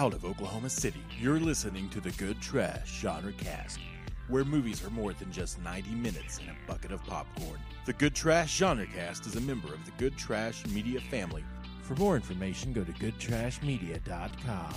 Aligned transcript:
out 0.00 0.14
of 0.14 0.24
Oklahoma 0.24 0.70
City, 0.70 1.04
you're 1.20 1.38
listening 1.38 1.86
to 1.90 2.00
the 2.00 2.10
Good 2.12 2.40
Trash 2.40 3.02
Genre 3.02 3.34
Cast, 3.34 3.78
where 4.28 4.46
movies 4.46 4.82
are 4.82 4.88
more 4.88 5.12
than 5.12 5.30
just 5.30 5.60
90 5.60 5.90
minutes 5.90 6.38
and 6.38 6.48
a 6.48 6.56
bucket 6.66 6.90
of 6.90 7.04
popcorn. 7.04 7.60
The 7.84 7.92
Good 7.92 8.14
Trash 8.14 8.56
Genre 8.56 8.86
Cast 8.86 9.26
is 9.26 9.36
a 9.36 9.42
member 9.42 9.68
of 9.68 9.84
the 9.84 9.90
Good 9.98 10.16
Trash 10.16 10.64
Media 10.68 11.00
family. 11.00 11.44
For 11.82 11.94
more 11.96 12.16
information, 12.16 12.72
go 12.72 12.82
to 12.82 12.92
goodtrashmedia.com. 12.92 14.74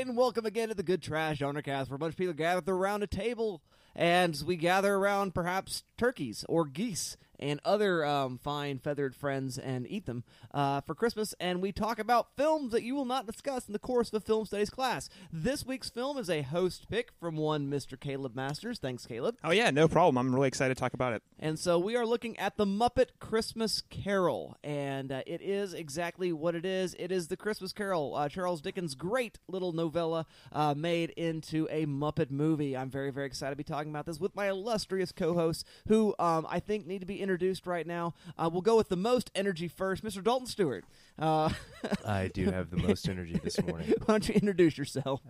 And 0.00 0.16
welcome 0.16 0.46
again 0.46 0.70
to 0.70 0.74
the 0.74 0.82
Good 0.82 1.02
Trash 1.02 1.40
Genre 1.40 1.62
Cast, 1.62 1.90
where 1.90 1.96
a 1.96 1.98
bunch 1.98 2.14
of 2.14 2.16
people 2.16 2.32
gather 2.32 2.72
around 2.72 3.02
a 3.02 3.06
table 3.06 3.60
and 3.94 4.34
we 4.46 4.56
gather 4.56 4.94
around 4.94 5.34
perhaps 5.34 5.82
turkeys 6.00 6.46
or 6.48 6.64
geese 6.64 7.18
and 7.40 7.58
other 7.64 8.04
um, 8.04 8.38
fine 8.38 8.78
feathered 8.78 9.16
friends 9.16 9.58
and 9.58 9.90
eat 9.90 10.06
them 10.06 10.22
uh, 10.52 10.80
for 10.82 10.94
Christmas. 10.94 11.34
And 11.40 11.60
we 11.60 11.72
talk 11.72 11.98
about 11.98 12.28
films 12.36 12.72
that 12.72 12.82
you 12.82 12.94
will 12.94 13.06
not 13.06 13.26
discuss 13.26 13.66
in 13.66 13.72
the 13.72 13.78
course 13.78 14.08
of 14.08 14.14
a 14.14 14.20
film 14.20 14.44
studies 14.44 14.70
class. 14.70 15.08
This 15.32 15.64
week's 15.64 15.90
film 15.90 16.18
is 16.18 16.28
a 16.28 16.42
host 16.42 16.88
pick 16.88 17.10
from 17.18 17.36
one 17.36 17.70
Mr. 17.70 17.98
Caleb 17.98 18.36
Masters. 18.36 18.78
Thanks, 18.78 19.06
Caleb. 19.06 19.36
Oh 19.42 19.50
yeah, 19.50 19.70
no 19.70 19.88
problem. 19.88 20.18
I'm 20.18 20.34
really 20.34 20.48
excited 20.48 20.76
to 20.76 20.80
talk 20.80 20.94
about 20.94 21.14
it. 21.14 21.22
And 21.38 21.58
so 21.58 21.78
we 21.78 21.96
are 21.96 22.04
looking 22.04 22.38
at 22.38 22.56
the 22.56 22.66
Muppet 22.66 23.18
Christmas 23.18 23.80
Carol, 23.80 24.56
and 24.62 25.10
uh, 25.10 25.22
it 25.26 25.40
is 25.40 25.72
exactly 25.72 26.32
what 26.32 26.54
it 26.54 26.66
is. 26.66 26.94
It 26.98 27.10
is 27.10 27.28
the 27.28 27.36
Christmas 27.36 27.72
Carol, 27.72 28.14
uh, 28.14 28.28
Charles 28.28 28.60
Dickens' 28.60 28.94
great 28.94 29.38
little 29.48 29.72
novella 29.72 30.26
uh, 30.52 30.74
made 30.74 31.10
into 31.10 31.66
a 31.70 31.86
Muppet 31.86 32.30
movie. 32.30 32.76
I'm 32.76 32.90
very, 32.90 33.10
very 33.10 33.26
excited 33.26 33.52
to 33.52 33.56
be 33.56 33.64
talking 33.64 33.90
about 33.90 34.04
this 34.04 34.20
with 34.20 34.36
my 34.36 34.48
illustrious 34.48 35.12
co-hosts, 35.12 35.64
who 35.90 36.14
um, 36.20 36.46
I 36.48 36.60
think 36.60 36.86
need 36.86 37.00
to 37.00 37.06
be 37.06 37.20
introduced 37.20 37.66
right 37.66 37.84
now. 37.84 38.14
Uh, 38.38 38.48
we'll 38.50 38.62
go 38.62 38.76
with 38.76 38.88
the 38.88 38.96
most 38.96 39.28
energy 39.34 39.66
first, 39.66 40.04
Mr. 40.04 40.22
Dalton 40.22 40.46
Stewart. 40.46 40.84
Uh, 41.18 41.50
I 42.06 42.28
do 42.28 42.48
have 42.48 42.70
the 42.70 42.76
most 42.76 43.08
energy 43.08 43.40
this 43.42 43.60
morning. 43.66 43.92
why 44.04 44.14
don't 44.14 44.28
you 44.28 44.34
introduce 44.36 44.78
yourself? 44.78 45.20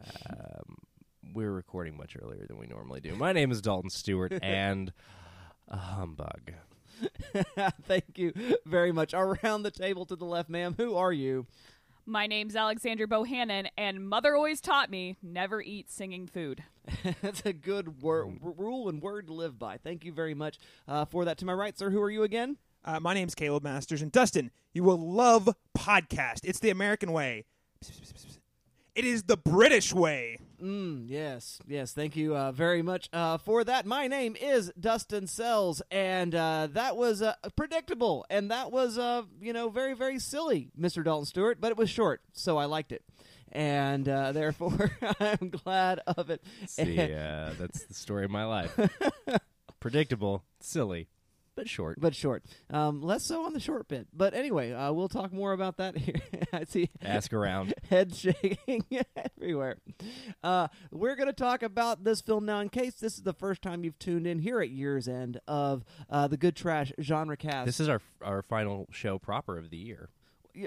We're 1.33 1.51
recording 1.51 1.97
much 1.97 2.15
earlier 2.21 2.45
than 2.47 2.59
we 2.59 2.67
normally 2.67 3.01
do. 3.01 3.15
My 3.17 3.33
name 3.33 3.51
is 3.51 3.63
Dalton 3.63 3.89
Stewart, 3.89 4.35
and 4.43 4.93
a 5.67 5.79
humbug. 5.79 6.53
Thank 7.87 8.19
you 8.19 8.35
very 8.67 8.93
much. 8.93 9.15
Around 9.15 9.63
the 9.63 9.71
table 9.71 10.05
to 10.05 10.15
the 10.17 10.27
left, 10.27 10.51
ma'am. 10.51 10.75
Who 10.77 10.95
are 10.95 11.13
you? 11.13 11.47
My 12.11 12.27
name's 12.27 12.57
Alexander 12.57 13.07
Bohannon, 13.07 13.69
and 13.79 14.09
Mother 14.09 14.35
always 14.35 14.61
taught 14.61 14.91
me 14.91 15.17
never 15.23 15.63
eat 15.63 15.89
singing 15.89 16.27
food. 16.27 16.65
That's 17.23 17.47
a 17.47 17.53
good 17.53 18.03
wor- 18.03 18.35
r- 18.45 18.53
rule 18.57 18.89
and 18.89 19.01
word 19.01 19.29
to 19.29 19.33
live 19.33 19.61
by. 19.61 19.77
Thank 19.77 20.05
you 20.05 20.13
very 20.13 20.35
much 20.35 20.59
uh, 20.89 21.05
for 21.05 21.25
that. 21.25 21.39
To 21.39 21.45
my 21.45 21.53
right, 21.53 21.79
sir, 21.79 21.91
who 21.91 22.03
are 22.03 22.11
you 22.11 22.25
again? 22.25 22.57
Uh, 22.85 22.99
my 22.99 23.15
name's 23.15 23.37
Caleb 23.37 23.63
Masters, 23.63 24.03
and 24.03 24.11
Dustin, 24.11 24.51
you 24.73 24.83
will 24.83 24.99
love 24.99 25.55
podcast. 25.79 26.41
It's 26.43 26.59
the 26.59 26.71
American 26.71 27.13
way. 27.13 27.45
It 28.95 29.05
is 29.05 29.23
the 29.25 29.37
British 29.37 29.95
way. 29.95 30.39
Mm, 30.61 31.05
yes, 31.07 31.61
yes. 31.67 31.93
Thank 31.93 32.17
you 32.17 32.37
uh, 32.37 32.53
very 32.53 32.83
much 32.83 33.09
uh, 33.13 33.39
for 33.39 33.63
that. 33.65 33.87
My 33.87 34.09
name 34.09 34.37
is 34.37 34.73
Dustin 34.79 35.27
Sells, 35.27 35.81
and 35.91 36.35
uh, 36.35 36.69
that 36.73 36.97
was 36.97 37.23
uh, 37.23 37.35
predictable, 37.57 38.27
and 38.29 38.51
that 38.51 38.73
was, 38.73 38.99
uh, 38.99 39.23
you 39.41 39.53
know, 39.53 39.69
very, 39.69 39.95
very 39.95 40.19
silly, 40.19 40.71
Mr. 40.79 41.05
Dalton 41.05 41.25
Stewart, 41.27 41.59
but 41.61 41.71
it 41.71 41.77
was 41.77 41.89
short, 41.89 42.21
so 42.33 42.59
I 42.59 42.65
liked 42.65 42.91
it. 42.93 43.03
And 43.53 44.09
uh, 44.09 44.33
therefore, 44.33 44.91
I'm 45.21 45.51
glad 45.51 46.01
of 46.07 46.29
it. 46.29 46.43
See, 46.67 46.99
uh, 46.99 47.53
that's 47.59 47.85
the 47.85 47.95
story 47.95 48.25
of 48.25 48.31
my 48.31 48.45
life. 48.45 48.79
Predictable, 49.79 50.45
silly, 50.61 51.09
but 51.57 51.69
short. 51.69 52.01
but 52.01 52.15
short. 52.15 52.45
Um, 52.71 53.03
less 53.03 53.27
so 53.27 53.45
on 53.45 53.53
the 53.53 53.61
short 53.61 53.89
bit. 53.89 54.09
But 54.13 54.35
anyway, 54.35 54.73
uh, 54.73 54.93
we'll 54.93 55.09
talk 55.09 55.33
more 55.33 55.53
about 55.53 55.77
that 55.79 55.97
here. 55.97 56.21
I 56.53 56.65
see 56.65 56.91
Ask 57.03 57.33
around. 57.33 57.75
head 57.91 58.15
shaking 58.15 58.85
everywhere. 59.17 59.79
Uh, 60.43 60.69
we're 60.91 61.17
going 61.17 61.29
to 61.29 61.33
talk 61.33 61.63
about 61.63 62.05
this 62.05 62.21
film 62.21 62.47
now. 62.47 62.61
In 62.61 62.69
case 62.69 62.95
this 62.95 63.15
is 63.15 63.23
the 63.23 63.33
first 63.35 63.63
time 63.63 63.85
you've 63.85 63.99
tuned 63.99 64.27
in 64.27 64.39
here 64.39 64.61
at 64.61 64.71
year's 64.71 65.09
end 65.09 65.41
of 65.47 65.85
uh, 66.09 66.27
the 66.29 66.37
Good 66.37 66.57
Trash 66.57 66.93
genre 67.01 67.37
cast. 67.37 67.67
This 67.67 67.81
is 67.81 67.89
our 67.89 68.01
our 68.23 68.43
final 68.43 68.87
show 68.91 69.19
proper 69.19 69.59
of 69.59 69.71
the 69.71 69.77
year. 69.77 70.11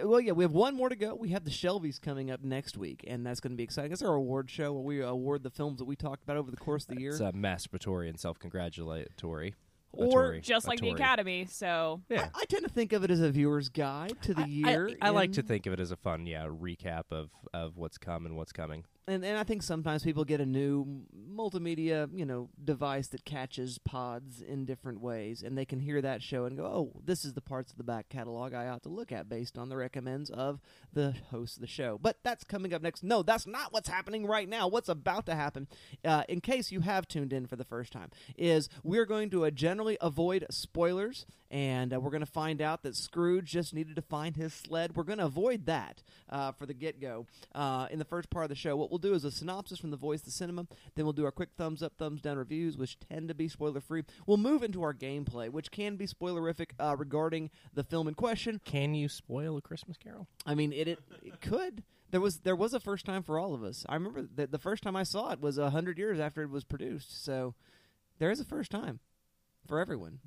Well, 0.03 0.21
yeah, 0.21 0.31
we 0.31 0.45
have 0.45 0.53
one 0.53 0.75
more 0.75 0.87
to 0.87 0.95
go. 0.95 1.13
We 1.13 1.29
have 1.29 1.43
the 1.43 1.51
Shelvies 1.51 2.01
coming 2.01 2.31
up 2.31 2.41
next 2.41 2.77
week, 2.77 3.03
and 3.05 3.25
that's 3.25 3.41
going 3.41 3.51
to 3.51 3.57
be 3.57 3.63
exciting. 3.63 3.91
It's 3.91 4.01
our 4.01 4.13
award 4.13 4.49
show 4.49 4.71
where 4.71 4.81
we 4.81 5.01
award 5.01 5.43
the 5.43 5.49
films 5.49 5.79
that 5.79 5.85
we 5.85 5.97
talked 5.97 6.23
about 6.23 6.37
over 6.37 6.49
the 6.49 6.57
course 6.57 6.83
of 6.87 6.95
the 6.95 7.01
year. 7.01 7.11
It's 7.11 7.19
uh, 7.21 7.33
masturbatory 7.33 8.07
and 8.07 8.17
self-congratulatory. 8.17 9.55
Or 9.93 10.31
Atory. 10.33 10.41
Just 10.41 10.67
like 10.67 10.79
the 10.79 10.89
Academy, 10.89 11.45
so 11.49 12.01
Yeah. 12.09 12.29
I, 12.35 12.41
I 12.41 12.45
tend 12.45 12.63
to 12.63 12.69
think 12.69 12.93
of 12.93 13.03
it 13.03 13.11
as 13.11 13.19
a 13.19 13.29
viewer's 13.31 13.69
guide 13.69 14.15
to 14.23 14.33
the 14.33 14.41
I- 14.41 14.45
year. 14.45 14.89
I, 15.01 15.07
I 15.07 15.09
like 15.11 15.33
to 15.33 15.41
think 15.43 15.65
of 15.67 15.73
it 15.73 15.79
as 15.79 15.91
a 15.91 15.95
fun, 15.95 16.25
yeah, 16.25 16.45
recap 16.47 17.03
of, 17.11 17.29
of 17.53 17.77
what's 17.77 17.97
come 17.97 18.25
and 18.25 18.35
what's 18.35 18.51
coming. 18.51 18.85
And 19.07 19.25
and 19.25 19.37
I 19.37 19.43
think 19.43 19.63
sometimes 19.63 20.03
people 20.03 20.23
get 20.23 20.39
a 20.39 20.45
new 20.45 21.05
multimedia, 21.29 22.07
you 22.13 22.25
know, 22.25 22.49
device 22.63 23.07
that 23.07 23.25
catches 23.25 23.77
pods 23.77 24.41
in 24.41 24.65
different 24.65 25.01
ways, 25.01 25.43
and 25.43 25.57
they 25.57 25.65
can 25.65 25.79
hear 25.79 26.01
that 26.01 26.21
show 26.21 26.45
and 26.45 26.57
go, 26.57 26.65
"Oh, 26.65 27.01
this 27.03 27.25
is 27.25 27.33
the 27.33 27.41
parts 27.41 27.71
of 27.71 27.77
the 27.77 27.83
back 27.83 28.09
catalog 28.09 28.53
I 28.53 28.67
ought 28.67 28.83
to 28.83 28.89
look 28.89 29.11
at 29.11 29.27
based 29.27 29.57
on 29.57 29.69
the 29.69 29.77
recommends 29.77 30.29
of 30.29 30.61
the 30.91 31.15
host 31.31 31.57
of 31.57 31.61
the 31.61 31.67
show." 31.67 31.97
But 32.01 32.17
that's 32.23 32.43
coming 32.43 32.73
up 32.73 32.81
next. 32.81 33.03
No, 33.03 33.23
that's 33.23 33.47
not 33.47 33.73
what's 33.73 33.89
happening 33.89 34.25
right 34.25 34.47
now. 34.47 34.67
What's 34.67 34.89
about 34.89 35.25
to 35.25 35.35
happen, 35.35 35.67
uh, 36.05 36.23
in 36.29 36.39
case 36.39 36.71
you 36.71 36.81
have 36.81 37.07
tuned 37.07 37.33
in 37.33 37.45
for 37.47 37.55
the 37.55 37.65
first 37.65 37.91
time, 37.91 38.09
is 38.37 38.69
we're 38.83 39.05
going 39.05 39.29
to 39.31 39.45
uh, 39.45 39.49
generally 39.49 39.97
avoid 40.01 40.45
spoilers, 40.49 41.25
and 41.51 41.93
uh, 41.93 41.99
we're 41.99 42.11
going 42.11 42.21
to 42.21 42.25
find 42.25 42.61
out 42.61 42.83
that 42.83 42.95
Scrooge 42.95 43.51
just 43.51 43.73
needed 43.73 43.95
to 43.95 44.01
find 44.01 44.35
his 44.35 44.53
sled. 44.53 44.95
We're 44.95 45.03
going 45.03 45.19
to 45.19 45.25
avoid 45.25 45.65
that 45.65 46.03
uh, 46.29 46.51
for 46.53 46.65
the 46.65 46.73
get 46.73 47.01
go 47.01 47.27
uh, 47.53 47.87
in 47.91 47.99
the 47.99 48.05
first 48.05 48.29
part 48.29 48.45
of 48.45 48.49
the 48.49 48.55
show. 48.55 48.75
What 48.75 48.92
we'll 48.93 48.99
do 48.99 49.15
is 49.15 49.23
a 49.25 49.31
synopsis 49.31 49.79
from 49.79 49.89
the 49.89 49.97
voice 49.97 50.19
of 50.19 50.25
the 50.25 50.31
cinema. 50.31 50.67
Then 50.93 51.05
we'll 51.05 51.13
do 51.13 51.25
our 51.25 51.31
quick 51.31 51.49
thumbs 51.57 51.81
up, 51.81 51.93
thumbs 51.97 52.21
down 52.21 52.37
reviews, 52.37 52.77
which 52.77 52.99
tend 52.99 53.27
to 53.29 53.33
be 53.33 53.47
spoiler 53.47 53.81
free. 53.81 54.03
We'll 54.27 54.37
move 54.37 54.61
into 54.61 54.83
our 54.83 54.93
gameplay, 54.93 55.49
which 55.49 55.71
can 55.71 55.95
be 55.95 56.05
spoilerific 56.05 56.71
uh, 56.79 56.95
regarding 56.95 57.49
the 57.73 57.83
film 57.83 58.07
in 58.07 58.13
question. 58.13 58.61
Can 58.63 58.93
you 58.93 59.09
spoil 59.09 59.57
a 59.57 59.61
Christmas 59.61 59.97
Carol? 59.97 60.27
I 60.45 60.53
mean, 60.53 60.71
it, 60.71 60.87
it 60.87 60.99
it 61.23 61.41
could. 61.41 61.83
There 62.11 62.21
was 62.21 62.41
there 62.41 62.55
was 62.55 62.75
a 62.75 62.79
first 62.79 63.03
time 63.03 63.23
for 63.23 63.39
all 63.39 63.55
of 63.55 63.63
us. 63.63 63.83
I 63.89 63.95
remember 63.95 64.27
that 64.35 64.51
the 64.51 64.59
first 64.59 64.83
time 64.83 64.95
I 64.95 65.03
saw 65.03 65.31
it 65.31 65.41
was 65.41 65.57
a 65.57 65.71
hundred 65.71 65.97
years 65.97 66.19
after 66.19 66.43
it 66.43 66.51
was 66.51 66.63
produced. 66.63 67.25
So 67.25 67.55
there 68.19 68.29
is 68.29 68.39
a 68.39 68.45
first 68.45 68.69
time 68.69 68.99
for 69.67 69.79
everyone. 69.79 70.19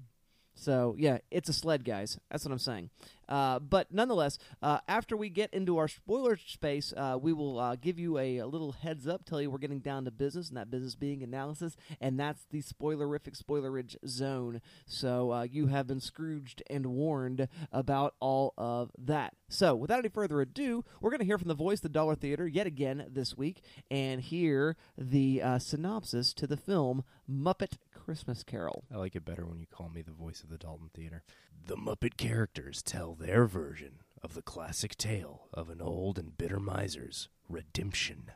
So 0.57 0.97
yeah, 0.99 1.19
it's 1.31 1.49
a 1.49 1.53
sled, 1.53 1.85
guys. 1.85 2.19
That's 2.31 2.45
what 2.45 2.53
I'm 2.53 2.59
saying. 2.59 2.91
Uh, 3.29 3.59
but 3.59 3.93
nonetheless, 3.93 4.39
uh, 4.63 4.79
after 4.89 5.17
we 5.17 5.29
get 5.29 5.53
into 5.53 5.79
our 5.79 5.89
spoiler 5.89 6.37
space, 6.37 6.93
uh, 6.97 7.19
we 7.21 7.33
will 7.33 7.59
uh, 7.59 7.77
give 7.77 7.99
you 7.99 8.19
a, 8.19 8.39
a 8.39 8.47
little 8.47 8.73
heads 8.73 9.09
up, 9.09 9.25
tell 9.25 9.41
you 9.41 9.51
we're 9.51 9.59
getting 9.59 9.81
down 9.81 10.05
to 10.05 10.11
business, 10.11 10.49
and 10.49 10.57
that 10.57 10.71
business 10.71 10.95
being 10.95 11.23
analysis, 11.23 11.77
and 12.01 12.19
that's 12.19 12.45
the 12.51 12.63
spoilerific 12.63 13.41
spoilerage 13.41 13.97
zone. 14.07 14.61
So 14.87 15.33
uh, 15.33 15.43
you 15.43 15.67
have 15.67 15.87
been 15.87 16.01
Scrooged 16.01 16.63
and 16.71 16.87
warned 16.87 17.49
about 17.73 18.15
all 18.21 18.55
of 18.57 18.91
that. 18.97 19.35
So 19.49 19.75
without 19.75 19.99
any 19.99 20.09
further 20.09 20.41
ado, 20.41 20.85
we're 21.01 21.11
going 21.11 21.21
to 21.21 21.27
hear 21.27 21.39
from 21.39 21.49
the 21.49 21.55
voice 21.55 21.79
of 21.79 21.83
the 21.83 21.89
Dollar 21.89 22.15
Theater 22.15 22.47
yet 22.47 22.67
again 22.67 23.07
this 23.11 23.37
week, 23.37 23.63
and 23.91 24.21
hear 24.21 24.77
the 24.97 25.43
uh, 25.43 25.59
synopsis 25.59 26.33
to 26.35 26.47
the 26.47 26.57
film 26.57 27.03
Muppet 27.29 27.77
Christmas 28.07 28.45
Carol. 28.45 28.85
I 28.95 28.99
like 28.99 29.17
it 29.17 29.25
better 29.25 29.45
when 29.45 29.59
you 29.59 29.67
call 29.67 29.89
me 29.89 30.01
the 30.01 30.13
voice 30.13 30.45
of 30.45 30.49
the 30.49 30.59
Dalton 30.59 30.91
Theater. 30.95 31.25
The 31.67 31.75
Muppet 31.75 32.17
characters 32.17 32.81
tell 32.81 33.17
their 33.17 33.47
version 33.47 33.99
of 34.23 34.35
the 34.35 34.43
classic 34.43 34.97
tale 34.97 35.49
of 35.53 35.71
an 35.71 35.81
old 35.81 36.17
and 36.17 36.39
bitter 36.39 36.61
miser's 36.61 37.29
redemption 37.49 38.31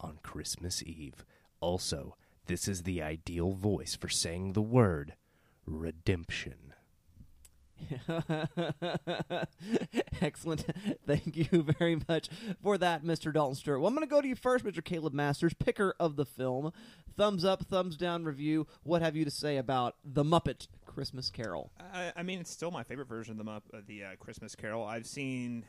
on 0.00 0.18
Christmas 0.24 0.82
Eve. 0.82 1.24
Also, 1.60 2.16
this 2.46 2.66
is 2.66 2.82
the 2.82 3.00
ideal 3.00 3.52
voice 3.52 3.94
for 3.94 4.08
saying 4.08 4.54
the 4.54 4.60
word 4.60 5.14
redemption. 5.66 6.65
Excellent. 10.20 10.64
Thank 11.06 11.36
you 11.36 11.62
very 11.78 11.98
much 12.08 12.28
for 12.62 12.78
that, 12.78 13.04
Mr. 13.04 13.32
Dalton 13.32 13.54
Stewart. 13.54 13.80
Well, 13.80 13.88
I'm 13.88 13.94
going 13.94 14.06
to 14.06 14.10
go 14.10 14.20
to 14.20 14.28
you 14.28 14.34
first, 14.36 14.64
Mr. 14.64 14.84
Caleb 14.84 15.14
Masters, 15.14 15.54
picker 15.54 15.94
of 16.00 16.16
the 16.16 16.24
film. 16.24 16.72
Thumbs 17.16 17.44
up, 17.44 17.64
thumbs 17.66 17.96
down 17.96 18.24
review. 18.24 18.66
What 18.82 19.02
have 19.02 19.16
you 19.16 19.24
to 19.24 19.30
say 19.30 19.56
about 19.56 19.96
The 20.04 20.24
Muppet 20.24 20.68
Christmas 20.84 21.30
Carol? 21.30 21.70
I, 21.92 22.12
I 22.16 22.22
mean, 22.22 22.40
it's 22.40 22.50
still 22.50 22.70
my 22.70 22.82
favorite 22.82 23.08
version 23.08 23.32
of 23.32 23.38
the, 23.38 23.44
Mupp- 23.50 23.86
the 23.86 24.04
uh, 24.04 24.08
Christmas 24.18 24.54
Carol. 24.54 24.84
I've 24.84 25.06
seen, 25.06 25.64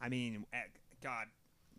I 0.00 0.08
mean, 0.08 0.46
eh, 0.52 0.58
God, 1.02 1.26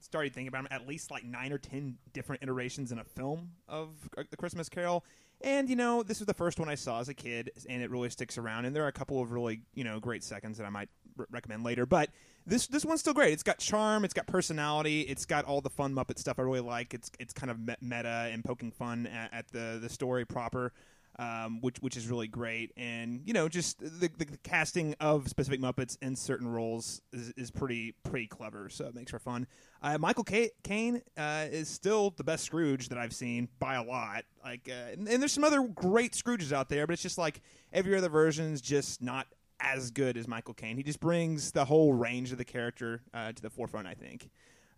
started 0.02 0.34
thinking 0.34 0.50
about 0.50 0.60
'em, 0.60 0.68
at 0.72 0.88
least 0.88 1.10
like 1.10 1.24
nine 1.24 1.52
or 1.54 1.58
ten 1.58 1.98
different 2.14 2.44
iterations 2.44 2.92
in 2.92 3.00
a 3.00 3.04
film 3.04 3.52
of 3.68 3.90
uh, 4.18 4.24
the 4.30 4.38
Christmas 4.38 4.70
Carol. 4.70 5.04
And 5.46 5.70
you 5.70 5.76
know, 5.76 6.02
this 6.02 6.20
was 6.20 6.26
the 6.26 6.34
first 6.34 6.60
one 6.60 6.68
I 6.68 6.76
saw 6.76 7.00
as 7.00 7.08
a 7.08 7.14
kid, 7.14 7.52
and 7.70 7.84
it 7.84 7.92
really 7.92 8.10
sticks 8.10 8.40
around. 8.40 8.66
And 8.66 8.76
there 8.76 8.84
are 8.84 8.88
a 8.88 8.92
couple 8.92 9.22
of 9.22 9.32
really, 9.32 9.62
you 9.76 9.84
know, 9.84 10.00
great 10.00 10.24
seconds 10.24 10.58
that 10.58 10.66
I 10.66 10.72
might 10.72 10.90
re- 11.16 11.28
recommend 11.30 11.64
later. 11.64 11.86
But 11.86 12.10
this 12.48 12.66
this 12.66 12.84
one's 12.84 13.02
still 13.02 13.14
great. 13.14 13.32
It's 13.32 13.44
got 13.44 13.60
charm. 13.60 14.04
It's 14.04 14.14
got 14.14 14.26
personality. 14.26 15.02
It's 15.02 15.28
got 15.28 15.46
all 15.46 15.62
the 15.62 15.70
fun 15.70 15.94
Muppet 15.94 16.18
stuff 16.18 16.40
I 16.40 16.42
really 16.42 16.62
like. 16.62 16.96
It's 16.96 17.12
it's 17.20 17.32
kind 17.32 17.52
of 17.52 17.60
meta 17.80 18.30
and 18.32 18.44
poking 18.44 18.72
fun 18.72 19.06
at, 19.06 19.34
at 19.34 19.48
the 19.52 19.78
the 19.80 19.88
story 19.88 20.26
proper. 20.26 20.74
Um, 21.18 21.62
which 21.62 21.78
which 21.78 21.96
is 21.96 22.10
really 22.10 22.28
great, 22.28 22.74
and 22.76 23.22
you 23.24 23.32
know, 23.32 23.48
just 23.48 23.80
the, 23.80 24.10
the, 24.10 24.26
the 24.26 24.38
casting 24.44 24.96
of 25.00 25.30
specific 25.30 25.62
Muppets 25.62 25.98
in 26.02 26.14
certain 26.14 26.46
roles 26.46 27.02
is, 27.14 27.32
is 27.38 27.52
pretty 27.52 27.94
pretty 28.04 28.28
clever, 28.28 28.68
so 28.68 28.88
it 28.88 28.96
makes 28.96 29.12
for 29.12 29.20
fun. 29.20 29.48
Uh, 29.82 29.98
Michael 29.98 30.26
Ca- 30.26 30.52
Caine 30.64 31.02
uh, 31.16 31.46
is 31.50 31.70
still 31.70 32.14
the 32.18 32.24
best 32.26 32.44
Scrooge 32.44 32.90
that 32.90 32.98
I've 32.98 33.14
seen 33.14 33.48
by 33.60 33.76
a 33.76 33.84
lot. 33.84 34.26
Like, 34.44 34.70
uh, 34.70 34.92
and, 34.92 35.08
and 35.08 35.22
there's 35.22 35.32
some 35.32 35.46
other 35.46 35.62
great 35.62 36.12
Scrooges 36.12 36.52
out 36.52 36.68
there, 36.68 36.86
but 36.86 36.92
it's 36.92 37.04
just 37.04 37.18
like 37.18 37.42
every 37.72 37.96
other 37.96 38.10
version's 38.10 38.60
just 38.60 39.02
not 39.02 39.28
as 39.62 39.92
good 39.92 40.18
as 40.18 40.28
Michael 40.28 40.54
Caine. 40.54 40.76
He 40.76 40.84
just 40.84 41.00
brings 41.00 41.52
the 41.52 41.64
whole 41.64 41.94
range 41.94 42.34
of 42.34 42.38
the 42.38 42.44
character 42.44 43.04
uh, 43.14 43.32
to 43.32 43.42
the 43.42 43.50
forefront. 43.50 43.88
I 43.88 43.94
think. 43.94 44.30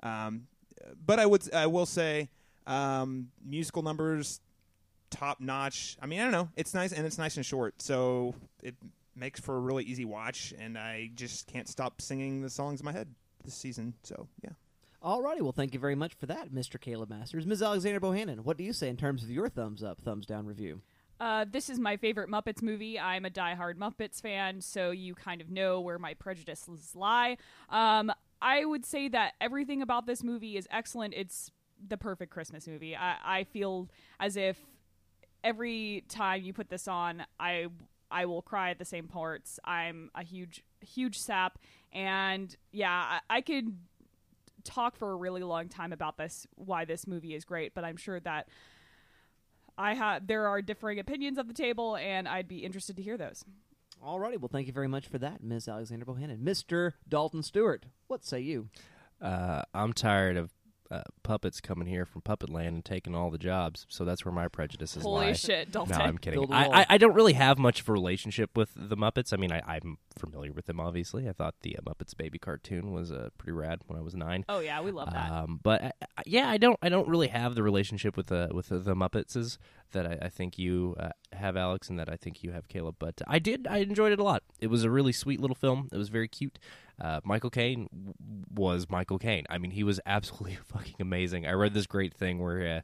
Um, 0.04 0.44
but 1.04 1.19
I 1.19 1.25
would 1.25 1.51
I 1.51 1.66
will 1.66 1.88
say 1.88 2.30
um, 2.68 3.30
musical 3.44 3.81
numbers 3.81 4.40
top 5.09 5.39
notch. 5.39 5.98
I 6.01 6.06
mean, 6.06 6.19
I 6.19 6.24
don't 6.24 6.31
know. 6.31 6.50
It's 6.56 6.74
nice 6.74 6.92
and 6.92 7.06
it's 7.06 7.18
nice 7.18 7.38
and 7.38 7.45
short, 7.45 7.81
so 7.81 8.36
it 8.62 8.75
makes 9.15 9.39
for 9.39 9.56
a 9.56 9.59
really 9.59 9.83
easy 9.83 10.06
watch. 10.06 10.54
And 10.57 10.77
I 10.77 11.12
just 11.15 11.48
can't 11.48 11.68
stop 11.68 12.01
singing 12.01 12.42
the 12.42 12.50
songs 12.50 12.80
in 12.80 12.86
my 12.86 12.92
head 12.92 13.07
this 13.44 13.56
season. 13.56 13.94
So 14.04 14.27
yeah. 14.44 14.51
Alrighty, 15.04 15.42
well, 15.42 15.51
thank 15.51 15.74
you 15.74 15.80
very 15.80 15.95
much 15.95 16.15
for 16.15 16.25
that, 16.25 16.51
Mr. 16.51 16.81
Caleb 16.81 17.09
Masters. 17.09 17.45
Ms. 17.45 17.62
Alexander 17.62 18.00
Bohannon, 18.00 18.39
what 18.39 18.57
do 18.57 18.63
you 18.63 18.74
say 18.74 18.89
in 18.89 18.98
terms 18.98 19.24
of 19.24 19.30
your 19.30 19.48
thumbs 19.48 19.83
up, 19.83 20.01
thumbs 20.01 20.25
down 20.25 20.45
review? 20.45 20.81
Uh, 21.19 21.45
this 21.50 21.69
is 21.69 21.80
my 21.80 21.98
favorite 21.98 22.30
Muppets 22.30 22.62
movie. 22.62 23.00
I'm 23.00 23.25
a 23.25 23.30
diehard 23.30 23.75
Muppets 23.75 24.21
fan, 24.21 24.62
so 24.62 24.92
you 24.92 25.15
kind 25.15 25.42
of 25.42 25.50
know 25.50 25.80
where 25.81 25.98
my 25.98 26.13
prejudices 26.13 26.95
lie. 26.95 27.38
Um, 27.69 28.12
I 28.42 28.65
would 28.65 28.86
say 28.86 29.07
that 29.09 29.33
everything 29.42 29.81
about 29.81 30.06
this 30.06 30.24
movie 30.24 30.57
is 30.57 30.68
excellent. 30.71 31.13
It's 31.15 31.51
the 31.86 31.98
perfect 31.98 32.31
Christmas 32.31 32.68
movie. 32.68 32.95
I, 32.95 33.15
I 33.24 33.44
feel 33.45 33.89
as 34.19 34.38
if 34.38 34.57
every 35.44 36.04
time 36.10 36.42
you 36.44 36.54
put 36.54 36.69
this 36.69 36.88
on, 36.88 37.24
I 37.39 37.68
I 38.10 38.25
will 38.25 38.42
cry 38.42 38.72
at 38.72 38.80
the 38.80 38.86
same 38.86 39.07
parts. 39.07 39.60
I'm 39.63 40.12
a 40.16 40.24
huge 40.24 40.63
huge 40.81 41.19
sap, 41.19 41.60
and 41.92 42.56
yeah, 42.72 43.19
I, 43.30 43.38
I 43.38 43.42
could 43.42 43.75
talk 44.63 44.98
for 44.98 45.12
a 45.12 45.16
really 45.16 45.44
long 45.44 45.69
time 45.69 45.94
about 45.94 46.18
this 46.18 46.45
why 46.56 46.86
this 46.86 47.07
movie 47.07 47.34
is 47.34 47.45
great, 47.45 47.74
but 47.74 47.84
I'm 47.84 47.98
sure 47.98 48.19
that 48.22 48.48
I 49.78 49.94
have 49.94 50.28
there 50.28 50.48
are 50.48 50.62
differing 50.62 51.00
opinions 51.00 51.38
at 51.38 51.48
the 51.48 51.54
table, 51.54 51.95
and 51.95 52.28
I'd 52.28 52.48
be 52.48 52.60
interested 52.60 52.95
to 52.98 53.01
hear 53.01 53.18
those. 53.18 53.44
Alrighty, 54.04 54.40
well, 54.40 54.50
thank 54.51 54.68
you 54.68 54.74
very 54.74 54.88
much 54.88 55.07
for 55.07 55.18
that, 55.18 55.44
Ms. 55.44 55.68
Alexander 55.68 56.06
Bohannon. 56.06 56.40
Mr. 56.40 56.94
Dalton 57.10 57.42
Stewart, 57.42 57.88
what 58.07 58.24
say 58.24 58.40
you? 58.40 58.69
Uh, 59.19 59.63
I'm 59.74 59.94
tired 59.94 60.38
of 60.38 60.54
uh, 60.89 61.01
puppets 61.24 61.60
coming 61.62 61.88
here 61.88 62.06
from 62.06 62.22
Puppet 62.22 62.50
Land 62.50 62.68
and 62.75 62.86
taking 62.86 63.16
all 63.16 63.30
the 63.30 63.38
jobs, 63.38 63.86
so 63.89 64.06
that's 64.06 64.24
where 64.25 64.31
my 64.31 64.48
prejudices 64.48 65.04
Holy 65.04 65.28
lie. 65.28 65.34
shit, 65.34 65.72
Dalton! 65.72 65.98
No, 65.98 66.04
I'm 66.04 66.18
kidding. 66.18 66.39
Build 66.39 66.51
a 66.51 66.56
I, 66.56 66.68
wall. 66.68 66.75
I, 66.75 66.86
I 66.89 66.98
don't 66.98 67.13
really 67.13 67.34
have 67.34 67.57
much 67.57 67.81
of 67.81 67.89
a 67.89 67.92
relationship 67.92 68.56
with 68.56 68.72
the 68.75 68.95
Muppets. 68.95 69.34
I 69.34 69.38
mean, 69.38 69.51
I, 69.51 69.62
I'm 69.68 69.98
familiar 70.18 70.51
with 70.51 70.66
them, 70.66 70.80
obviously. 70.80 71.28
I 71.28 71.34
thought 71.34 71.56
the 71.62 71.78
uh, 71.78 71.81
Muppets 71.81 72.16
Baby 72.16 72.39
cartoon 72.39 72.92
was 72.92 73.12
uh, 73.12 73.30
pretty 73.38 73.51
rad 73.54 73.81
when 73.88 74.00
I 74.00 74.01
was 74.01 74.16
nine. 74.16 74.45
oh 74.50 74.60
yeah, 74.60 74.81
we 74.81 74.92
love 74.92 75.12
that. 75.12 75.31
Um, 75.31 75.60
but 75.62 75.84
uh, 75.84 75.92
uh, 76.01 76.24
yeah, 76.25 76.50
I 76.50 76.57
don't 76.57 76.78
I 76.81 76.90
don't 76.90 77.07
really 77.07 77.28
have 77.28 77.56
the 77.56 77.63
relationship 77.63 78.16
with 78.18 78.28
the 78.28 78.50
with 78.54 78.69
the, 78.69 78.80
the 78.80 78.95
Muppetses 78.95 79.57
that 79.92 80.06
I, 80.06 80.25
I 80.25 80.30
think 80.30 80.57
you 80.57 80.95
uh, 81.00 81.10
have, 81.34 81.57
Alex, 81.57 81.89
and 81.89 82.00
that 82.00 82.10
I 82.10 82.16
think 82.16 82.44
you 82.44 82.51
have, 82.51 82.68
Caleb. 82.68 82.95
But 83.00 83.22
I 83.28 83.39
did 83.39 83.68
I 83.69 83.78
enjoyed 83.78 84.12
it 84.12 84.19
a 84.19 84.24
lot. 84.24 84.44
It 84.60 84.68
was 84.68 84.84
a 84.84 84.89
really 84.89 85.12
sweet 85.12 85.39
little 85.39 85.56
film. 85.56 85.89
It 85.92 85.98
was 85.98 86.10
very 86.10 86.28
cute. 86.28 86.60
Uh, 87.00 87.19
Michael 87.24 87.50
Caine 87.50 87.88
w- 87.94 88.44
was 88.54 88.89
Michael 88.89 89.19
Caine. 89.19 89.45
I 89.50 89.57
mean, 89.57 89.72
he 89.72 89.84
was 89.84 90.00
absolutely 90.06 90.57
fucking 90.66 90.95
amazing. 91.00 91.45
I 91.45 91.51
read 91.51 91.74
this 91.74 91.88
great 91.88 92.13
thing 92.13 92.39
where 92.39 92.78
uh, 92.78 92.81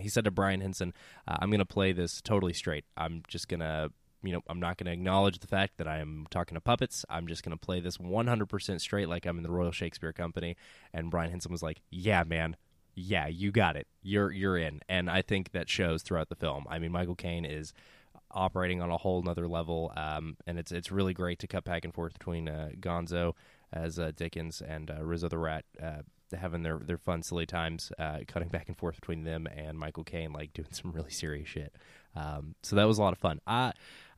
he 0.00 0.08
said 0.08 0.24
to 0.24 0.30
Brian 0.30 0.60
Henson, 0.60 0.92
uh, 1.26 1.36
"I'm 1.40 1.50
going 1.50 1.58
to 1.60 1.64
play 1.64 1.92
this 1.92 2.20
totally 2.20 2.52
straight. 2.52 2.84
I'm 2.96 3.22
just 3.28 3.48
gonna." 3.48 3.90
You 4.22 4.32
know, 4.32 4.40
I'm 4.48 4.58
not 4.58 4.78
going 4.78 4.86
to 4.86 4.92
acknowledge 4.92 5.40
the 5.40 5.46
fact 5.46 5.76
that 5.76 5.86
I 5.86 5.98
am 5.98 6.26
talking 6.30 6.54
to 6.54 6.60
puppets. 6.62 7.04
I'm 7.10 7.26
just 7.26 7.42
going 7.42 7.54
to 7.54 7.60
play 7.60 7.80
this 7.80 7.98
100% 7.98 8.80
straight, 8.80 9.06
like 9.06 9.26
I'm 9.26 9.36
in 9.36 9.42
the 9.42 9.50
Royal 9.50 9.70
Shakespeare 9.70 10.14
Company. 10.14 10.56
And 10.94 11.10
Brian 11.10 11.28
Henson 11.30 11.52
was 11.52 11.62
like, 11.62 11.82
"Yeah, 11.90 12.24
man, 12.24 12.56
yeah, 12.94 13.26
you 13.26 13.50
got 13.50 13.76
it. 13.76 13.86
You're 14.02 14.30
you're 14.30 14.56
in. 14.56 14.80
And 14.88 15.10
I 15.10 15.22
think 15.22 15.52
that 15.52 15.68
shows 15.68 16.02
throughout 16.02 16.28
the 16.28 16.36
film. 16.36 16.66
I 16.68 16.78
mean, 16.78 16.92
Michael 16.92 17.14
Caine 17.14 17.44
is 17.44 17.72
operating 18.30 18.82
on 18.82 18.90
a 18.90 18.96
whole 18.96 19.22
nother 19.22 19.46
level, 19.48 19.92
um, 19.96 20.36
and 20.46 20.58
it's 20.58 20.72
it's 20.72 20.90
really 20.90 21.14
great 21.14 21.38
to 21.40 21.46
cut 21.46 21.64
back 21.64 21.84
and 21.84 21.94
forth 21.94 22.14
between 22.14 22.48
uh, 22.48 22.70
Gonzo 22.80 23.34
as 23.72 23.98
uh, 23.98 24.12
Dickens 24.14 24.60
and 24.60 24.90
uh, 24.90 25.02
Rizzo 25.02 25.28
the 25.28 25.38
Rat. 25.38 25.64
Uh, 25.82 26.02
having 26.36 26.62
their, 26.62 26.78
their 26.78 26.98
fun 26.98 27.22
silly 27.22 27.46
times 27.46 27.92
uh, 27.98 28.18
cutting 28.26 28.48
back 28.48 28.68
and 28.68 28.76
forth 28.76 28.96
between 28.96 29.22
them 29.22 29.46
and 29.46 29.78
Michael 29.78 30.02
Caine 30.02 30.32
like 30.32 30.52
doing 30.52 30.68
some 30.72 30.90
really 30.90 31.10
serious 31.10 31.48
shit 31.48 31.72
um, 32.16 32.56
so 32.62 32.74
that 32.74 32.84
was 32.84 32.98
a 32.98 33.02
lot 33.02 33.12
of 33.12 33.18
fun 33.18 33.40
uh, 33.46 33.70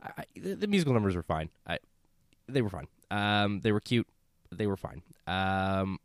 I, 0.03 0.25
the, 0.35 0.55
the 0.55 0.67
musical 0.67 0.95
numbers 0.95 1.15
were 1.15 1.23
fine 1.23 1.51
I, 1.67 1.79
they 2.49 2.63
were 2.63 2.71
fine 2.71 2.87
um, 3.11 3.61
they 3.61 3.73
were 3.73 3.81
cute 3.81 4.07
they 4.51 4.67
were 4.67 4.77
fine 4.79 5.03
um, 5.27 5.99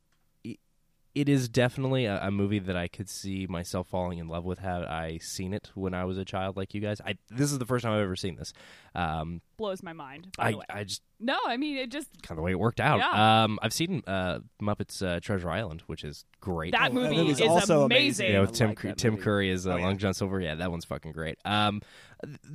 it 1.13 1.27
is 1.27 1.49
definitely 1.49 2.05
a, 2.05 2.19
a 2.27 2.31
movie 2.31 2.59
that 2.59 2.77
I 2.77 2.87
could 2.87 3.09
see 3.09 3.45
myself 3.47 3.87
falling 3.87 4.17
in 4.19 4.27
love 4.27 4.45
with 4.45 4.59
had 4.59 4.83
I 4.83 5.17
seen 5.17 5.53
it 5.53 5.69
when 5.75 5.93
I 5.93 6.05
was 6.05 6.17
a 6.17 6.23
child, 6.25 6.55
like 6.57 6.73
you 6.73 6.79
guys. 6.81 7.01
I 7.05 7.17
this 7.29 7.51
is 7.51 7.59
the 7.59 7.65
first 7.65 7.83
time 7.83 7.93
I've 7.93 8.01
ever 8.03 8.15
seen 8.15 8.35
this. 8.37 8.53
Um, 8.95 9.41
Blows 9.57 9.83
my 9.83 9.93
mind. 9.93 10.27
By 10.37 10.45
I 10.47 10.51
the 10.51 10.57
way, 10.57 10.65
I 10.69 10.83
just 10.85 11.01
no, 11.19 11.37
I 11.45 11.57
mean 11.57 11.77
it 11.77 11.91
just 11.91 12.07
kind 12.23 12.31
of 12.31 12.37
the 12.37 12.41
way 12.43 12.51
it 12.51 12.59
worked 12.59 12.79
out. 12.79 12.99
Yeah. 12.99 13.43
Um, 13.43 13.59
I've 13.61 13.73
seen 13.73 14.03
uh, 14.07 14.39
Muppets 14.61 15.05
uh, 15.05 15.19
Treasure 15.19 15.49
Island, 15.49 15.83
which 15.87 16.03
is 16.03 16.25
great. 16.39 16.71
that 16.71 16.79
that 16.79 16.93
movie 16.93 17.15
movie's 17.15 17.39
is 17.39 17.47
also 17.47 17.83
amazing. 17.83 18.27
amazing. 18.27 18.31
yeah, 18.31 18.37
I 18.37 18.41
with 18.41 18.53
Tim 18.53 18.67
like 18.69 18.77
Cur- 18.77 18.93
Tim. 18.93 19.17
Curry 19.17 19.51
as 19.51 19.67
uh, 19.67 19.71
Oh, 19.71 19.75
yeah. 19.75 19.83
Long 19.85 19.97
John 19.97 20.13
Silver. 20.13 20.39
Yeah, 20.39 20.55
that 20.55 20.71
one's 20.71 20.85
fucking 20.85 21.11
great. 21.11 21.37
Um, 21.45 21.81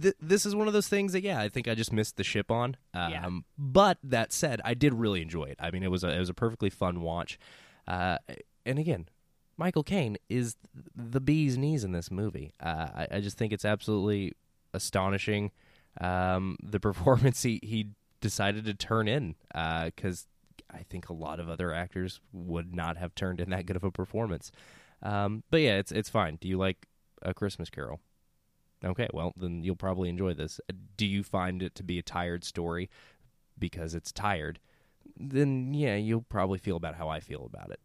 th- 0.03 0.15
this 0.21 0.47
is 0.47 0.55
one 0.57 0.67
of 0.67 0.73
those 0.73 0.89
things 0.89 1.13
that 1.13 1.23
yeah, 1.23 1.41
I 1.41 1.49
think 1.49 1.69
I 1.69 1.75
just 1.75 1.93
missed 1.93 2.17
the 2.17 2.25
ship 2.25 2.51
on. 2.51 2.77
Um, 2.95 3.11
Yeah. 3.13 3.29
but 3.59 3.99
that 4.03 4.33
said, 4.33 4.61
I 4.65 4.75
did 4.75 4.95
really 4.95 5.21
enjoy 5.23 5.45
it. 5.45 5.57
I 5.61 5.71
mean, 5.71 5.83
it 5.83 5.91
was 5.91 6.03
a 6.05 6.09
it 6.09 6.19
was 6.19 6.29
a 6.31 6.35
perfectly 6.35 6.71
fun 6.71 7.03
watch. 7.03 7.39
Uh, 7.87 8.19
and 8.67 8.79
again, 8.79 9.09
Michael 9.57 9.83
Caine 9.83 10.17
is 10.29 10.57
the 10.95 11.21
bee's 11.21 11.57
knees 11.57 11.85
in 11.85 11.93
this 11.93 12.11
movie. 12.11 12.53
Uh, 12.61 12.89
I, 12.95 13.09
I 13.13 13.21
just 13.21 13.39
think 13.39 13.53
it's 13.53 13.65
absolutely 13.65 14.35
astonishing 14.75 15.53
um, 16.01 16.59
the 16.63 16.81
performance 16.89 17.43
he, 17.43 17.61
he 17.63 17.89
decided 18.21 18.65
to 18.67 18.75
turn 18.75 19.09
in 19.09 19.37
because 19.49 20.27
I 20.71 20.83
think 20.83 21.09
a 21.09 21.15
lot 21.15 21.41
of 21.41 21.49
other 21.49 21.73
actors 21.73 22.21
would 22.33 22.75
not 22.75 22.97
have 22.97 23.15
turned 23.15 23.41
in 23.41 23.51
that 23.51 23.67
good 23.67 23.77
of 23.77 23.85
a 23.85 23.91
performance. 23.91 24.51
Um, 25.03 25.45
but 25.51 25.59
yeah, 25.59 25.77
it's 25.77 25.93
it's 25.93 26.09
fine. 26.09 26.39
Do 26.41 26.49
you 26.49 26.59
like 26.59 26.87
a 27.23 27.35
Christmas 27.35 27.71
Carol? 27.71 28.01
Okay, 28.85 29.09
well 29.13 29.33
then 29.37 29.63
you'll 29.63 29.77
probably 29.77 30.09
enjoy 30.09 30.35
this. 30.35 30.61
Do 30.97 31.07
you 31.07 31.23
find 31.23 31.63
it 31.63 31.75
to 31.77 31.83
be 31.83 31.99
a 31.99 32.03
tired 32.03 32.45
story 32.45 32.91
because 33.59 33.95
it's 33.95 34.13
tired? 34.13 34.59
Then 35.17 35.73
yeah, 35.75 35.97
you'll 35.97 36.23
probably 36.23 36.59
feel 36.59 36.77
about 36.77 36.97
how 36.97 37.09
I 37.09 37.21
feel 37.21 37.47
about 37.47 37.71
it. 37.71 37.81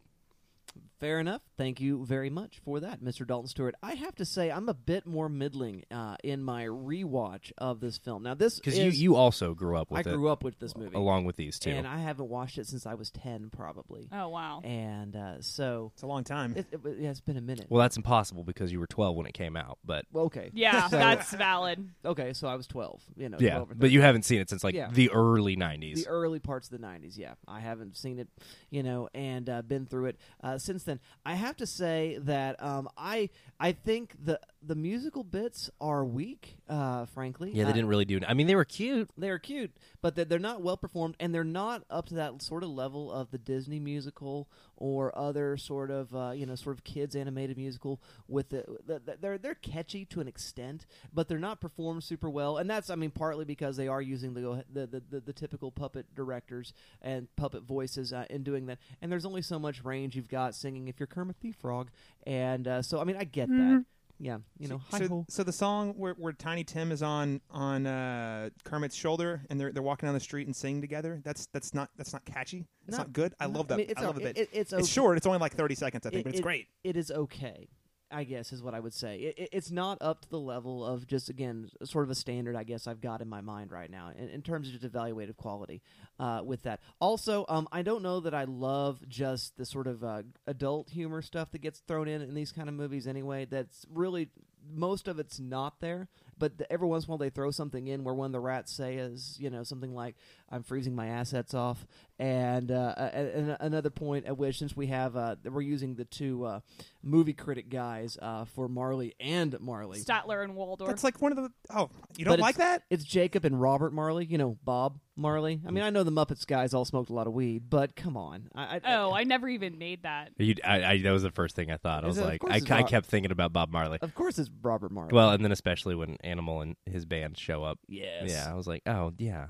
Fair 1.02 1.20
enough. 1.20 1.42
Thank 1.58 1.82
you 1.82 2.06
very 2.06 2.30
much 2.30 2.60
for 2.64 2.80
that, 2.80 3.02
Mr. 3.04 3.26
Dalton 3.26 3.48
Stewart. 3.48 3.74
I 3.82 3.96
have 3.96 4.14
to 4.18 4.26
say, 4.26 4.52
I'm 4.52 4.70
a 4.70 4.74
bit 4.76 5.08
more 5.08 5.28
middling 5.30 5.84
uh, 5.90 6.16
in 6.24 6.44
my 6.44 6.66
rewatch 6.66 7.52
of 7.58 7.80
this 7.80 7.98
film. 7.98 8.22
Now, 8.22 8.36
this 8.36 8.56
Because 8.60 8.78
you, 8.78 8.92
you 8.92 9.16
also 9.16 9.56
grew 9.56 9.78
up 9.78 9.90
with 9.90 10.06
I 10.08 10.10
it 10.12 10.14
grew 10.14 10.30
up 10.30 10.44
with 10.44 10.60
this 10.60 10.78
movie, 10.78 10.96
along 10.96 11.26
with 11.26 11.38
these 11.38 11.58
two. 11.58 11.72
and 11.72 11.88
I 11.88 11.98
haven't 11.98 12.30
watched 12.30 12.60
it 12.60 12.68
since 12.68 12.86
I 12.86 12.94
was 12.94 13.10
ten, 13.10 13.50
probably. 13.50 14.08
Oh 14.12 14.30
wow. 14.30 14.62
And 14.64 15.16
uh, 15.16 15.42
so 15.42 15.92
It's 15.96 16.04
a 16.04 16.08
long 16.08 16.24
time. 16.24 16.54
it, 16.56 16.68
it, 16.72 16.80
yeah, 17.00 17.10
it's 17.10 17.20
been 17.20 17.38
a 17.38 17.42
minute. 17.42 17.66
well, 17.70 17.82
that's 17.82 17.98
impossible 17.98 18.44
because 18.44 18.72
you 18.72 18.80
were 18.80 18.86
12 18.88 19.16
when 19.16 19.26
it 19.26 19.34
came 19.34 19.58
out. 19.58 19.80
But 19.84 20.06
Well, 20.14 20.26
okay, 20.26 20.52
Yeah, 20.54 20.88
So- 20.88 20.98
that's 20.98 21.34
valid. 21.34 21.90
okay. 22.06 22.34
So 22.34 22.48
I 22.48 22.54
was 22.56 22.68
twelve. 22.68 23.02
You 23.18 23.30
know, 23.30 23.38
yeah, 23.40 23.56
12 23.56 23.72
or 23.72 23.74
but 23.76 23.90
you 23.90 24.02
haven't 24.02 24.24
seen 24.24 24.40
it 24.40 24.50
since 24.52 24.64
like 24.64 24.76
Yeah. 24.76 24.90
the 24.92 25.10
early 25.10 25.56
90s. 25.58 25.96
the 26.04 26.08
early 26.08 26.38
parts 26.40 26.70
of 26.72 26.80
the 26.80 26.86
90s 26.86 27.18
yeah 27.18 27.34
i 27.48 27.60
haven't 27.60 27.98
seen 27.98 28.20
it 28.20 28.28
you 28.70 28.84
know 28.84 29.10
and 29.16 29.50
uh, 29.50 29.62
been 29.64 29.86
through 29.88 30.06
it 30.06 30.18
uh, 30.44 30.58
since 30.58 30.84
then 30.84 30.91
i 31.26 31.34
have 31.34 31.56
to 31.56 31.66
say 31.66 32.18
that 32.22 32.62
um, 32.62 32.88
i 32.98 33.30
i 33.60 33.72
think 33.72 34.16
the 34.24 34.40
the 34.64 34.76
musical 34.76 35.24
bits 35.24 35.70
are 35.80 36.06
weak 36.06 36.58
uh, 36.70 37.06
frankly 37.08 37.52
yeah, 37.52 37.64
they 37.64 37.72
Uh, 37.72 37.74
didn't 37.74 37.90
really 37.90 38.06
do 38.06 38.18
it. 38.18 38.24
I 38.28 38.34
mean, 38.34 38.48
they 38.48 38.56
were 38.56 38.64
cute. 38.66 39.10
they're 39.18 39.40
cute, 39.40 39.72
but 40.02 40.16
they're, 40.16 40.26
they're 40.26 40.40
not 40.40 40.62
well 40.62 40.78
performed, 40.78 41.16
and 41.20 41.34
they're 41.34 41.44
not 41.44 41.84
up 41.90 42.06
to 42.08 42.16
that 42.16 42.42
sort 42.42 42.64
of 42.64 42.70
level 42.70 43.12
of 43.12 43.32
the 43.32 43.38
Disney 43.38 43.80
musical 43.80 44.48
or 44.78 45.18
other 45.18 45.58
sort 45.58 45.90
of 45.92 46.16
uh, 46.16 46.32
you 46.32 46.46
know 46.46 46.56
sort 46.56 46.78
of 46.78 46.84
kids 46.84 47.16
animated 47.16 47.58
musical. 47.58 48.02
With 48.28 48.50
the, 48.50 48.64
the, 48.86 49.00
the 49.00 49.18
they're 49.20 49.38
they're 49.38 49.56
catchy 49.56 50.06
to 50.06 50.22
an 50.22 50.28
extent, 50.28 50.86
but 51.14 51.28
they're 51.28 51.40
not 51.40 51.60
performed 51.60 52.04
super 52.04 52.30
well, 52.30 52.58
and 52.58 52.70
that's 52.70 52.90
I 52.90 52.96
mean 52.96 53.12
partly 53.12 53.46
because 53.46 53.78
they 53.78 53.88
are 53.88 54.02
using 54.02 54.34
the 54.34 54.64
the 54.72 54.88
the, 54.88 55.04
the, 55.10 55.20
the 55.22 55.34
typical 55.34 55.72
puppet 55.72 56.14
directors 56.16 56.74
and 57.02 57.28
puppet 57.36 57.64
voices 57.64 58.14
uh, 58.14 58.26
in 58.30 58.44
doing 58.44 58.68
that, 58.68 58.78
and 59.02 59.12
there's 59.12 59.26
only 59.26 59.42
so 59.42 59.58
much 59.60 59.84
range 59.84 60.16
you've 60.16 60.28
got 60.30 60.56
singing 60.56 60.88
if 60.88 61.00
you're 61.00 61.08
Kermit 61.08 61.38
the 61.42 61.52
Frog, 61.52 61.90
and 62.28 62.68
uh, 62.68 62.82
so 62.82 63.00
I 63.02 63.04
mean 63.06 63.18
I 63.18 63.24
get 63.24 63.50
that. 63.50 63.86
Yeah, 64.24 64.38
you 64.60 64.68
know, 64.68 64.80
hi 64.92 65.00
so, 65.08 65.26
so 65.30 65.44
the 65.44 65.52
song 65.52 65.94
where, 65.98 66.14
where 66.14 66.32
Tiny 66.32 66.64
Tim 66.64 66.92
is 66.92 67.02
on 67.02 67.42
on 67.50 67.88
uh, 67.88 68.50
Kermit's 68.64 68.96
shoulder 68.96 69.42
and 69.50 69.60
they're 69.60 69.72
they're 69.72 69.82
walking 69.82 70.06
down 70.06 70.14
the 70.14 70.20
street 70.20 70.46
and 70.46 70.56
singing 70.56 70.80
together. 70.80 71.20
That's 71.24 71.48
that's 71.48 71.74
not 71.74 71.90
that's 71.98 72.14
not 72.14 72.24
catchy. 72.26 72.68
It's 72.88 72.92
No, 72.98 73.00
not 73.00 73.14
good. 73.14 73.34
I 73.40 73.48
no, 73.48 73.54
love 73.60 73.66
I 73.66 73.68
that. 73.70 73.78
mean, 73.78 73.88
it's 73.90 74.00
I 74.02 74.06
love 74.06 74.20
o- 74.22 74.26
it. 74.26 74.38
it- 74.38 74.50
it's 74.54 74.74
okay. 74.74 74.80
It's 74.80 74.90
short. 74.90 75.18
It's 75.18 75.26
only 75.26 75.40
like 75.40 75.54
thirty 75.56 75.74
seconds, 75.76 76.06
I 76.06 76.12
think, 76.12 76.20
It- 76.22 76.24
but 76.26 76.30
it's 76.34 76.40
it- 76.40 76.44
great. 76.44 76.68
It 76.84 76.96
is 76.98 77.10
okay, 77.10 77.68
I 78.12 78.24
guess, 78.24 78.52
is 78.52 78.62
what 78.62 78.74
I 78.74 78.80
would 78.80 78.94
say. 78.94 79.18
It, 79.18 79.38
it, 79.38 79.50
it's 79.52 79.72
not 79.72 79.98
up 80.02 80.22
to 80.22 80.30
the 80.30 80.40
level 80.40 80.86
of 80.86 81.08
just 81.08 81.30
again 81.30 81.70
sort 81.84 82.04
of 82.04 82.10
a 82.10 82.16
standard. 82.16 82.56
I 82.56 82.64
guess 82.64 82.88
I've 82.88 83.02
got 83.02 83.22
in 83.22 83.30
my 83.30 83.42
mind 83.42 83.72
right 83.72 83.90
now 83.90 84.12
in, 84.18 84.30
in 84.30 84.42
terms 84.42 84.68
of 84.68 84.80
just 84.80 84.94
evaluative 84.94 85.38
quality. 85.38 85.82
Uh, 86.20 86.42
with 86.44 86.64
that, 86.64 86.82
also, 87.00 87.46
um, 87.50 87.68
I 87.72 87.82
don't 87.82 88.04
know 88.04 88.20
that 88.20 88.34
I 88.34 88.44
love 88.44 89.00
just 89.08 89.58
the 89.58 89.66
sort 89.66 89.88
of 89.88 90.04
uh, 90.04 90.24
adult 90.46 90.90
humor 90.90 91.22
stuff 91.22 91.52
that 91.52 91.62
gets 91.62 91.80
thrown 91.80 92.08
in 92.08 92.22
in 92.22 92.34
these 92.34 92.52
kind 92.52 92.70
of 92.70 92.76
movies. 92.76 93.08
Anyway, 93.08 93.46
that's 93.46 93.86
really 93.92 94.30
most 94.74 95.08
of 95.08 95.20
it's 95.20 95.40
not 95.40 95.80
there. 95.80 96.08
But 96.38 96.58
the, 96.58 96.72
every 96.72 96.88
once 96.88 97.06
in 97.06 97.10
a 97.10 97.12
while 97.12 97.18
they 97.18 97.30
throw 97.30 97.52
something 97.52 97.88
in 97.88 98.04
where 98.04 98.16
one 98.16 98.28
of 98.28 98.32
the 98.32 98.40
rats 98.40 98.72
say 98.72 98.96
is 98.96 99.38
you 99.40 99.50
know 99.50 99.64
something 99.64 99.94
like 99.94 100.16
I'm 100.50 100.64
freezing 100.64 100.96
my 100.96 101.08
assets 101.08 101.54
off, 101.54 101.86
and 102.22 102.72
uh, 102.72 102.94
a- 102.98 103.40
a- 103.52 103.58
another 103.62 103.90
point 103.90 104.28
at 104.28 104.38
which 104.38 104.60
since 104.60 104.78
we 104.78 104.88
have 104.88 105.18
uh, 105.18 105.36
we're 105.44 105.62
using 105.62 105.96
the 105.96 106.06
two 106.06 106.46
uh, 106.46 106.60
movie 107.02 107.34
critic 107.34 107.68
guys 107.70 108.16
uh, 108.22 108.46
for 108.46 108.68
Marley 108.68 109.16
and 109.20 109.60
Marley. 109.60 110.00
Statler 110.00 110.44
and 110.44 110.56
Waldorf. 110.56 110.88
That's 110.90 111.04
like 111.04 111.20
one 111.20 111.32
of 111.32 111.38
the. 111.38 111.50
Oh, 111.74 111.90
you 112.18 112.26
don't 112.26 112.36
it's- 112.36 112.44
like 112.44 112.58
that? 112.58 112.84
It's 112.92 113.04
Jacob 113.04 113.44
and 113.44 113.60
Robert 113.60 113.92
Marley, 113.92 114.26
you 114.26 114.38
know 114.38 114.58
Bob 114.64 115.00
Marley. 115.16 115.60
I 115.68 115.72
mean, 115.72 115.84
I 115.84 115.90
know 115.90 116.04
the 116.04 116.12
Muppets 116.12 116.46
guys 116.46 116.74
all 116.76 116.86
smoked 116.86 117.10
a 117.10 117.14
lot 117.14 117.26
of 117.26 117.34
weed, 117.34 117.70
but 117.70 117.96
come 117.96 118.16
on. 118.16 118.50
I, 118.54 118.78
I, 118.84 118.96
oh, 118.98 119.14
I 119.14 119.24
never 119.24 119.50
even 119.50 119.78
made 119.80 120.04
that. 120.04 120.30
You, 120.38 120.56
I, 120.64 120.84
I, 120.84 120.98
that 121.02 121.12
was 121.12 121.24
the 121.24 121.32
first 121.32 121.56
thing 121.56 121.72
I 121.72 121.78
thought. 121.78 122.04
I 122.04 122.08
was 122.08 122.18
it- 122.20 122.26
like, 122.26 122.42
I, 122.48 122.58
it's 122.58 122.70
I 122.70 122.84
kept 122.84 123.08
thinking 123.08 123.32
about 123.32 123.52
Bob 123.52 123.72
Marley. 123.72 123.98
of 124.02 124.14
course 124.14 124.38
it's 124.38 124.50
Robert 124.62 124.92
Marley. 124.92 125.12
Well, 125.14 125.32
and 125.32 125.44
then 125.44 125.52
especially 125.52 125.96
when 125.96 126.18
Animal 126.24 126.62
and 126.62 126.76
his 126.86 127.06
band 127.06 127.38
show 127.38 127.64
up. 127.64 127.80
yes, 127.88 128.30
Yeah, 128.30 128.48
I 128.50 128.54
was 128.54 128.68
like, 128.68 128.84
oh 128.86 129.12
yeah, 129.18 129.48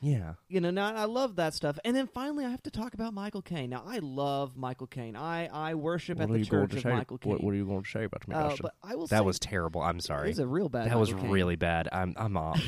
yeah. 0.00 0.34
you 0.48 0.60
know, 0.60 0.70
now 0.70 0.94
I 0.94 1.04
love 1.04 1.36
that 1.36 1.54
stuff. 1.54 1.78
And 1.84 1.96
then 1.96 2.06
finally, 2.06 2.44
I 2.44 2.50
have 2.50 2.62
to 2.64 2.70
talk 2.70 2.94
about 2.94 3.14
Michael 3.14 3.42
Caine. 3.42 3.70
Now, 3.70 3.82
I 3.86 3.98
love 4.02 4.56
Michael 4.56 4.86
Caine. 4.86 5.16
I 5.16 5.46
I 5.46 5.74
worship 5.74 6.20
at 6.20 6.30
the 6.30 6.44
church 6.44 6.74
of 6.74 6.84
Michael 6.84 7.18
Caine. 7.18 7.38
What 7.38 7.52
are 7.52 7.56
you 7.56 7.64
going 7.66 7.82
to 7.82 7.88
say 7.90 8.04
about 8.04 8.26
me, 8.28 8.34
Uh, 8.34 8.54
but 8.60 8.74
I 8.82 8.94
will 8.94 9.06
that 9.08 9.18
say 9.20 9.24
was 9.24 9.38
terrible. 9.38 9.80
I'm 9.82 9.98
it 9.98 10.04
sorry. 10.04 10.28
was 10.28 10.38
a 10.38 10.46
real 10.46 10.68
bad. 10.68 10.90
that 10.90 10.98
was 10.98 11.10
Michael 11.10 11.22
Caine. 11.24 11.32
really 11.32 11.56
bad. 11.56 11.88
I'm 11.92 12.14
I'm 12.16 12.36
off. 12.36 12.62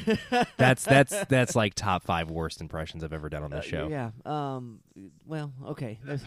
that's 0.56 0.85
that's 0.85 1.25
that's 1.26 1.54
like 1.56 1.75
top 1.75 2.02
five 2.04 2.30
worst 2.30 2.61
impressions 2.61 3.04
I've 3.04 3.12
ever 3.12 3.28
done 3.28 3.42
on 3.42 3.52
Uh, 3.52 3.56
this 3.56 3.66
show. 3.66 3.88
Yeah. 3.88 4.11
Um. 4.25 4.80
Well, 5.26 5.52
okay. 5.66 5.99
There's- 6.04 6.25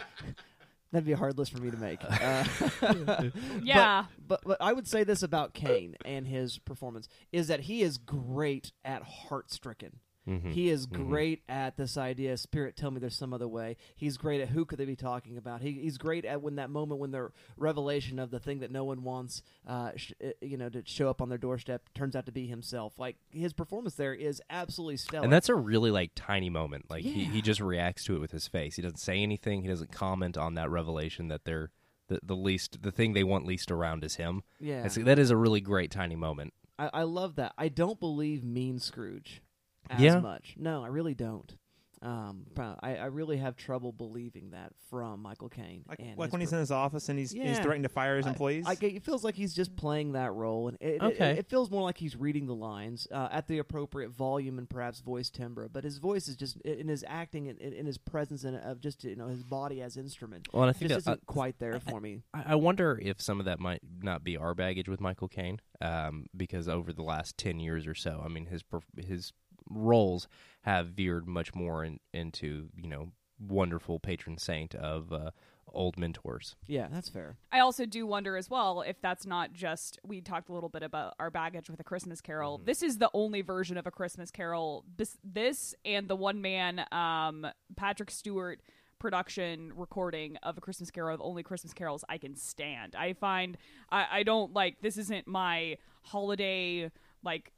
That'd 0.94 1.06
be 1.06 1.14
a 1.14 1.18
hard 1.18 1.38
list 1.38 1.54
for 1.54 1.62
me 1.62 1.72
to 1.72 1.78
make. 1.78 2.00
Uh, 2.04 2.44
Yeah. 3.64 4.06
but, 4.28 4.42
but 4.46 4.58
I 4.60 4.74
would 4.74 4.88
say 4.90 5.06
this 5.06 5.24
about 5.24 5.54
Caine 5.54 5.96
and 6.04 6.28
his 6.28 6.58
performance 6.60 7.08
is 7.32 7.48
that 7.48 7.62
he 7.62 7.82
is 7.82 7.98
great 7.98 8.74
at 8.84 9.02
heart 9.04 9.52
stricken. 9.52 10.00
Mhm. 10.28 10.52
He 10.52 10.70
is 10.70 10.86
Mhm. 10.86 11.08
great 11.08 11.42
at 11.50 11.78
this 11.78 11.98
idea. 11.98 12.38
Spirit, 12.38 12.76
tell 12.76 12.92
me 12.92 13.00
there's 13.00 13.16
some 13.18 13.34
other 13.34 13.48
way. 13.48 13.76
He's 13.96 14.18
great 14.18 14.40
at 14.40 14.50
who 14.50 14.66
could 14.66 14.78
they 14.78 14.86
be 14.86 14.96
talking 14.96 15.36
about. 15.36 15.62
He, 15.64 15.72
he's 15.74 15.98
great 15.98 16.26
at 16.26 16.42
when 16.44 16.56
that 16.58 16.70
moment 16.70 17.00
when 17.00 17.10
the 17.12 17.32
revelation 17.58 18.20
of 18.20 18.30
the 18.32 18.40
thing 18.40 18.60
that 18.60 18.70
no 18.72 18.84
one 18.84 19.04
wants, 19.04 19.42
uh, 19.66 19.92
sh- 19.96 20.12
uh, 20.24 20.30
you 20.42 20.58
know, 20.58 20.70
to 20.70 20.84
show 20.86 21.10
up 21.10 21.22
on 21.22 21.30
their 21.30 21.38
doorstep 21.40 21.90
turns 21.96 22.16
out 22.16 22.26
to 22.28 22.32
be 22.32 22.46
himself. 22.48 23.00
Like 23.00 23.18
his 23.32 23.54
performance 23.54 23.96
there 23.96 24.14
is 24.14 24.42
absolutely 24.50 24.98
stellar. 24.98 25.24
And 25.24 25.34
that's 25.34 25.50
a 25.50 25.56
really 25.56 25.90
like 25.92 26.12
tiny 26.16 26.50
moment. 26.52 26.90
Like 26.90 27.04
he, 27.04 27.24
Yeah. 27.24 27.32
he 27.32 27.42
just 27.42 27.60
reacts 27.60 28.04
to 28.06 28.16
it 28.16 28.20
with 28.20 28.32
his 28.32 28.48
face. 28.48 28.76
He 28.76 28.82
doesn't 28.84 28.98
say 28.98 29.24
anything. 29.24 29.64
He 29.64 29.68
doesn't 29.68 29.92
comment 29.92 30.38
on 30.38 30.54
that 30.54 30.70
revelation 30.70 31.30
that 31.30 31.46
they're 31.46 31.72
the, 32.10 32.20
the 32.22 32.36
least 32.36 32.84
the 32.84 32.92
thing 32.92 33.14
they 33.14 33.24
want 33.24 33.46
least 33.46 33.72
around 33.72 34.04
is 34.04 34.16
him. 34.18 34.44
yeah. 34.60 34.84
It's, 34.84 34.96
that 34.96 35.18
is 35.18 35.32
a 35.32 35.38
really 35.38 35.62
great 35.62 35.90
tiny 35.92 36.16
moment. 36.16 36.54
I, 36.78 36.90
I 36.94 37.04
love 37.04 37.36
that. 37.36 37.54
I 37.58 37.70
don't 37.70 38.00
believe 38.00 38.44
Mean 38.44 38.80
Scrooge 38.80 39.42
as 39.92 40.02
Yeah? 40.02 40.20
much. 40.20 40.56
No, 40.58 40.84
I 40.84 40.88
really 40.88 41.14
don't. 41.14 41.56
Um, 42.04 42.48
I, 42.58 42.96
I 42.96 43.06
really 43.06 43.38
have 43.38 43.56
trouble 43.56 43.92
believing 43.92 44.50
that 44.52 44.74
from 44.90 45.22
Michael 45.22 45.50
Caine. 45.50 45.84
Like, 45.88 46.00
and 46.00 46.18
like 46.18 46.32
when 46.32 46.42
he's 46.42 46.50
per- 46.50 46.56
in 46.56 46.62
his 46.62 46.72
office 46.72 47.10
and 47.10 47.20
he's 47.20 47.30
he's 47.30 47.60
threatening 47.60 47.84
to 47.84 47.90
fire 47.90 48.18
his 48.18 48.26
employees. 48.26 48.66
I, 48.68 48.76
it 48.82 49.04
feels 49.04 49.24
like 49.24 49.36
he's 49.36 49.54
just 49.54 49.76
playing 49.76 50.14
that 50.14 50.34
role, 50.34 50.68
and 50.70 50.78
it, 50.82 50.96
it- 50.96 51.02
Okay. 51.04 51.30
it, 51.34 51.38
it 51.40 51.46
feels 51.48 51.70
more 51.70 51.84
like 51.84 52.00
he's 52.00 52.16
reading 52.16 52.48
the 52.48 52.56
lines 52.56 53.08
uh, 53.12 53.28
at 53.32 53.48
the 53.48 53.60
appropriate 53.60 54.10
volume 54.10 54.58
and 54.58 54.68
perhaps 54.68 55.00
voice 55.00 55.30
timbre. 55.30 55.70
But 55.70 55.84
his 55.84 56.00
voice 56.00 56.28
is 56.28 56.36
just 56.36 56.60
in 56.62 56.88
his 56.88 57.06
acting 57.08 57.48
and 57.50 57.60
in, 57.60 57.72
in 57.72 57.86
his 57.86 58.00
presence 58.00 58.46
and 58.46 58.58
of 58.58 58.82
just 58.82 59.04
you 59.04 59.16
know 59.16 59.28
his 59.28 59.44
body 59.44 59.84
as 59.84 59.96
instrument. 59.96 60.48
Well, 60.52 60.64
and 60.64 60.72
I 60.72 60.74
think 60.74 60.90
just 60.90 61.06
that, 61.06 61.12
isn't 61.12 61.28
quite 61.28 61.60
there 61.60 61.80
for 61.80 62.02
me. 62.02 62.24
I 62.34 62.44
I 62.54 62.56
wonder 62.56 63.00
if 63.00 63.22
some 63.22 63.38
of 63.40 63.46
that 63.46 63.60
might 63.60 63.82
not 64.02 64.24
be 64.24 64.38
our 64.38 64.56
baggage 64.56 64.90
with 64.90 65.00
Michael 65.02 65.28
Caine, 65.28 65.60
um, 65.82 66.26
because 66.36 66.68
over 66.68 66.92
the 66.92 67.04
last 67.04 67.38
ten 67.38 67.60
years 67.60 67.86
or 67.86 67.94
so, 67.94 68.24
I 68.26 68.28
mean, 68.28 68.48
his 68.48 68.64
perf- 68.64 69.06
his 69.06 69.34
roles 69.70 70.28
have 70.62 70.88
veered 70.88 71.28
much 71.28 71.54
more 71.56 71.84
in, 71.84 72.00
into 72.14 72.70
you 72.76 72.88
know 72.88 73.12
wonderful 73.40 74.00
patron 74.00 74.38
saint 74.38 74.76
of 74.76 75.12
uh, 75.12 75.32
old 75.74 75.98
mentors. 75.98 76.56
Yeah, 76.68 76.88
that's 76.92 77.10
fair. 77.10 77.38
I 77.52 77.60
also 77.60 77.86
do 77.86 78.06
wonder 78.06 78.38
as 78.38 78.50
well 78.50 78.82
if 78.82 79.02
that's 79.02 79.26
not 79.26 79.54
just 79.54 80.00
we 80.04 80.22
talked 80.22 80.50
a 80.50 80.54
little 80.54 80.70
bit 80.70 80.84
about 80.84 81.16
our 81.20 81.30
baggage 81.30 81.70
with 81.70 81.80
a 81.80 81.84
Christmas 81.84 82.22
Carol. 82.22 82.58
Mm-hmm. 82.58 82.66
This 82.66 82.84
is 82.84 82.98
the 82.98 83.10
only 83.14 83.42
version 83.42 83.78
of 83.78 83.88
a 83.88 83.92
Christmas 83.92 84.32
Carol. 84.32 84.86
This, 84.98 85.18
this 85.24 85.76
and 85.86 86.08
the 86.08 86.16
one 86.16 86.42
man 86.42 86.86
um, 86.92 87.48
Patrick 87.76 88.12
Stewart 88.12 88.62
production 89.00 89.72
recording 89.76 90.38
of 90.44 90.58
a 90.58 90.62
Christmas 90.62 90.92
Carol 90.92 91.16
of 91.16 91.22
only 91.22 91.42
Christmas 91.42 91.74
carols 91.74 92.06
I 92.08 92.20
can 92.20 92.36
stand. 92.36 92.96
I 92.96 93.14
find 93.14 93.58
I, 93.90 94.06
I 94.12 94.24
don't 94.24 94.54
like 94.54 94.78
this 94.82 94.98
isn't 94.98 95.28
my 95.28 95.78
holiday 96.04 96.92
like 97.24 97.52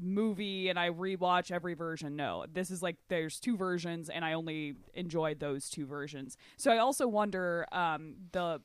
movie 0.00 0.68
and 0.68 0.78
I 0.78 0.90
rewatch 0.90 1.50
every 1.50 1.74
version. 1.74 2.16
No, 2.16 2.46
this 2.52 2.70
is 2.70 2.82
like 2.82 2.96
there's 3.08 3.38
two 3.38 3.56
versions 3.56 4.08
and 4.08 4.24
I 4.24 4.32
only 4.32 4.74
enjoyed 4.94 5.40
those 5.40 5.68
two 5.68 5.86
versions. 5.86 6.36
So 6.56 6.70
I 6.70 6.78
also 6.78 7.06
wonder 7.06 7.66
um, 7.72 8.14
the 8.32 8.60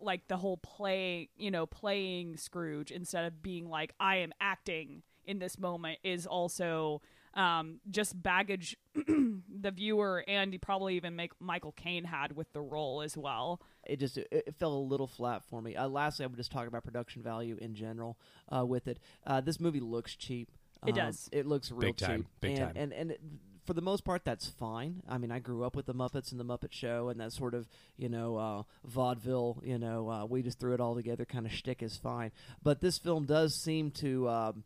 like 0.00 0.28
the 0.28 0.36
whole 0.36 0.56
play, 0.58 1.28
you 1.36 1.50
know, 1.50 1.66
playing 1.66 2.36
Scrooge 2.36 2.90
instead 2.90 3.24
of 3.24 3.42
being 3.42 3.68
like 3.68 3.92
I 3.98 4.16
am 4.16 4.32
acting 4.40 5.02
in 5.26 5.38
this 5.38 5.58
moment 5.58 5.98
is 6.02 6.26
also 6.26 7.02
um, 7.38 7.80
just 7.90 8.20
baggage 8.22 8.76
the 8.94 9.70
viewer 9.70 10.24
and 10.28 10.60
probably 10.60 10.96
even 10.96 11.16
make 11.16 11.32
Michael 11.40 11.72
Caine 11.72 12.04
had 12.04 12.34
with 12.36 12.52
the 12.52 12.60
role 12.60 13.00
as 13.02 13.16
well. 13.16 13.60
it 13.86 13.98
just 14.00 14.18
it, 14.18 14.28
it 14.30 14.54
fell 14.58 14.72
a 14.74 14.78
little 14.78 15.06
flat 15.06 15.42
for 15.48 15.62
me. 15.62 15.76
Uh, 15.76 15.88
lastly, 15.88 16.24
I 16.24 16.26
would 16.26 16.36
just 16.36 16.52
talk 16.52 16.66
about 16.66 16.84
production 16.84 17.22
value 17.22 17.56
in 17.60 17.74
general 17.74 18.18
uh, 18.54 18.66
with 18.66 18.88
it. 18.88 18.98
Uh, 19.26 19.40
this 19.40 19.60
movie 19.60 19.80
looks 19.80 20.14
cheap. 20.16 20.50
It 20.86 20.90
Um, 20.90 20.96
does. 20.96 21.28
It 21.32 21.46
looks 21.46 21.70
real 21.70 21.80
Big 21.80 21.96
time, 21.96 22.20
cheap. 22.22 22.26
big 22.40 22.50
and, 22.52 22.60
time. 22.60 22.72
And 22.76 22.92
and 22.92 23.10
it- 23.12 23.20
for 23.66 23.74
the 23.74 23.82
most 23.82 24.02
part, 24.02 24.24
that's 24.24 24.46
fine. 24.48 25.02
I 25.06 25.18
mean, 25.18 25.30
I 25.30 25.40
grew 25.40 25.62
up 25.62 25.76
with 25.76 25.84
the 25.84 25.92
Muppets 25.92 26.30
and 26.32 26.40
the 26.40 26.44
Muppet 26.44 26.72
Show, 26.72 27.10
and 27.10 27.20
that 27.20 27.32
sort 27.34 27.52
of 27.52 27.68
you 27.98 28.08
know 28.08 28.36
uh, 28.36 28.62
vaudeville. 28.84 29.60
You 29.62 29.78
know, 29.78 30.08
uh, 30.08 30.24
we 30.24 30.40
just 30.42 30.58
threw 30.58 30.72
it 30.72 30.80
all 30.80 30.94
together 30.94 31.26
kind 31.26 31.44
of 31.44 31.52
shtick 31.52 31.82
is 31.82 31.94
fine. 31.96 32.32
But 32.62 32.80
this 32.80 32.96
film 32.98 33.26
does 33.26 33.54
seem 33.54 33.90
to. 34.02 34.28
Um, 34.28 34.64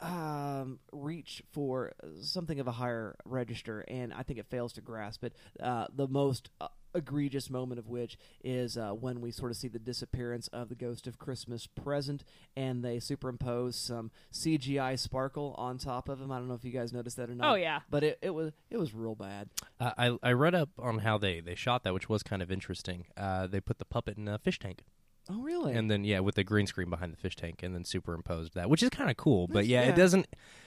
um, 0.00 0.78
reach 0.92 1.42
for 1.52 1.92
something 2.20 2.60
of 2.60 2.66
a 2.66 2.72
higher 2.72 3.16
register, 3.24 3.84
and 3.88 4.12
I 4.12 4.22
think 4.22 4.38
it 4.38 4.46
fails 4.46 4.72
to 4.74 4.80
grasp 4.80 5.24
it. 5.24 5.34
Uh, 5.60 5.86
the 5.94 6.08
most 6.08 6.50
uh, 6.60 6.68
egregious 6.94 7.50
moment 7.50 7.78
of 7.78 7.88
which 7.88 8.16
is 8.42 8.76
uh, 8.76 8.90
when 8.90 9.20
we 9.20 9.30
sort 9.30 9.50
of 9.50 9.56
see 9.56 9.68
the 9.68 9.78
disappearance 9.78 10.48
of 10.48 10.68
the 10.68 10.74
ghost 10.74 11.06
of 11.06 11.18
Christmas 11.18 11.66
present, 11.66 12.24
and 12.56 12.84
they 12.84 12.98
superimpose 12.98 13.76
some 13.76 14.10
CGI 14.32 14.98
sparkle 14.98 15.54
on 15.58 15.78
top 15.78 16.08
of 16.08 16.20
him. 16.20 16.30
I 16.30 16.38
don't 16.38 16.48
know 16.48 16.54
if 16.54 16.64
you 16.64 16.72
guys 16.72 16.92
noticed 16.92 17.16
that 17.16 17.30
or 17.30 17.34
not. 17.34 17.52
Oh, 17.52 17.54
yeah. 17.54 17.80
but 17.90 18.04
it, 18.04 18.18
it 18.22 18.30
was 18.30 18.52
it 18.70 18.78
was 18.78 18.94
real 18.94 19.14
bad. 19.14 19.48
Uh, 19.80 19.92
I 19.96 20.18
I 20.22 20.32
read 20.32 20.54
up 20.54 20.70
on 20.78 20.98
how 20.98 21.18
they 21.18 21.40
they 21.40 21.54
shot 21.54 21.84
that, 21.84 21.94
which 21.94 22.08
was 22.08 22.22
kind 22.22 22.42
of 22.42 22.50
interesting. 22.50 23.06
Uh, 23.16 23.46
they 23.46 23.60
put 23.60 23.78
the 23.78 23.84
puppet 23.84 24.16
in 24.16 24.28
a 24.28 24.38
fish 24.38 24.58
tank. 24.58 24.84
Oh, 25.30 25.40
really? 25.40 25.74
and 25.74 25.90
then 25.90 26.04
yeah, 26.04 26.20
with 26.20 26.34
the 26.34 26.44
green 26.44 26.66
screen 26.66 26.90
behind 26.90 27.12
the 27.12 27.16
fish 27.16 27.36
tank, 27.36 27.62
and 27.62 27.74
then 27.74 27.84
superimposed 27.84 28.54
that, 28.54 28.68
which 28.68 28.82
is 28.82 28.90
kind 28.90 29.10
of 29.10 29.16
cool. 29.16 29.46
But 29.46 29.66
yeah, 29.66 29.82
yeah. 29.82 29.88
it 29.88 29.96
doesn't 29.96 30.26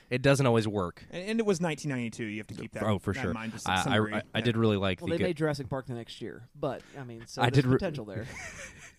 it 0.09 0.21
doesn't 0.21 0.45
always 0.45 0.67
work. 0.67 1.03
and, 1.11 1.29
and 1.29 1.39
it 1.39 1.45
was 1.45 1.59
1992. 1.59 2.23
You 2.23 2.37
have 2.39 2.47
to 2.47 2.53
keep 2.55 2.71
that. 2.73 2.83
oh, 2.83 2.97
for 2.99 3.13
that 3.13 3.21
sure. 3.21 3.31
In 3.31 3.35
mind, 3.35 3.51
just 3.51 3.69
I, 3.69 3.83
I, 3.85 3.93
degree. 3.95 4.13
I, 4.15 4.21
I 4.33 4.41
did 4.41 4.57
really 4.57 4.77
like 4.77 5.01
well, 5.01 5.07
the. 5.07 5.13
they 5.13 5.19
go- 5.19 5.25
made 5.25 5.37
Jurassic 5.37 5.69
Park 5.69 5.87
the 5.87 5.93
next 5.93 6.21
year, 6.21 6.47
but 6.59 6.81
I 6.99 7.03
mean, 7.03 7.23
so 7.27 7.41
I 7.41 7.49
there's 7.49 7.63
did 7.63 7.65
re- 7.67 7.77
potential 7.77 8.05
there. 8.05 8.25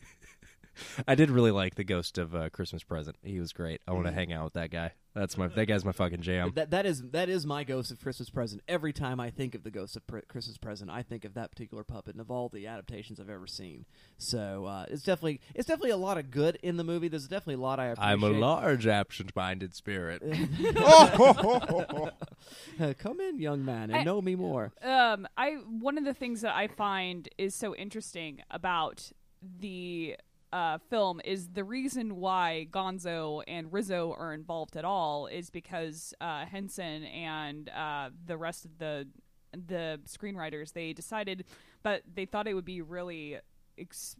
I 1.06 1.14
did 1.14 1.30
really 1.30 1.50
like 1.50 1.74
the 1.76 1.84
Ghost 1.84 2.18
of 2.18 2.34
uh, 2.34 2.48
Christmas 2.50 2.82
Present. 2.82 3.16
He 3.22 3.40
was 3.40 3.52
great. 3.52 3.80
I 3.86 3.92
want 3.92 4.06
to 4.06 4.12
hang 4.12 4.32
out 4.32 4.44
with 4.44 4.52
that 4.54 4.70
guy. 4.70 4.92
That's 5.14 5.36
my 5.36 5.48
that 5.48 5.66
guy's 5.66 5.84
my 5.84 5.90
fucking 5.90 6.20
jam. 6.20 6.52
that 6.54 6.70
that 6.70 6.86
is 6.86 7.02
that 7.10 7.28
is 7.28 7.44
my 7.44 7.64
ghost 7.64 7.90
of 7.90 8.00
Christmas 8.00 8.30
present. 8.30 8.62
Every 8.68 8.92
time 8.92 9.18
I 9.18 9.30
think 9.30 9.56
of 9.56 9.64
the 9.64 9.70
ghost 9.72 9.96
of 9.96 10.06
Pre- 10.06 10.22
Christmas 10.28 10.58
present, 10.58 10.90
I 10.90 11.02
think 11.02 11.24
of 11.24 11.34
that 11.34 11.50
particular 11.50 11.82
puppet 11.82 12.14
and 12.14 12.20
of 12.20 12.30
all 12.30 12.48
the 12.48 12.68
adaptations 12.68 13.18
I've 13.18 13.28
ever 13.30 13.48
seen. 13.48 13.84
So 14.16 14.66
uh, 14.66 14.86
it's 14.88 15.02
definitely 15.02 15.40
it's 15.56 15.66
definitely 15.66 15.90
a 15.90 15.96
lot 15.96 16.18
of 16.18 16.30
good 16.30 16.56
in 16.62 16.76
the 16.76 16.84
movie. 16.84 17.08
There's 17.08 17.26
definitely 17.26 17.54
a 17.54 17.58
lot 17.66 17.80
I 17.80 17.86
appreciate. 17.86 18.12
I'm 18.12 18.22
a 18.22 18.28
large 18.28 18.86
absent-minded 18.86 19.74
spirit. 19.74 20.22
Uh, 20.22 22.10
Come 22.98 23.20
in, 23.20 23.38
young 23.40 23.64
man, 23.64 23.90
and 23.90 23.96
I- 23.96 24.04
know 24.04 24.20
me 24.22 24.36
more. 24.36 24.72
um 24.82 25.26
i 25.36 25.52
one 25.54 25.98
of 25.98 26.04
the 26.04 26.14
things 26.14 26.42
that 26.42 26.54
i 26.54 26.66
find 26.66 27.28
is 27.38 27.54
so 27.54 27.74
interesting 27.74 28.40
about 28.50 29.10
the 29.60 30.16
uh, 30.52 30.78
film 30.90 31.20
is 31.24 31.48
the 31.48 31.64
reason 31.64 32.16
why 32.16 32.66
Gonzo 32.70 33.42
and 33.46 33.72
Rizzo 33.72 34.14
are 34.18 34.32
involved 34.32 34.76
at 34.76 34.84
all 34.84 35.26
is 35.26 35.50
because 35.50 36.14
uh, 36.20 36.46
Henson 36.46 37.04
and 37.04 37.68
uh, 37.68 38.10
the 38.26 38.36
rest 38.36 38.64
of 38.64 38.78
the 38.78 39.06
the 39.52 39.98
screenwriters 40.06 40.72
they 40.72 40.92
decided, 40.92 41.44
but 41.82 42.02
they 42.14 42.26
thought 42.26 42.46
it 42.46 42.54
would 42.54 42.64
be 42.64 42.80
really. 42.82 43.38
Ex- 43.78 44.16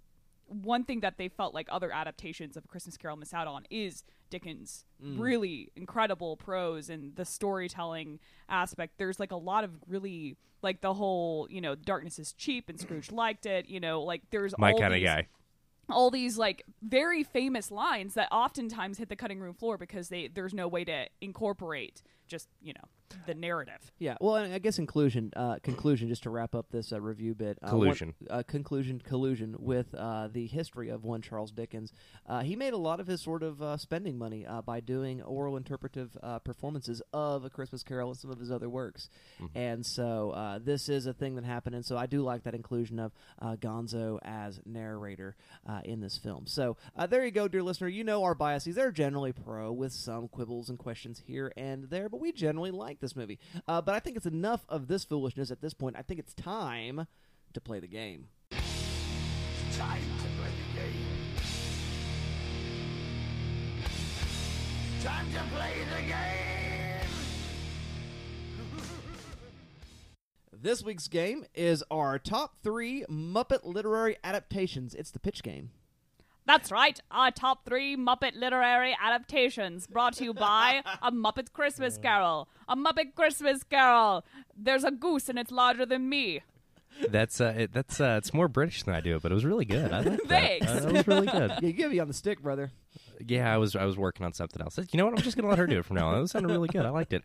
one 0.47 0.85
thing 0.85 1.01
that 1.01 1.19
they 1.19 1.29
felt 1.29 1.53
like 1.53 1.69
other 1.71 1.93
adaptations 1.93 2.57
of 2.57 2.65
A 2.65 2.69
Christmas 2.69 2.97
Carol 2.97 3.19
miss 3.19 3.35
out 3.35 3.47
on 3.47 3.65
is 3.69 4.03
Dickens' 4.31 4.85
really 5.21 5.71
incredible 5.77 6.37
prose 6.39 6.89
and 6.89 7.15
the 7.17 7.25
storytelling 7.25 8.19
aspect. 8.49 8.95
There's 8.97 9.21
like 9.21 9.31
a 9.31 9.37
lot 9.37 9.65
of 9.65 9.73
really 9.87 10.37
like 10.63 10.81
the 10.81 10.95
whole 10.95 11.47
you 11.51 11.61
know 11.61 11.75
darkness 11.75 12.19
is 12.19 12.33
cheap 12.33 12.69
and 12.69 12.81
Scrooge 12.81 13.11
liked 13.11 13.45
it. 13.47 13.69
You 13.69 13.81
know 13.81 14.03
like 14.03 14.23
there's 14.31 14.57
My 14.59 14.73
kind 14.73 14.95
of 14.95 15.03
guy. 15.03 15.27
All 15.91 16.11
these 16.11 16.37
like 16.37 16.65
very 16.83 17.23
famous 17.23 17.71
lines 17.71 18.15
that 18.15 18.29
oftentimes 18.31 18.99
hit 18.99 19.09
the 19.09 19.17
cutting 19.17 19.41
room 19.41 19.55
floor 19.55 19.79
because 19.79 20.09
they 20.09 20.29
there's 20.29 20.55
no 20.55 20.69
way 20.69 20.85
to 20.85 21.07
incorporate 21.21 22.03
just 22.27 22.49
you 22.61 22.73
know 22.73 22.89
the 23.27 23.35
narrative. 23.35 23.93
Yeah, 23.99 24.17
well, 24.21 24.37
and 24.37 24.53
I 24.53 24.59
guess 24.59 24.79
inclusion, 24.79 25.33
uh, 25.37 25.57
conclusion, 25.63 26.09
just 26.09 26.23
to 26.25 26.31
wrap 26.31 26.55
up 26.55 26.67
this 26.71 26.93
uh, 26.93 27.01
review 27.01 27.35
bit. 27.35 27.59
Uh, 27.63 27.69
one- 27.71 27.87
Collusion. 27.89 28.15
uh, 28.31 28.43
conclusion, 28.47 29.01
collusion 29.01 29.57
with 29.59 29.95
uh, 29.95 30.29
the 30.33 30.47
history 30.47 30.89
of 30.89 31.05
one 31.05 31.23
Charles 31.23 31.51
Dickens. 31.53 31.93
Uh, 32.27 32.41
he 32.41 32.57
made 32.57 32.73
a 32.73 32.79
lot 32.79 33.01
of 33.01 33.07
his 33.07 33.21
sort 33.23 33.43
of 33.43 33.61
uh, 33.63 33.77
spending 33.77 34.19
money 34.19 34.47
uh, 34.47 34.63
by 34.63 34.81
doing 34.81 35.23
oral 35.23 35.57
interpretive 35.57 36.17
uh, 36.23 36.39
performances 36.41 37.01
of 37.13 37.45
A 37.45 37.51
Christmas 37.51 37.83
Carol 37.83 38.11
and 38.11 38.19
some 38.19 38.31
of 38.31 38.39
his 38.39 38.51
other 38.51 38.69
works. 38.69 39.09
And 39.55 39.85
so 39.87 40.31
uh, 40.31 40.59
this 40.63 40.89
is 40.89 41.07
a 41.07 41.13
thing 41.13 41.37
that 41.37 41.45
happened. 41.45 41.75
And 41.75 41.85
so 41.85 41.97
I 41.97 42.07
do 42.07 42.23
like 42.23 42.45
that 42.45 42.55
inclusion 42.55 42.99
of 42.99 43.13
uh, 43.41 43.57
Gonzo 43.57 44.19
as 44.23 44.61
narrator 44.67 45.37
uh, 45.69 45.81
in 45.85 46.01
this 46.01 46.19
film. 46.19 46.47
So 46.47 46.77
uh, 46.97 47.07
there 47.07 47.25
you 47.25 47.31
go, 47.31 47.49
dear 47.49 47.63
listener. 47.63 47.89
You 47.89 48.05
know 48.05 48.25
our 48.25 48.35
biases. 48.35 48.75
They're 48.75 48.91
generally 48.93 49.33
pro 49.33 49.73
with 49.73 49.93
some 49.93 50.29
quibbles 50.29 50.69
and 50.69 50.79
questions 50.79 51.23
here 51.27 51.53
and 51.57 51.85
there, 51.85 52.09
but 52.09 52.21
we 52.21 52.33
generally 52.33 52.71
like 52.71 52.98
this 53.01 53.17
movie. 53.17 53.39
Uh, 53.67 53.81
but 53.81 53.95
I 53.95 54.01
think 54.01 54.17
it's 54.17 54.27
enough 54.27 54.65
of 54.69 54.89
this 54.89 55.05
foolishness 55.05 55.51
at 55.51 55.61
this 55.61 55.75
point. 55.75 55.97
I 55.99 56.03
think 56.03 56.21
it's 56.21 56.35
time 56.35 57.07
to 57.53 57.61
play 57.61 57.81
the 57.81 57.87
game. 57.87 58.29
Time 59.73 60.03
to 60.03 60.29
play 60.41 60.51
the 60.51 60.81
game. 60.81 61.07
Time 65.03 65.27
to 65.33 65.41
play 65.55 65.73
the 65.95 66.03
game. 66.09 66.15
This 70.61 70.83
week's 70.83 71.07
game 71.07 71.45
is 71.55 71.85
our 71.89 72.19
top 72.19 72.57
three 72.65 73.05
Muppet 73.09 73.61
literary 73.63 74.17
adaptations. 74.25 74.93
It's 74.93 75.13
the 75.13 75.21
pitch 75.21 75.45
game. 75.45 75.71
That's 76.49 76.73
right, 76.73 76.99
our 77.11 77.31
top 77.31 77.67
three 77.67 77.95
Muppet 77.95 78.35
literary 78.35 78.97
adaptations 78.99 79.87
brought 79.87 80.15
to 80.15 80.25
you 80.25 80.33
by 80.33 80.83
A 81.03 81.13
Muppet 81.13 81.53
Christmas 81.53 81.99
Carol. 81.99 82.49
A 82.67 82.75
Muppet 82.75 83.15
Christmas 83.15 83.63
Carol. 83.65 84.25
There's 84.57 84.83
a 84.83 84.91
goose 84.91 85.29
and 85.29 85.39
it's 85.39 85.51
larger 85.51 85.85
than 85.85 86.09
me. 86.09 86.41
That's 87.11 87.39
uh, 87.43 87.53
it, 87.55 87.75
that's 87.75 88.01
uh, 88.01 88.15
it's 88.17 88.33
more 88.33 88.49
British 88.49 88.83
than 88.85 88.95
I 88.95 89.03
do, 89.03 89.21
but 89.21 89.31
it 89.31 89.35
was 89.35 89.45
really 89.45 89.67
good. 89.67 89.93
I 89.93 90.01
like 90.01 90.23
that. 90.29 90.63
Uh, 90.63 90.81
that 90.81 90.93
was 90.93 91.07
really 91.07 91.27
good. 91.27 91.51
Yeah, 91.51 91.61
you 91.63 91.73
get 91.75 91.91
me 91.91 91.99
on 91.99 92.09
the 92.09 92.15
stick, 92.15 92.41
brother. 92.41 92.71
Yeah, 93.27 93.53
I 93.53 93.59
was 93.59 93.77
I 93.77 93.85
was 93.85 93.99
working 93.99 94.25
on 94.25 94.33
something 94.33 94.63
else. 94.63 94.79
You 94.91 94.97
know 94.97 95.05
what? 95.05 95.19
I'm 95.19 95.23
just 95.23 95.37
gonna 95.37 95.51
let 95.51 95.59
her 95.59 95.67
do 95.67 95.79
it 95.81 95.85
from 95.85 95.97
now 95.97 96.09
on. 96.09 96.23
That 96.23 96.29
sounded 96.29 96.51
really 96.51 96.69
good. 96.69 96.87
I 96.87 96.89
liked 96.89 97.13
it. 97.13 97.25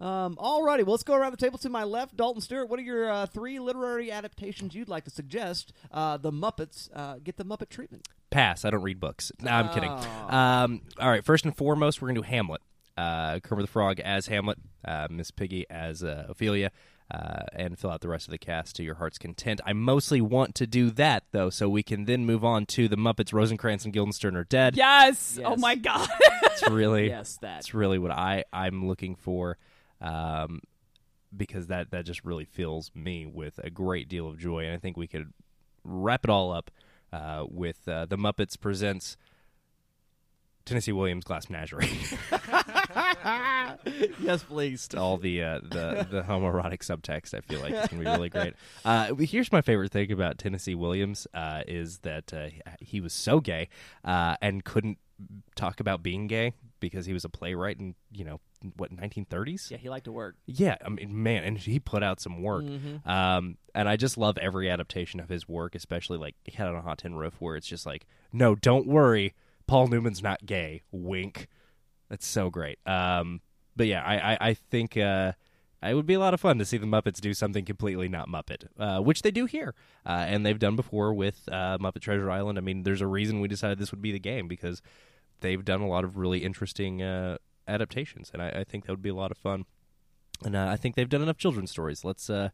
Um, 0.00 0.36
alrighty, 0.36 0.78
well, 0.84 0.92
let's 0.92 1.02
go 1.02 1.14
around 1.14 1.32
the 1.32 1.36
table 1.36 1.58
to 1.58 1.68
my 1.68 1.84
left. 1.84 2.16
Dalton 2.16 2.40
Stewart, 2.40 2.68
what 2.68 2.78
are 2.78 2.82
your 2.82 3.10
uh, 3.10 3.26
three 3.26 3.58
literary 3.58 4.10
adaptations 4.10 4.74
you'd 4.74 4.88
like 4.88 5.04
to 5.04 5.10
suggest? 5.10 5.72
Uh, 5.92 6.16
the 6.16 6.32
Muppets 6.32 6.88
uh, 6.94 7.16
get 7.22 7.36
the 7.36 7.44
Muppet 7.44 7.68
treatment. 7.68 8.08
Pass. 8.30 8.64
I 8.64 8.70
don't 8.70 8.82
read 8.82 8.98
books. 9.00 9.30
No, 9.40 9.50
I'm 9.50 9.68
kidding. 9.74 9.90
Oh. 9.90 10.36
Um, 10.36 10.82
all 10.98 11.10
right. 11.10 11.24
First 11.24 11.44
and 11.44 11.54
foremost, 11.56 12.00
we're 12.00 12.08
gonna 12.08 12.20
do 12.20 12.26
Hamlet. 12.26 12.62
Uh, 12.96 13.40
Kermit 13.40 13.64
the 13.64 13.70
Frog 13.70 13.98
as 14.00 14.26
Hamlet, 14.26 14.58
uh, 14.84 15.08
Miss 15.10 15.30
Piggy 15.30 15.64
as 15.70 16.04
uh, 16.04 16.26
Ophelia, 16.28 16.70
uh, 17.10 17.42
and 17.54 17.78
fill 17.78 17.90
out 17.90 18.02
the 18.02 18.08
rest 18.08 18.26
of 18.26 18.30
the 18.30 18.38
cast 18.38 18.76
to 18.76 18.82
your 18.82 18.96
heart's 18.96 19.18
content. 19.18 19.60
I 19.64 19.72
mostly 19.72 20.20
want 20.20 20.54
to 20.56 20.66
do 20.66 20.90
that 20.90 21.24
though, 21.32 21.50
so 21.50 21.68
we 21.68 21.82
can 21.82 22.04
then 22.04 22.24
move 22.26 22.44
on 22.44 22.66
to 22.66 22.88
the 22.88 22.96
Muppets. 22.96 23.32
Rosencrantz 23.32 23.84
and 23.84 23.92
Guildenstern 23.92 24.36
are 24.36 24.44
dead. 24.44 24.76
Yes. 24.76 25.38
Oh 25.44 25.56
my 25.56 25.74
god. 25.76 26.08
It's 26.44 26.68
really 26.68 27.08
Yes, 27.08 27.38
that. 27.40 27.56
That's 27.56 27.74
really 27.74 27.98
what 27.98 28.10
I 28.12 28.44
I'm 28.52 28.86
looking 28.86 29.16
for, 29.16 29.56
um, 30.00 30.60
because 31.36 31.68
that 31.68 31.90
that 31.90 32.04
just 32.04 32.24
really 32.24 32.44
fills 32.44 32.90
me 32.94 33.26
with 33.26 33.58
a 33.62 33.70
great 33.70 34.08
deal 34.08 34.28
of 34.28 34.38
joy, 34.38 34.64
and 34.64 34.74
I 34.74 34.78
think 34.78 34.96
we 34.96 35.06
could 35.06 35.32
wrap 35.84 36.24
it 36.24 36.30
all 36.30 36.52
up 36.52 36.70
uh, 37.12 37.44
with 37.48 37.88
uh, 37.88 38.06
the 38.06 38.16
Muppets 38.16 38.58
presents 38.58 39.16
Tennessee 40.64 40.92
Williams 40.92 41.24
Glass 41.24 41.48
Menagerie. 41.50 41.88
yes, 44.20 44.42
please. 44.42 44.88
all 44.96 45.16
the 45.16 45.42
uh, 45.42 45.60
the 45.62 46.06
the 46.10 46.22
homoerotic 46.22 46.80
subtext. 46.80 47.34
I 47.34 47.40
feel 47.40 47.60
like 47.60 47.72
it's 47.72 47.88
gonna 47.88 48.04
be 48.04 48.08
really 48.08 48.28
great. 48.28 48.54
Uh, 48.84 49.14
here's 49.14 49.50
my 49.50 49.62
favorite 49.62 49.90
thing 49.92 50.12
about 50.12 50.38
Tennessee 50.38 50.74
Williams 50.74 51.26
uh, 51.34 51.62
is 51.66 51.98
that 51.98 52.32
uh, 52.32 52.48
he 52.80 53.00
was 53.00 53.12
so 53.12 53.40
gay 53.40 53.68
uh, 54.04 54.36
and 54.40 54.64
couldn't 54.64 54.98
talk 55.54 55.80
about 55.80 56.02
being 56.02 56.26
gay 56.26 56.54
because 56.80 57.06
he 57.06 57.12
was 57.12 57.24
a 57.24 57.28
playwright 57.28 57.78
in 57.78 57.94
you 58.12 58.24
know 58.24 58.40
what 58.76 58.94
1930s. 58.94 59.70
Yeah, 59.70 59.78
he 59.78 59.88
liked 59.88 60.04
to 60.04 60.12
work. 60.12 60.36
Yeah, 60.46 60.76
I 60.84 60.88
mean, 60.88 61.22
man, 61.22 61.44
and 61.44 61.58
he 61.58 61.78
put 61.78 62.02
out 62.02 62.20
some 62.20 62.42
work. 62.42 62.64
Um, 63.06 63.56
and 63.74 63.88
I 63.88 63.96
just 63.96 64.18
love 64.18 64.38
every 64.38 64.68
adaptation 64.70 65.20
of 65.20 65.28
his 65.28 65.48
work, 65.48 65.74
especially 65.74 66.18
like 66.18 66.34
Head 66.52 66.68
on 66.68 66.74
a 66.74 66.82
Hot 66.82 66.98
Tin 66.98 67.14
Roof, 67.14 67.34
where 67.38 67.56
it's 67.56 67.66
just 67.66 67.86
like, 67.86 68.06
no, 68.32 68.54
don't 68.54 68.86
worry, 68.86 69.34
Paul 69.66 69.88
Newman's 69.88 70.22
not 70.22 70.44
gay. 70.44 70.82
Wink. 70.90 71.48
That's 72.08 72.26
so 72.26 72.50
great. 72.50 72.78
Um, 72.86 73.40
but 73.76 73.86
yeah, 73.86 74.02
I, 74.02 74.32
I, 74.32 74.38
I 74.48 74.54
think 74.54 74.96
uh, 74.96 75.32
it 75.82 75.94
would 75.94 76.06
be 76.06 76.14
a 76.14 76.18
lot 76.18 76.34
of 76.34 76.40
fun 76.40 76.58
to 76.58 76.64
see 76.64 76.76
the 76.76 76.86
Muppets 76.86 77.20
do 77.20 77.32
something 77.32 77.64
completely 77.64 78.08
not 78.08 78.28
Muppet, 78.28 78.66
uh, 78.78 79.00
which 79.00 79.22
they 79.22 79.30
do 79.30 79.46
here, 79.46 79.74
uh, 80.04 80.24
and 80.28 80.44
they've 80.44 80.58
done 80.58 80.76
before 80.76 81.14
with 81.14 81.48
uh, 81.50 81.78
Muppet 81.78 82.00
Treasure 82.00 82.30
Island. 82.30 82.58
I 82.58 82.60
mean, 82.60 82.82
there's 82.82 83.00
a 83.00 83.06
reason 83.06 83.40
we 83.40 83.48
decided 83.48 83.78
this 83.78 83.92
would 83.92 84.02
be 84.02 84.12
the 84.12 84.18
game 84.18 84.48
because 84.48 84.82
they've 85.40 85.64
done 85.64 85.80
a 85.80 85.88
lot 85.88 86.04
of 86.04 86.16
really 86.16 86.38
interesting 86.44 87.02
uh, 87.02 87.38
adaptations, 87.66 88.30
and 88.32 88.42
I, 88.42 88.48
I 88.50 88.64
think 88.64 88.86
that 88.86 88.92
would 88.92 89.02
be 89.02 89.08
a 89.10 89.14
lot 89.14 89.30
of 89.30 89.38
fun. 89.38 89.64
And 90.44 90.56
uh, 90.56 90.66
I 90.68 90.76
think 90.76 90.94
they've 90.94 91.08
done 91.08 91.22
enough 91.22 91.36
children's 91.36 91.70
stories. 91.70 92.04
Let's. 92.04 92.30
Uh, 92.30 92.50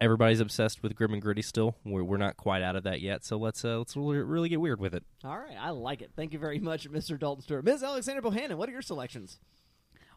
everybody's 0.00 0.40
obsessed 0.40 0.82
with 0.82 0.94
grim 0.94 1.12
and 1.12 1.22
gritty 1.22 1.42
still. 1.42 1.74
We're 1.84 2.04
we're 2.04 2.16
not 2.16 2.36
quite 2.36 2.62
out 2.62 2.76
of 2.76 2.84
that 2.84 3.00
yet, 3.00 3.24
so 3.24 3.36
let's 3.36 3.64
uh, 3.64 3.78
let's 3.78 3.96
really, 3.96 4.18
really 4.18 4.48
get 4.48 4.60
weird 4.60 4.80
with 4.80 4.94
it. 4.94 5.04
All 5.24 5.38
right, 5.38 5.56
I 5.58 5.70
like 5.70 6.02
it. 6.02 6.12
Thank 6.16 6.32
you 6.32 6.38
very 6.38 6.58
much, 6.58 6.90
Mr. 6.90 7.18
Dalton 7.18 7.42
Stewart. 7.42 7.64
Ms. 7.64 7.82
Alexander 7.82 8.22
Bohannon, 8.22 8.54
what 8.54 8.68
are 8.68 8.72
your 8.72 8.82
selections? 8.82 9.38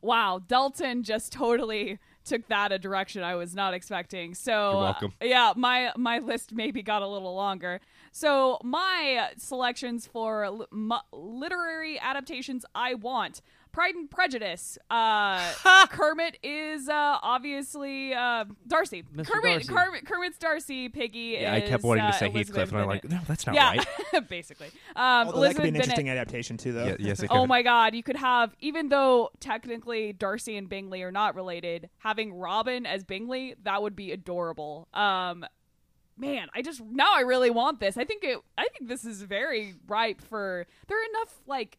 Wow, 0.04 0.41
Dalton 0.48 1.04
just 1.04 1.32
totally 1.32 2.00
took 2.26 2.48
that 2.48 2.72
a 2.72 2.80
direction 2.80 3.22
I 3.24 3.36
was 3.36 3.54
not 3.54 3.74
expecting. 3.74 4.34
So 4.34 4.72
You're 4.72 4.82
welcome. 4.82 5.13
uh, 5.22 5.26
yeah, 5.26 5.54
my 5.56 5.91
my 5.96 6.20
list 6.20 6.54
maybe 6.54 6.82
got 6.82 7.02
a 7.02 7.08
little 7.08 7.36
longer. 7.36 7.82
So 8.12 8.60
my 8.63 9.30
selections 9.38 10.06
for 10.06 10.50
li- 10.50 10.65
mu- 10.71 10.95
literary 11.13 12.00
adaptations 12.00 12.65
I 12.76 12.95
want. 12.95 13.41
Pride 13.71 13.95
and 13.95 14.12
Prejudice. 14.12 14.78
Uh, 14.89 15.54
Kermit 15.89 16.38
is 16.43 16.89
uh, 16.89 17.17
obviously 17.21 18.13
uh, 18.13 18.45
Darcy. 18.67 19.04
Mr. 19.04 19.28
Kermit, 19.28 19.67
Darcy. 19.67 19.74
Kermit, 19.74 20.06
Kermit's 20.06 20.38
Darcy. 20.38 20.89
Piggy. 20.89 21.38
Yeah, 21.39 21.54
I 21.54 21.62
kept 21.62 21.84
wanting 21.84 22.04
uh, 22.04 22.12
to 22.12 22.17
say 22.17 22.26
Elizabeth 22.28 22.69
Heathcliff, 22.69 22.71
and 22.74 22.82
I'm 22.82 22.88
like, 22.88 23.10
no, 23.10 23.19
that's 23.28 23.45
not 23.45 23.56
yeah, 23.56 23.84
right. 24.13 24.28
basically. 24.30 24.67
Um, 24.95 25.28
Although 25.28 25.41
that 25.41 25.56
could 25.56 25.63
be 25.63 25.69
an 25.69 25.76
Elizabeth 25.76 25.76
interesting 25.76 26.10
adaptation 26.10 26.58
too, 26.58 26.74
though. 26.74 26.86
Yeah, 26.86 26.95
yes, 27.00 27.24
it 27.24 27.28
Oh 27.32 27.47
my 27.47 27.62
god, 27.62 27.95
you 27.95 28.04
could 28.04 28.17
have 28.17 28.54
even 28.60 28.89
though 28.89 29.30
technically 29.39 30.12
Darcy 30.12 30.58
and 30.58 30.67
Bingley 30.67 31.02
are 31.04 31.12
not 31.12 31.36
related, 31.36 31.89
having 32.00 32.34
Robin 32.34 32.86
as 32.86 33.06
Bingley, 33.06 33.56
that 33.63 33.82
would 33.82 33.95
be 33.95 34.12
adorable. 34.12 34.89
Um 34.93 35.45
man, 36.17 36.47
I 36.54 36.62
just 36.62 36.82
now 36.82 37.13
I 37.13 37.21
really 37.21 37.50
want 37.50 37.80
this. 37.80 37.97
I 37.97 38.06
think 38.06 38.24
it 38.24 38.39
I 38.58 38.67
think 38.67 38.89
this 38.89 39.06
is 39.06 39.21
very 39.21 39.76
ripe 39.88 40.21
for 40.21 40.65
there 40.88 40.97
are 40.97 41.10
enough 41.10 41.36
like 41.47 41.78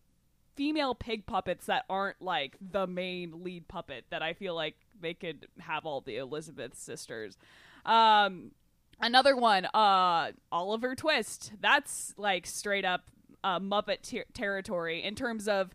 female 0.55 0.95
pig 0.95 1.27
puppets 1.27 1.66
that 1.66 1.85
aren't 1.88 2.21
like 2.21 2.57
the 2.61 2.87
main 2.87 3.42
lead 3.42 3.68
puppet 3.68 4.05
that 4.11 4.23
I 4.23 4.35
feel 4.35 4.55
like 4.55 4.77
they 5.01 5.14
could 5.14 5.47
have 5.61 5.87
all 5.87 6.01
the 6.01 6.16
Elizabeth 6.16 6.75
sisters. 6.77 7.38
Um 7.87 8.53
another 9.01 9.37
one 9.37 9.66
uh 9.66 10.33
Oliver 10.51 10.95
Twist. 10.95 11.53
That's 11.61 12.14
like 12.16 12.47
straight 12.47 12.85
up 12.85 13.11
uh, 13.45 13.59
Muppet 13.59 14.03
ter- 14.03 14.25
territory 14.35 15.03
in 15.03 15.14
terms 15.14 15.49
of 15.49 15.75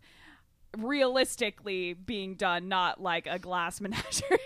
realistically 0.78 1.94
being 1.94 2.36
done, 2.36 2.68
not 2.68 3.02
like 3.02 3.28
a 3.28 3.40
glass 3.40 3.82
menagerie. 3.82 4.38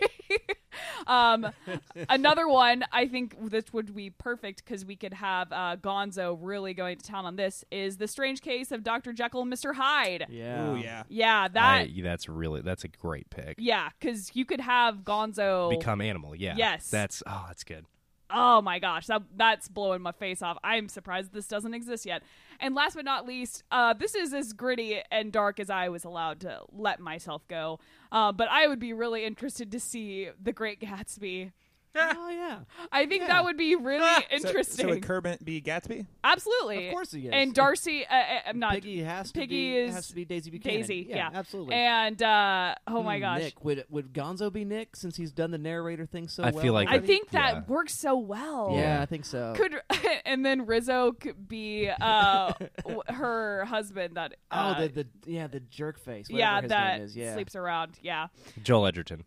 Um, 1.07 1.47
another 2.09 2.47
one, 2.47 2.83
I 2.91 3.07
think 3.07 3.35
this 3.49 3.71
would 3.73 3.95
be 3.95 4.09
perfect 4.09 4.63
because 4.63 4.85
we 4.85 4.95
could 4.95 5.13
have 5.13 5.51
uh, 5.51 5.77
Gonzo 5.77 6.37
really 6.39 6.73
going 6.73 6.97
to 6.97 7.05
town 7.05 7.25
on 7.25 7.35
this. 7.35 7.63
Is 7.71 7.97
the 7.97 8.07
strange 8.07 8.41
case 8.41 8.71
of 8.71 8.83
Dr. 8.83 9.13
Jekyll 9.13 9.41
and 9.41 9.51
Mr. 9.51 9.75
Hyde? 9.75 10.25
Yeah. 10.29 10.71
Ooh, 10.71 10.75
yeah. 10.77 11.03
Yeah, 11.09 11.47
that. 11.47 11.87
I- 11.87 12.01
that's 12.01 12.27
really 12.27 12.61
that's 12.61 12.83
a 12.83 12.87
great 12.87 13.29
pick. 13.29 13.55
yeah, 13.59 13.89
because 13.99 14.31
you 14.35 14.45
could 14.45 14.59
have 14.61 14.97
Gonzo 15.03 15.69
Become 15.69 16.01
animal, 16.01 16.35
yeah. 16.35 16.55
Yes. 16.57 16.89
That's 16.89 17.23
oh, 17.27 17.45
that's 17.47 17.63
good. 17.63 17.85
Oh 18.33 18.61
my 18.61 18.79
gosh, 18.79 19.07
that 19.07 19.23
that's 19.35 19.67
blowing 19.67 20.01
my 20.01 20.13
face 20.13 20.41
off. 20.41 20.57
I'm 20.63 20.87
surprised 20.87 21.33
this 21.33 21.47
doesn't 21.47 21.73
exist 21.73 22.05
yet. 22.05 22.23
And 22.63 22.75
last 22.75 22.95
but 22.95 23.05
not 23.05 23.25
least, 23.25 23.63
uh, 23.71 23.93
this 23.93 24.13
is 24.13 24.33
as 24.35 24.53
gritty 24.53 25.01
and 25.09 25.31
dark 25.31 25.59
as 25.59 25.71
I 25.71 25.89
was 25.89 26.03
allowed 26.03 26.41
to 26.41 26.61
let 26.71 26.99
myself 26.99 27.47
go. 27.47 27.79
Uh, 28.11 28.31
but 28.31 28.47
I 28.51 28.67
would 28.67 28.79
be 28.79 28.93
really 28.93 29.25
interested 29.25 29.71
to 29.71 29.79
see 29.79 30.29
The 30.41 30.53
Great 30.53 30.79
Gatsby. 30.79 31.53
Oh 31.95 32.29
yeah, 32.29 32.59
I 32.91 33.05
think 33.05 33.21
Yeah. 33.23 33.27
that 33.29 33.43
would 33.45 33.57
be 33.57 33.75
really 33.75 34.09
interesting. 34.31 34.85
So, 34.85 34.89
would 34.89 35.03
Kermit 35.03 35.43
be 35.43 35.61
Gatsby? 35.61 36.05
Absolutely, 36.23 36.87
Of 36.87 36.93
course 36.93 37.11
he 37.11 37.27
is. 37.27 37.31
And 37.33 37.53
Darcy, 37.53 38.05
uh, 38.05 38.13
uh, 38.15 38.39
I'm 38.47 38.59
not 38.59 38.73
Piggy 38.73 39.01
has 39.03 39.31
to 39.31 39.39
Piggy 39.39 39.71
be 39.73 39.77
is 39.77 39.93
has 39.93 40.07
to 40.07 40.15
be 40.15 40.25
Daisy 40.25 40.49
Buchanan. 40.51 40.81
Daisy. 40.81 41.07
Yeah, 41.09 41.29
absolutely. 41.33 41.75
And 41.75 42.21
uh, 42.21 42.75
oh 42.87 43.03
my 43.03 43.17
Hmm, 43.17 43.21
gosh, 43.21 43.39
Nick 43.41 43.63
would 43.65 43.85
would 43.89 44.13
Gonzo 44.13 44.51
be 44.51 44.63
Nick 44.65 44.95
since 44.95 45.15
he's 45.17 45.31
done 45.31 45.51
the 45.51 45.57
narrator 45.57 46.05
thing 46.05 46.27
so 46.27 46.43
I 46.43 46.51
well? 46.51 46.61
feel 46.63 46.73
like 46.73 46.87
I 46.87 46.91
already? 46.93 47.07
think 47.07 47.29
that 47.31 47.53
Yeah. 47.55 47.61
works 47.67 47.97
so 47.97 48.17
well. 48.17 48.71
Yeah, 48.75 49.01
I 49.01 49.05
think 49.05 49.25
so. 49.25 49.53
Could 49.55 49.75
and 50.25 50.45
then 50.45 50.65
Rizzo 50.65 51.11
could 51.13 51.47
be 51.47 51.89
uh, 51.89 52.53
w- 52.83 53.01
her 53.07 53.65
husband 53.65 54.15
that 54.17 54.35
oh, 54.51 54.57
uh, 54.57 54.81
the 54.81 54.87
the 54.89 55.07
yeah 55.25 55.47
the 55.47 55.59
jerk 55.59 55.99
face. 55.99 56.29
whatever 56.29 56.39
yeah 56.39 56.61
his 56.61 56.69
that 56.69 56.93
name 56.97 57.05
is. 57.05 57.17
Yeah. 57.17 57.33
sleeps 57.33 57.55
around. 57.55 57.99
Yeah. 58.01 58.27
Joel 58.63 58.87
Edgerton. 58.87 59.23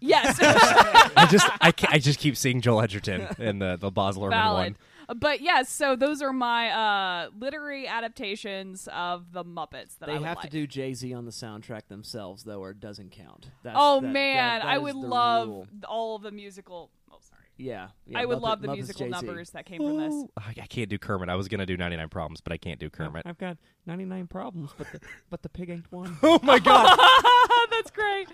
Yes. 0.00 0.38
I 0.42 1.26
just 1.30 1.48
I, 1.60 1.72
I 1.88 1.98
just 1.98 2.18
keep 2.18 2.36
seeing 2.36 2.60
Joel 2.60 2.82
Edgerton 2.82 3.26
in 3.38 3.58
the 3.58 3.76
the 3.76 3.90
Baz 3.90 4.16
Luhrmann 4.16 4.30
Valid. 4.30 4.76
one. 5.08 5.18
But 5.18 5.40
yes, 5.40 5.70
so 5.70 5.96
those 5.96 6.20
are 6.20 6.34
my 6.34 6.68
uh, 6.70 7.30
literary 7.38 7.88
adaptations 7.88 8.88
of 8.92 9.32
the 9.32 9.42
Muppets 9.42 9.98
that 10.00 10.06
They 10.06 10.12
I 10.12 10.18
would 10.18 10.26
have 10.28 10.40
to 10.42 10.50
do 10.50 10.66
Jay 10.66 10.92
Z 10.92 11.14
on 11.14 11.24
the 11.24 11.30
soundtrack 11.30 11.88
themselves, 11.88 12.44
though, 12.44 12.60
or 12.60 12.70
it 12.72 12.80
doesn't 12.80 13.10
count. 13.10 13.48
That's, 13.62 13.74
Oh 13.78 14.00
that- 14.02 14.06
man, 14.06 14.36
that- 14.60 14.64
that 14.66 14.68
I 14.70 14.76
would 14.76 14.94
love 14.96 15.48
rule. 15.48 15.66
all 15.88 16.16
of 16.16 16.22
the 16.22 16.30
musical. 16.30 16.90
Oh, 17.10 17.16
sorry. 17.22 17.40
Yeah, 17.56 17.88
yeah, 18.06 18.18
I 18.20 18.26
would 18.26 18.36
Muppet- 18.36 18.42
love 18.42 18.60
the 18.60 18.68
Muppets 18.68 18.74
musical 18.74 19.06
Jay-Z. 19.06 19.10
numbers 19.26 19.50
that 19.50 19.64
came 19.64 19.78
from 19.80 19.96
this. 19.96 20.28
I, 20.36 20.50
I 20.62 20.66
can't 20.66 20.90
do 20.90 20.98
Kermit. 20.98 21.30
I 21.30 21.36
was 21.36 21.48
gonna 21.48 21.64
do 21.64 21.78
99 21.78 22.08
Problems, 22.10 22.42
but 22.42 22.52
I 22.52 22.58
can't 22.58 22.78
do 22.78 22.90
Kermit. 22.90 23.22
I've 23.24 23.38
got 23.38 23.56
99 23.86 24.26
problems, 24.26 24.72
but 24.76 24.92
the, 24.92 25.00
but 25.30 25.40
the 25.42 25.48
pig 25.48 25.70
ain't 25.70 25.90
one. 25.90 26.18
Oh 26.22 26.38
my 26.42 26.58
god! 26.58 26.98
That's 27.70 27.90
great. 27.90 28.28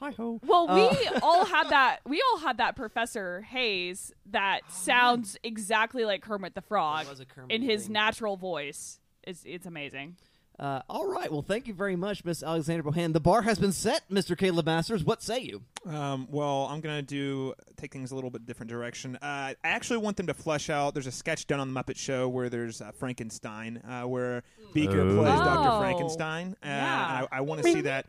Hi 0.00 0.10
ho. 0.12 0.40
Well, 0.46 0.68
we 0.68 1.06
Uh, 1.08 1.18
all 1.22 1.44
had 1.44 1.70
that. 1.70 1.98
We 2.06 2.22
all 2.30 2.38
had 2.38 2.58
that 2.58 2.76
Professor 2.76 3.40
Hayes 3.42 4.12
that 4.30 4.60
sounds 4.70 5.36
exactly 5.42 6.04
like 6.04 6.22
Kermit 6.22 6.54
the 6.54 6.62
Frog 6.62 7.08
was 7.08 7.20
a 7.20 7.24
Kermit 7.24 7.50
in 7.50 7.62
his 7.62 7.84
thing. 7.84 7.92
natural 7.94 8.36
voice. 8.36 9.00
It's 9.24 9.42
it's 9.44 9.66
amazing. 9.66 10.16
Uh, 10.58 10.82
all 10.90 11.06
right. 11.06 11.30
Well, 11.30 11.42
thank 11.42 11.68
you 11.68 11.74
very 11.74 11.94
much, 11.94 12.24
Miss 12.24 12.42
Alexander 12.42 12.82
Bohan. 12.82 13.12
The 13.12 13.20
bar 13.20 13.42
has 13.42 13.60
been 13.60 13.70
set, 13.70 14.02
Mr. 14.10 14.36
Caleb 14.36 14.66
Masters. 14.66 15.04
What 15.04 15.22
say 15.22 15.38
you? 15.38 15.62
Um, 15.86 16.26
well, 16.30 16.66
I'm 16.70 16.80
gonna 16.80 17.02
do 17.02 17.54
take 17.76 17.92
things 17.92 18.10
a 18.10 18.14
little 18.16 18.30
bit 18.30 18.44
different 18.46 18.68
direction. 18.70 19.16
Uh, 19.16 19.18
I 19.22 19.56
actually 19.64 19.98
want 19.98 20.16
them 20.16 20.26
to 20.28 20.34
flesh 20.34 20.68
out. 20.70 20.94
There's 20.94 21.06
a 21.06 21.12
sketch 21.12 21.46
done 21.46 21.60
on 21.60 21.72
the 21.72 21.80
Muppet 21.80 21.96
Show 21.96 22.28
where 22.28 22.48
there's 22.48 22.80
uh, 22.80 22.90
Frankenstein, 22.92 23.78
uh, 23.78 24.02
where 24.08 24.42
Beaker 24.74 25.00
Oh. 25.00 25.16
plays 25.22 25.40
Oh. 25.40 25.44
Dr. 25.44 25.80
Frankenstein. 25.80 26.56
Uh, 26.62 26.66
Yeah. 26.66 27.26
I, 27.32 27.38
I 27.38 27.40
want 27.42 27.62
to 27.62 27.72
see 27.72 27.80
that. 27.82 28.06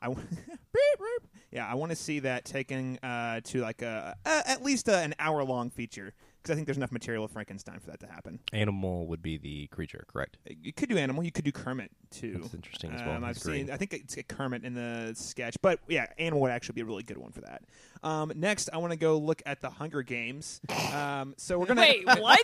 I 0.00 0.06
w- 0.08 0.26
Beep, 0.36 0.98
beep. 0.98 1.30
Yeah, 1.52 1.70
I 1.70 1.74
want 1.74 1.90
to 1.90 1.96
see 1.96 2.20
that 2.20 2.44
taken 2.44 2.98
uh, 3.02 3.40
to 3.44 3.60
like 3.60 3.82
a, 3.82 4.16
a 4.24 4.42
at 4.48 4.62
least 4.62 4.88
a, 4.88 4.98
an 4.98 5.14
hour 5.18 5.44
long 5.44 5.70
feature 5.70 6.12
because 6.42 6.52
I 6.52 6.54
think 6.56 6.66
there's 6.66 6.76
enough 6.76 6.90
material 6.90 7.24
of 7.24 7.30
Frankenstein 7.30 7.78
for 7.78 7.90
that 7.90 8.00
to 8.00 8.06
happen. 8.06 8.40
Animal 8.52 9.06
would 9.06 9.22
be 9.22 9.36
the 9.36 9.68
creature, 9.68 10.04
correct? 10.08 10.38
You 10.44 10.72
could 10.72 10.88
do 10.88 10.98
animal. 10.98 11.22
You 11.22 11.30
could 11.30 11.44
do 11.44 11.52
Kermit 11.52 11.92
too. 12.10 12.38
That's 12.40 12.54
interesting 12.54 12.90
as 12.92 13.00
well. 13.00 13.16
Um, 13.16 13.24
I've 13.24 13.40
green. 13.40 13.66
seen. 13.66 13.70
I 13.70 13.76
think 13.76 13.92
it's 13.92 14.16
a 14.16 14.24
Kermit 14.24 14.64
in 14.64 14.74
the 14.74 15.12
sketch, 15.14 15.56
but 15.62 15.78
yeah, 15.88 16.06
animal 16.18 16.40
would 16.42 16.50
actually 16.50 16.74
be 16.74 16.80
a 16.80 16.84
really 16.84 17.04
good 17.04 17.18
one 17.18 17.30
for 17.30 17.42
that. 17.42 17.62
Um, 18.02 18.32
next, 18.34 18.70
I 18.72 18.78
want 18.78 18.92
to 18.92 18.98
go 18.98 19.18
look 19.18 19.42
at 19.46 19.60
the 19.60 19.70
Hunger 19.70 20.02
Games. 20.02 20.60
Um, 20.92 21.34
so 21.36 21.58
we're 21.58 21.66
gonna 21.66 21.82
Wait, 21.82 22.04
what? 22.06 22.40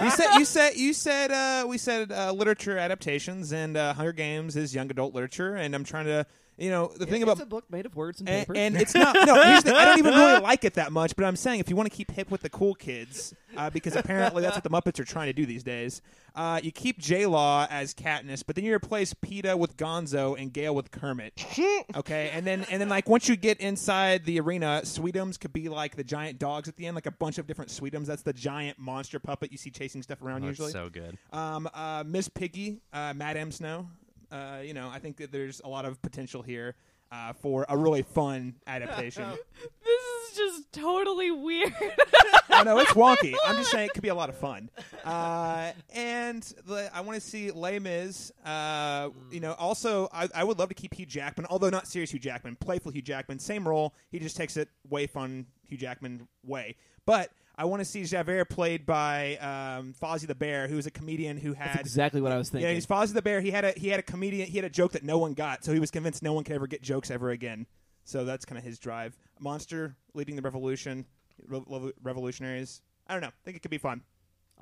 you 0.00 0.10
said 0.10 0.28
you 0.38 0.44
said 0.44 0.76
you 0.76 0.92
said 0.94 1.30
uh, 1.30 1.66
we 1.66 1.76
said 1.76 2.10
uh, 2.10 2.32
literature 2.32 2.78
adaptations, 2.78 3.52
and 3.52 3.76
uh, 3.76 3.92
Hunger 3.92 4.12
Games 4.12 4.56
is 4.56 4.74
young 4.74 4.90
adult 4.90 5.14
literature, 5.14 5.56
and 5.56 5.74
I'm 5.74 5.84
trying 5.84 6.06
to. 6.06 6.26
You 6.58 6.70
know 6.70 6.92
the 6.96 7.06
thing 7.06 7.22
about. 7.22 7.32
it's 7.32 7.42
a 7.42 7.46
book 7.46 7.64
made 7.70 7.86
of 7.86 7.96
words 7.96 8.20
and 8.20 8.28
and, 8.28 8.40
paper. 8.46 8.54
and 8.56 8.76
it's 8.76 8.94
not. 8.94 9.14
No, 9.26 9.42
here's 9.42 9.62
the, 9.64 9.74
I 9.74 9.86
don't 9.86 9.98
even 9.98 10.12
really 10.14 10.40
like 10.40 10.64
it 10.64 10.74
that 10.74 10.92
much. 10.92 11.16
But 11.16 11.24
I'm 11.24 11.34
saying 11.36 11.60
if 11.60 11.68
you 11.70 11.76
want 11.76 11.90
to 11.90 11.96
keep 11.96 12.10
hip 12.10 12.30
with 12.30 12.42
the 12.42 12.50
cool 12.50 12.74
kids, 12.74 13.34
uh, 13.56 13.70
because 13.70 13.96
apparently 13.96 14.42
that's 14.42 14.56
what 14.56 14.62
the 14.64 14.70
Muppets 14.70 15.00
are 15.00 15.04
trying 15.04 15.28
to 15.28 15.32
do 15.32 15.46
these 15.46 15.62
days. 15.62 16.02
Uh, 16.34 16.60
you 16.62 16.70
keep 16.70 16.98
J 16.98 17.26
Law 17.26 17.66
as 17.70 17.94
Katniss, 17.94 18.42
but 18.46 18.54
then 18.56 18.64
you 18.64 18.74
replace 18.74 19.12
Peeta 19.14 19.58
with 19.58 19.76
Gonzo 19.76 20.38
and 20.38 20.52
Gale 20.52 20.74
with 20.74 20.90
Kermit. 20.90 21.44
Okay, 21.96 22.30
and 22.32 22.46
then 22.46 22.64
and 22.70 22.80
then 22.80 22.88
like 22.88 23.08
once 23.08 23.28
you 23.28 23.36
get 23.36 23.58
inside 23.60 24.24
the 24.24 24.38
arena, 24.40 24.80
Sweetums 24.84 25.38
could 25.38 25.52
be 25.52 25.68
like 25.68 25.96
the 25.96 26.04
giant 26.04 26.38
dogs 26.38 26.68
at 26.68 26.76
the 26.76 26.86
end, 26.86 26.94
like 26.94 27.06
a 27.06 27.10
bunch 27.10 27.38
of 27.38 27.46
different 27.46 27.70
Sweetums. 27.70 28.06
That's 28.06 28.22
the 28.22 28.32
giant 28.32 28.78
monster 28.78 29.18
puppet 29.18 29.52
you 29.52 29.58
see 29.58 29.70
chasing 29.70 30.02
stuff 30.02 30.22
around 30.22 30.44
Oh, 30.44 30.48
usually. 30.48 30.66
it's 30.66 30.72
so 30.74 30.88
good. 30.88 31.16
Um, 31.32 31.68
uh, 31.74 32.04
Miss 32.06 32.28
Piggy, 32.28 32.80
uh, 32.92 33.14
Madame 33.14 33.50
Snow. 33.52 33.88
Uh, 34.32 34.60
you 34.64 34.72
know, 34.72 34.88
I 34.88 34.98
think 34.98 35.18
that 35.18 35.30
there's 35.30 35.60
a 35.62 35.68
lot 35.68 35.84
of 35.84 36.00
potential 36.00 36.42
here 36.42 36.74
uh, 37.12 37.34
for 37.34 37.66
a 37.68 37.76
really 37.76 38.02
fun 38.02 38.54
adaptation. 38.66 39.24
this 39.84 40.30
is 40.30 40.36
just 40.36 40.72
totally 40.72 41.30
weird. 41.30 41.74
I 42.50 42.64
know 42.64 42.78
it's 42.78 42.92
wonky. 42.92 43.34
I'm 43.46 43.56
just 43.56 43.70
saying 43.70 43.86
it 43.86 43.92
could 43.92 44.02
be 44.02 44.08
a 44.08 44.14
lot 44.14 44.28
of 44.28 44.36
fun. 44.36 44.70
Uh, 45.04 45.72
and 45.92 46.44
the, 46.64 46.88
I 46.94 47.00
want 47.00 47.20
to 47.20 47.28
see 47.28 47.50
Les 47.50 47.80
Mis. 47.80 48.30
Uh, 48.46 49.10
you 49.32 49.40
know, 49.40 49.52
also 49.54 50.08
I, 50.12 50.28
I 50.32 50.44
would 50.44 50.60
love 50.60 50.68
to 50.68 50.76
keep 50.76 50.94
Hugh 50.94 51.06
Jackman, 51.06 51.44
although 51.50 51.70
not 51.70 51.88
serious 51.88 52.12
Hugh 52.12 52.20
Jackman, 52.20 52.54
playful 52.54 52.92
Hugh 52.92 53.02
Jackman, 53.02 53.40
same 53.40 53.66
role. 53.66 53.94
He 54.12 54.20
just 54.20 54.36
takes 54.36 54.56
it 54.56 54.68
way 54.88 55.08
fun 55.08 55.46
Hugh 55.66 55.76
Jackman 55.76 56.28
way. 56.44 56.76
But 57.04 57.32
I 57.56 57.66
want 57.66 57.80
to 57.80 57.84
see 57.84 58.04
Javert 58.04 58.46
played 58.46 58.86
by 58.86 59.36
um, 59.36 59.94
Fozzie 60.00 60.26
the 60.26 60.34
Bear, 60.34 60.68
who 60.68 60.78
is 60.78 60.86
a 60.86 60.90
comedian 60.90 61.36
who 61.36 61.52
had 61.52 61.68
That's 61.68 61.80
exactly 61.80 62.20
what 62.20 62.32
I 62.32 62.38
was 62.38 62.48
thinking. 62.48 62.68
yeah, 62.68 62.74
he's 62.74 62.86
Fozzie 62.86 63.12
the 63.12 63.22
Bear. 63.22 63.40
He 63.40 63.50
had 63.50 63.64
a 63.64 63.72
he 63.72 63.88
had 63.88 64.00
a 64.00 64.02
comedian. 64.02 64.48
He 64.48 64.56
had 64.56 64.64
a 64.64 64.70
joke 64.70 64.92
that 64.92 65.02
no 65.04 65.18
one 65.18 65.34
got, 65.34 65.64
so 65.64 65.72
he 65.72 65.80
was 65.80 65.90
convinced 65.90 66.22
no 66.22 66.32
one 66.32 66.44
could 66.44 66.54
ever 66.54 66.66
get 66.66 66.82
jokes 66.82 67.10
ever 67.10 67.30
again. 67.30 67.66
So 68.04 68.24
that's 68.24 68.44
kind 68.44 68.58
of 68.58 68.64
his 68.64 68.78
drive. 68.78 69.16
Monster 69.38 69.96
leading 70.14 70.36
the 70.36 70.42
revolution, 70.42 71.06
re- 71.46 71.92
revolutionaries. 72.02 72.80
I 73.06 73.12
don't 73.12 73.22
know. 73.22 73.28
I 73.28 73.44
think 73.44 73.56
it 73.56 73.60
could 73.60 73.70
be 73.70 73.78
fun. 73.78 74.02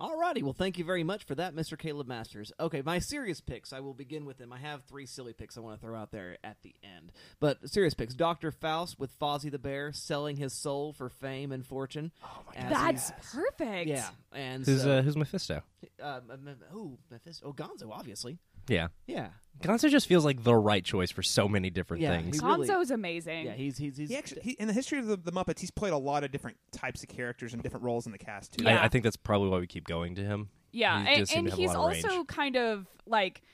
Alrighty, 0.01 0.43
well, 0.43 0.55
thank 0.55 0.79
you 0.79 0.85
very 0.85 1.05
much 1.05 1.25
for 1.25 1.35
that, 1.35 1.55
Mr. 1.55 1.77
Caleb 1.79 2.07
Masters. 2.09 2.53
Okay, 2.59 2.81
my 2.81 2.99
serious 3.01 3.41
picks, 3.43 3.71
I 3.73 3.81
will 3.81 3.93
begin 3.93 4.25
with 4.25 4.39
them. 4.39 4.51
I 4.51 4.59
have 4.59 4.83
three 4.85 5.05
silly 5.05 5.35
picks 5.35 5.59
I 5.59 5.61
want 5.61 5.79
to 5.79 5.87
throw 5.87 5.95
out 5.95 6.11
there 6.11 6.39
at 6.43 6.57
the 6.63 6.75
end. 6.83 7.13
But 7.39 7.59
serious 7.69 7.93
picks 7.93 8.15
Dr. 8.15 8.51
Faust 8.51 8.99
with 8.99 9.11
Fozzie 9.19 9.51
the 9.51 9.59
Bear 9.59 9.93
selling 9.93 10.37
his 10.37 10.55
soul 10.55 10.95
for 10.95 11.11
fame 11.11 11.53
and 11.53 11.67
fortune. 11.67 12.13
Oh 12.25 12.43
my 12.47 12.63
God. 12.63 12.71
That's 12.97 13.13
perfect. 13.35 13.89
Yeah, 13.91 14.09
and 14.33 14.65
Who's 14.65 14.83
so, 14.83 14.91
uh, 14.91 15.03
who's 15.03 15.17
Mephisto? 15.17 15.63
uh, 16.03 16.21
m- 16.31 16.49
m- 16.49 16.57
oh, 16.75 16.97
Mephisto. 17.11 17.47
Oh, 17.49 17.53
Gonzo, 17.53 17.91
obviously. 17.93 18.39
Yeah, 18.71 18.89
Yeah. 19.07 19.29
Gonzo 19.63 19.91
just 19.91 20.07
feels 20.07 20.25
like 20.25 20.43
the 20.43 20.55
right 20.55 20.83
choice 20.83 21.11
for 21.11 21.23
so 21.23 21.47
many 21.47 21.69
different 21.69 22.03
Yeah, 22.03 22.17
things. 22.17 22.41
he 22.41 22.47
really- 22.47 22.67
Gonzo's 22.67 22.91
amazing. 22.91 23.45
Yeah, 23.45 23.53
he's 23.53 23.77
he's, 23.77 23.99
he's 23.99 24.09
He 24.09 24.17
actually, 24.17 24.41
he, 24.41 24.51
in 24.53 24.69
the 24.69 24.73
history 24.73 24.99
of 24.99 25.07
the, 25.07 25.17
the 25.19 25.33
Muppets, 25.33 25.59
he's 25.61 25.71
played 25.71 25.93
a 25.93 25.99
lot 25.99 26.25
of 26.25 26.31
different 26.33 26.57
types 26.73 27.03
of 27.03 27.11
characters 27.11 27.53
and 27.53 27.63
different 27.63 27.85
roles 27.85 28.07
in 28.07 28.13
the 28.13 28.17
cast 28.19 28.53
too. 28.57 28.65
Yeah. 28.65 28.81
I, 28.81 28.85
I 28.85 28.89
think 28.89 29.05
that's 29.05 29.19
probably 29.19 29.51
why 29.51 29.59
we 29.59 29.67
keep 29.67 29.87
going 29.87 30.15
to 30.15 30.23
him. 30.25 30.49
Yeah, 30.73 31.03
He 31.03 31.09
and, 31.09 31.19
does 31.19 31.33
and 31.35 31.45
to 31.47 31.51
have 31.51 31.59
a 31.59 31.63
he's 31.63 31.69
lot 31.69 31.77
of 31.77 31.83
also 31.97 32.09
range. 32.17 32.27
kind 32.29 32.57
of 32.57 32.87
like 33.05 33.41
t- 33.41 33.45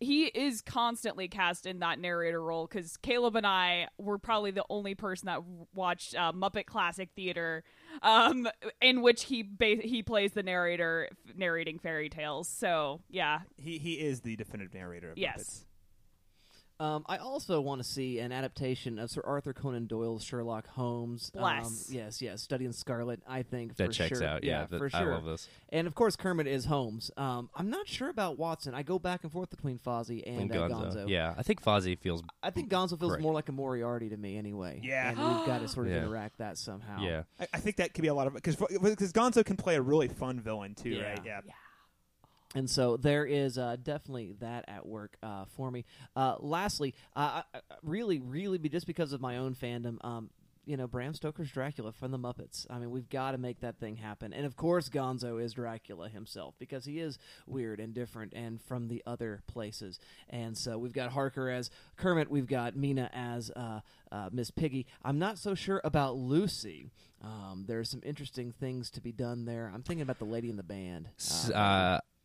he 0.00 0.26
is 0.26 0.60
constantly 0.62 1.28
cast 1.28 1.66
in 1.66 1.80
that 1.80 1.98
narrator 1.98 2.42
role 2.42 2.66
because 2.66 2.96
Caleb 2.98 3.36
and 3.36 3.46
I 3.46 3.88
were 3.98 4.18
probably 4.18 4.50
the 4.50 4.64
only 4.68 4.94
person 4.94 5.26
that 5.26 5.42
watched 5.74 6.14
uh, 6.14 6.32
Muppet 6.32 6.66
Classic 6.66 7.08
Theater, 7.14 7.64
um, 8.02 8.48
in 8.80 9.02
which 9.02 9.24
he 9.24 9.42
ba- 9.42 9.82
he 9.82 10.02
plays 10.02 10.32
the 10.32 10.42
narrator 10.42 11.08
narrating 11.36 11.78
fairy 11.78 12.08
tales. 12.08 12.48
So 12.48 13.00
yeah, 13.08 13.40
He 13.56 13.78
he 13.78 13.94
is 13.94 14.20
the 14.20 14.36
definitive 14.36 14.74
narrator. 14.74 15.12
Of 15.12 15.18
Yes. 15.18 15.64
Um, 16.80 17.04
I 17.08 17.16
also 17.16 17.60
want 17.60 17.82
to 17.82 17.88
see 17.88 18.20
an 18.20 18.30
adaptation 18.30 19.00
of 19.00 19.10
Sir 19.10 19.20
Arthur 19.24 19.52
Conan 19.52 19.86
Doyle's 19.86 20.22
Sherlock 20.22 20.68
Holmes. 20.68 21.32
Um, 21.34 21.40
Bless. 21.40 21.90
yes, 21.90 22.22
yes, 22.22 22.40
Study 22.42 22.64
in 22.66 22.72
Scarlet. 22.72 23.20
I 23.26 23.42
think 23.42 23.74
That 23.76 23.88
for 23.88 23.92
checks 23.92 24.18
sure. 24.20 24.26
out. 24.28 24.44
Yeah, 24.44 24.66
that- 24.66 24.78
for 24.78 24.88
I 24.92 25.00
sure. 25.02 25.12
love 25.14 25.24
this. 25.24 25.48
And 25.70 25.86
of 25.88 25.94
course, 25.96 26.14
Kermit 26.14 26.46
is 26.46 26.66
Holmes. 26.66 27.10
Um, 27.16 27.50
I'm 27.56 27.68
not 27.68 27.88
sure 27.88 28.08
about 28.10 28.38
Watson. 28.38 28.74
I 28.74 28.82
go 28.84 28.98
back 29.00 29.24
and 29.24 29.32
forth 29.32 29.50
between 29.50 29.78
Fozzie 29.78 30.22
and, 30.24 30.42
And 30.50 30.52
uh, 30.52 30.68
Gonzo. 30.68 30.94
Gonzo. 30.94 31.08
Yeah, 31.08 31.34
I 31.36 31.42
think 31.42 31.62
Fozzie 31.62 31.98
feels. 31.98 32.22
I 32.44 32.50
think 32.50 32.70
Gonzo 32.70 32.98
feels 32.98 33.10
Correct. 33.12 33.22
more 33.22 33.32
like 33.32 33.48
a 33.48 33.52
Moriarty 33.52 34.08
to 34.10 34.16
me, 34.16 34.36
anyway. 34.36 34.80
Yeah. 34.82 35.08
and 35.10 35.18
we've 35.18 35.46
got 35.46 35.60
to 35.62 35.68
sort 35.68 35.86
of 35.88 35.92
Yeah. 35.94 35.98
interact 36.04 36.38
that 36.38 36.58
somehow. 36.58 37.00
Yeah, 37.02 37.22
I, 37.40 37.48
I 37.54 37.58
think 37.58 37.76
that 37.76 37.92
could 37.92 38.02
be 38.02 38.08
a 38.08 38.14
lot 38.14 38.28
of 38.28 38.34
because 38.34 38.54
because 38.56 39.12
Gonzo 39.12 39.44
can 39.44 39.56
play 39.56 39.74
a 39.74 39.82
really 39.82 40.06
fun 40.08 40.38
villain 40.38 40.76
too, 40.76 40.90
Yeah. 40.90 41.08
right? 41.08 41.20
Yeah. 41.24 41.40
And 42.54 42.68
so 42.68 42.96
there 42.96 43.26
is 43.26 43.58
uh, 43.58 43.76
definitely 43.82 44.34
that 44.40 44.64
at 44.68 44.86
work 44.86 45.16
uh, 45.22 45.44
for 45.54 45.70
me. 45.70 45.84
Uh, 46.16 46.36
lastly, 46.38 46.94
uh, 47.14 47.42
really, 47.82 48.20
really, 48.20 48.56
be 48.58 48.70
just 48.70 48.86
because 48.86 49.12
of 49.12 49.20
my 49.20 49.36
own 49.36 49.54
fandom, 49.54 50.02
um, 50.02 50.30
you 50.68 50.76
know 50.76 50.86
Bram 50.86 51.14
Stoker's 51.14 51.50
Dracula 51.50 51.92
from 51.92 52.10
the 52.10 52.18
Muppets. 52.18 52.66
I 52.68 52.78
mean, 52.78 52.90
we've 52.90 53.08
got 53.08 53.32
to 53.32 53.38
make 53.38 53.60
that 53.60 53.78
thing 53.80 53.96
happen. 53.96 54.34
And 54.34 54.44
of 54.44 54.54
course, 54.54 54.90
Gonzo 54.90 55.42
is 55.42 55.54
Dracula 55.54 56.10
himself 56.10 56.54
because 56.58 56.84
he 56.84 57.00
is 57.00 57.18
weird 57.46 57.80
and 57.80 57.94
different 57.94 58.34
and 58.34 58.60
from 58.62 58.88
the 58.88 59.02
other 59.06 59.42
places. 59.46 59.98
And 60.28 60.56
so 60.56 60.76
we've 60.76 60.92
got 60.92 61.12
Harker 61.12 61.48
as 61.48 61.70
Kermit. 61.96 62.30
We've 62.30 62.46
got 62.46 62.76
Mina 62.76 63.10
as 63.14 63.50
uh, 63.56 63.80
uh, 64.12 64.28
Miss 64.30 64.50
Piggy. 64.50 64.86
I'm 65.02 65.18
not 65.18 65.38
so 65.38 65.54
sure 65.54 65.80
about 65.84 66.16
Lucy. 66.16 66.90
Um, 67.22 67.64
there's 67.66 67.90
some 67.90 68.02
interesting 68.04 68.52
things 68.52 68.90
to 68.90 69.00
be 69.00 69.10
done 69.10 69.46
there. 69.46 69.72
I'm 69.74 69.82
thinking 69.82 70.02
about 70.02 70.18
the 70.18 70.26
lady 70.26 70.50
in 70.50 70.56
the 70.56 70.62
band. 70.62 71.08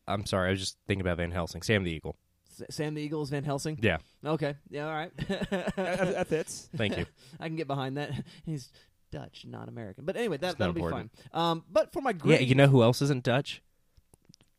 S- 0.07 0.13
I'm 0.13 0.25
sorry, 0.25 0.47
I 0.49 0.51
was 0.51 0.59
just 0.59 0.77
thinking 0.87 1.01
about 1.01 1.17
Van 1.17 1.31
Helsing, 1.31 1.61
Sam 1.61 1.83
the 1.83 1.91
Eagle. 1.91 2.15
S- 2.49 2.75
Sam 2.75 2.93
the 2.93 3.01
Eagle 3.01 3.21
is 3.23 3.29
Van 3.29 3.43
Helsing. 3.43 3.79
Yeah, 3.81 3.97
Okay. 4.25 4.55
Yeah. 4.69 4.85
All 4.87 4.93
right. 4.93 5.11
that, 5.27 5.75
that 5.75 6.27
fits. 6.27 6.69
thank 6.75 6.97
you. 6.97 7.05
I 7.39 7.47
can 7.47 7.55
get 7.55 7.67
behind 7.67 7.97
that. 7.97 8.11
He's 8.45 8.71
Dutch, 9.11 9.45
not 9.47 9.67
American. 9.69 10.05
But 10.05 10.15
anyway, 10.17 10.37
that, 10.37 10.51
It's 10.51 10.59
not 10.59 10.73
that'll 10.73 10.89
be 10.89 10.91
fine. 10.91 11.09
Um, 11.33 11.63
but 11.71 11.93
for 11.93 12.01
my 12.01 12.13
yeah, 12.25 12.39
you 12.39 12.55
know 12.55 12.67
who 12.67 12.81
else 12.83 13.01
isn't 13.01 13.23
Dutch? 13.23 13.61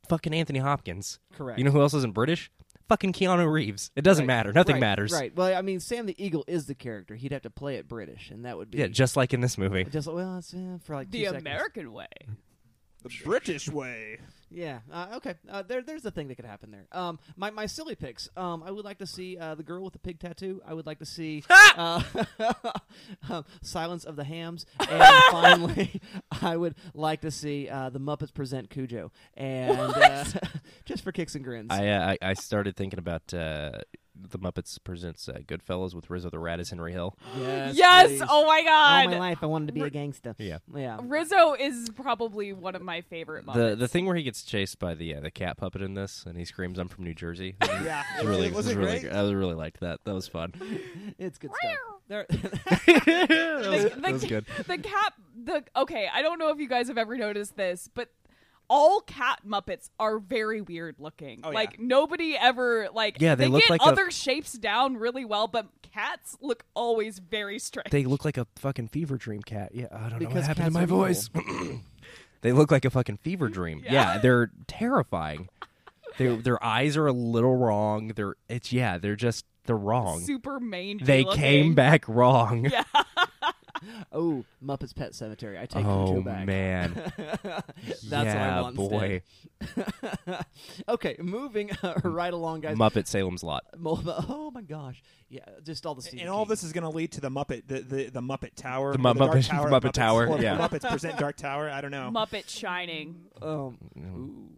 Fucking 0.08 0.34
Anthony 0.34 0.58
Hopkins. 0.58 1.18
correct. 1.34 1.58
You 1.58 1.64
know 1.64 1.70
who 1.70 1.80
else 1.80 1.94
isn't 1.94 2.14
British? 2.14 2.50
Fucking 2.88 3.14
Keanu 3.14 3.50
Reeves. 3.50 3.90
It 3.96 4.02
doesn't 4.02 4.24
Right, 4.24 4.26
matter. 4.36 4.52
Nothing 4.52 4.74
right, 4.74 4.80
matters. 4.80 5.10
Right. 5.12 5.34
Well, 5.34 5.56
I 5.56 5.62
mean, 5.62 5.80
Sam 5.80 6.04
the 6.04 6.22
Eagle 6.22 6.44
is 6.46 6.66
the 6.66 6.74
character. 6.74 7.14
He'd 7.14 7.32
have 7.32 7.40
to 7.42 7.50
play 7.50 7.76
it 7.76 7.88
British, 7.88 8.30
and 8.30 8.44
that 8.44 8.58
would 8.58 8.70
be 8.70 8.76
Yeah, 8.78 8.88
just 8.88 9.16
like 9.16 9.32
in 9.32 9.40
this 9.40 9.56
movie. 9.56 9.84
just 9.84 10.06
well, 10.06 10.36
it's, 10.36 10.54
for 10.84 10.94
like 10.94 11.10
two 11.10 11.16
The 11.18 11.24
seconds. 11.24 11.40
American 11.42 11.92
way. 11.94 12.06
The 13.02 13.10
British 13.24 13.70
way. 13.70 14.18
Yeah. 14.54 14.78
Uh, 14.90 15.06
okay. 15.16 15.34
Uh, 15.50 15.62
there, 15.62 15.82
there's 15.82 16.04
a 16.04 16.10
thing 16.10 16.28
that 16.28 16.36
could 16.36 16.44
happen 16.44 16.70
there. 16.70 16.86
Um, 16.92 17.18
my, 17.36 17.50
my 17.50 17.66
silly 17.66 17.96
picks. 17.96 18.28
Um, 18.36 18.62
I 18.62 18.70
would 18.70 18.84
like 18.84 18.98
to 18.98 19.06
see 19.06 19.36
uh, 19.36 19.56
the 19.56 19.62
girl 19.64 19.82
with 19.82 19.92
the 19.92 19.98
pig 19.98 20.20
tattoo. 20.20 20.62
I 20.64 20.74
would 20.74 20.86
like 20.86 21.00
to 21.00 21.06
see 21.06 21.42
uh, 21.76 22.02
um, 23.28 23.44
Silence 23.62 24.04
of 24.04 24.16
the 24.16 24.24
Hams, 24.24 24.64
and 24.78 25.22
finally, 25.30 26.00
I 26.40 26.56
would 26.56 26.76
like 26.94 27.22
to 27.22 27.30
see 27.30 27.68
uh, 27.68 27.90
the 27.90 28.00
Muppets 28.00 28.32
present 28.32 28.70
Cujo, 28.70 29.10
and 29.36 29.78
uh, 29.78 30.24
just 30.84 31.02
for 31.02 31.10
kicks 31.10 31.34
and 31.34 31.44
grins. 31.44 31.68
I, 31.70 31.88
uh, 31.88 32.16
I 32.22 32.30
I 32.30 32.34
started 32.34 32.76
thinking 32.76 32.98
about 32.98 33.34
uh, 33.34 33.80
the 34.16 34.38
Muppets 34.38 34.78
presents 34.82 35.28
uh, 35.28 35.38
Goodfellas 35.46 35.94
with 35.94 36.08
Rizzo 36.08 36.30
the 36.30 36.38
Rat 36.38 36.60
as 36.60 36.70
Henry 36.70 36.92
Hill. 36.92 37.16
yes. 37.38 37.74
yes. 37.76 38.08
please. 38.08 38.22
Oh 38.28 38.46
my 38.46 38.58
All 38.58 38.64
god. 38.64 39.10
my 39.10 39.18
life, 39.18 39.38
I 39.42 39.46
wanted 39.46 39.66
to 39.66 39.72
be 39.72 39.80
a 39.82 39.90
gangster. 39.90 40.34
Yeah. 40.38 40.58
Yeah. 40.74 41.00
Rizzo 41.02 41.54
is 41.54 41.90
probably 41.90 42.52
one 42.52 42.74
of 42.74 42.82
my 42.82 43.00
favorite 43.02 43.46
Muppets. 43.46 43.54
The 43.54 43.76
the 43.76 43.88
thing 43.88 44.06
where 44.06 44.16
he 44.16 44.22
gets 44.22 44.42
chased 44.42 44.78
by 44.78 44.94
the 44.94 45.16
uh, 45.16 45.20
the 45.20 45.30
cat 45.30 45.56
puppet 45.56 45.82
in 45.82 45.94
this, 45.94 46.24
and 46.26 46.38
he 46.38 46.44
screams, 46.44 46.78
"I'm 46.78 46.88
from 46.88 47.04
New 47.04 47.14
Jersey." 47.14 47.56
Yeah. 47.84 48.02
It's 48.16 48.24
really, 48.24 48.50
was 48.50 48.66
it's 48.66 48.76
it 48.76 48.78
really 48.78 49.00
great? 49.00 49.12
I 49.12 49.30
really 49.30 49.54
liked 49.54 49.80
that. 49.80 50.00
That 50.04 50.14
was 50.14 50.28
fun. 50.28 50.52
It's 51.18 51.38
good 51.38 51.50
stuff. 51.60 51.76
There, 52.08 52.26
that, 52.30 53.66
was, 53.70 53.84
the, 53.84 54.00
that 54.00 54.12
was 54.12 54.24
good. 54.24 54.46
The 54.66 54.78
cat. 54.78 55.12
The 55.44 55.64
okay. 55.76 56.08
I 56.12 56.22
don't 56.22 56.38
know 56.38 56.50
if 56.50 56.58
you 56.58 56.68
guys 56.68 56.88
have 56.88 56.98
ever 56.98 57.16
noticed 57.16 57.56
this, 57.56 57.88
but 57.92 58.10
all 58.68 59.00
cat 59.00 59.40
Muppets 59.46 59.90
are 59.98 60.18
very 60.18 60.60
weird 60.60 60.96
looking. 60.98 61.40
Oh, 61.44 61.50
yeah. 61.50 61.54
like 61.54 61.78
nobody 61.78 62.36
ever 62.36 62.88
like. 62.92 63.20
Yeah, 63.20 63.34
they 63.34 63.46
look 63.46 63.62
get 63.62 63.70
like 63.70 63.80
a- 63.82 63.84
other 63.84 64.10
shapes 64.10 64.52
down 64.52 64.96
really 64.96 65.24
well, 65.24 65.46
but 65.48 65.66
cats 65.82 66.36
look 66.40 66.64
always 66.74 67.18
very 67.18 67.58
strange. 67.58 67.90
They 67.90 68.04
look 68.04 68.24
like 68.24 68.36
a 68.36 68.46
fucking 68.56 68.88
fever 68.88 69.16
dream 69.16 69.42
cat. 69.42 69.72
Yeah, 69.74 69.86
I 69.92 70.08
don't 70.08 70.12
know 70.12 70.18
Because 70.18 70.34
what 70.34 70.44
happened 70.58 70.66
to 70.66 70.70
my 70.72 70.86
voice. 70.86 71.30
they 72.42 72.52
look 72.52 72.70
like 72.70 72.84
a 72.84 72.90
fucking 72.90 73.18
fever 73.18 73.48
dream. 73.48 73.82
Yeah. 73.84 73.92
Yeah, 73.92 74.18
they're 74.18 74.50
terrifying. 74.66 75.48
Their 76.18 76.36
their 76.36 76.64
eyes 76.64 76.96
are 76.96 77.06
a 77.06 77.12
little 77.12 77.56
wrong. 77.56 78.12
They're 78.14 78.34
it's 78.48 78.72
yeah, 78.72 78.98
they're 78.98 79.16
just 79.16 79.44
they're 79.66 79.76
wrong. 79.76 80.20
Super 80.20 80.60
mangy. 80.60 81.04
They 81.04 81.24
looking. 81.24 81.40
came 81.40 81.74
back 81.74 82.06
wrong. 82.08 82.66
Yeah. 82.70 82.84
oh, 84.12 84.44
Muppets 84.64 84.94
Pet 84.94 85.14
Cemetery. 85.14 85.58
I 85.58 85.66
take 85.66 85.84
oh 85.84 86.06
Cujo 86.06 86.22
back. 86.22 86.42
Oh, 86.42 86.46
man, 86.46 86.92
That's 87.16 88.02
yeah, 88.10 88.10
what 88.10 88.58
I 88.58 88.60
want 88.62 88.76
boy. 88.76 89.22
instead. 89.60 90.44
okay, 90.88 91.16
moving 91.20 91.70
uh, 91.82 91.94
right 92.04 92.32
along, 92.32 92.60
guys. 92.60 92.76
Muppet 92.76 93.06
Salem's 93.06 93.42
Lot. 93.42 93.64
Oh 93.84 94.50
my 94.54 94.62
gosh, 94.62 95.02
yeah, 95.28 95.40
just 95.64 95.86
all 95.86 95.94
the 95.94 96.02
Stephen 96.02 96.20
And 96.20 96.28
all 96.30 96.44
this 96.44 96.62
is 96.62 96.72
going 96.72 96.84
to 96.84 96.90
lead 96.96 97.12
to 97.12 97.20
the 97.20 97.30
Muppet, 97.30 97.66
the 97.66 97.80
the, 97.80 98.08
the 98.10 98.20
Muppet 98.20 98.54
Tower, 98.54 98.92
The 98.92 98.98
or 98.98 99.14
Mu- 99.14 99.14
Dark 99.14 99.32
Muppet- 99.32 99.48
Tower, 99.48 99.70
Muppet 99.70 99.80
Muppets, 99.82 99.92
Tower, 99.92 100.26
or 100.28 100.38
yeah. 100.40 100.56
Muppets 100.58 100.88
present 100.88 101.18
Dark 101.18 101.36
Tower. 101.36 101.68
I 101.70 101.80
don't 101.80 101.90
know. 101.90 102.10
Muppet 102.12 102.48
Shining. 102.48 103.16
Um, 103.42 103.78
Mm. 103.98 104.48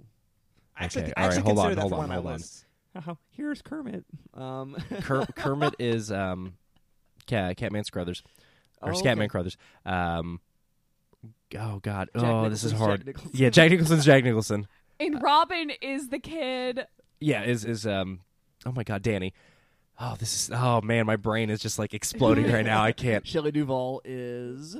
I 0.79 0.85
actually, 0.85 1.05
all 1.05 1.09
right, 1.17 1.19
actually 1.19 1.43
hold 1.43 1.57
consider 1.57 1.69
on, 1.71 1.75
that 1.77 1.81
hold 1.81 1.93
on, 1.95 1.99
one 1.99 2.09
of 2.11 2.15
hold 2.17 2.25
my 2.27 2.31
on. 2.33 2.37
lists. 2.37 2.65
oh, 3.09 3.17
here's 3.31 3.63
Kermit. 3.63 4.05
Um, 4.35 4.77
Ker- 5.01 5.27
Kermit 5.35 5.75
is 5.79 6.13
um, 6.13 6.55
Cat, 7.27 7.57
Catman 7.57 7.85
Scrothers 7.85 8.21
or 8.83 8.91
Oh, 8.93 8.95
Scatman 8.95 9.19
okay. 9.19 9.29
Crothers. 9.29 9.57
Um, 9.85 10.41
oh 11.59 11.79
God, 11.81 12.09
Jack 12.15 12.25
oh 12.25 12.49
this 12.49 12.65
is 12.65 12.73
Nicholson's 12.73 12.73
Jack 12.73 12.79
hard. 12.79 13.07
Nicholson. 13.07 13.31
Yeah, 13.35 13.51
Jack 13.51 13.71
Nicholson's 13.71 14.05
Jack 14.05 14.25
Nicholson. 14.25 14.67
And 14.99 15.23
Robin 15.23 15.71
is 15.83 16.09
the 16.09 16.19
kid. 16.19 16.87
Yeah, 17.21 17.43
is 17.43 17.67
is 17.67 17.87
um, 17.87 18.21
oh 18.65 18.73
my 18.73 18.83
God, 18.83 19.03
Danny. 19.03 19.35
Oh, 20.01 20.17
this 20.19 20.33
is 20.35 20.51
oh 20.55 20.81
man, 20.81 21.05
my 21.05 21.17
brain 21.17 21.51
is 21.51 21.61
just 21.61 21.79
like 21.79 21.93
exploding 21.93 22.51
right 22.51 22.65
now. 22.65 22.83
I 22.83 22.93
can't. 22.93 23.27
Shelley 23.29 23.51
Duvall 23.53 24.01
is 24.07 24.75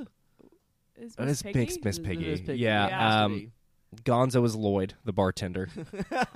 Is 0.95 1.15
Oh, 1.19 1.25
Miss 1.25 1.43
Piggy? 1.43 1.65
Miss- 1.65 1.83
Miss 1.83 1.99
Piggy. 1.99 2.31
Miss 2.31 2.41
Piggy. 2.41 2.57
Yeah, 2.59 2.87
It 2.87 2.93
has 2.93 3.13
to 3.13 3.19
um, 3.25 3.33
be. 3.35 3.51
Gonzo 4.03 4.45
is 4.45 4.55
Lloyd, 4.55 4.95
the 5.05 5.13
bartender. 5.13 5.69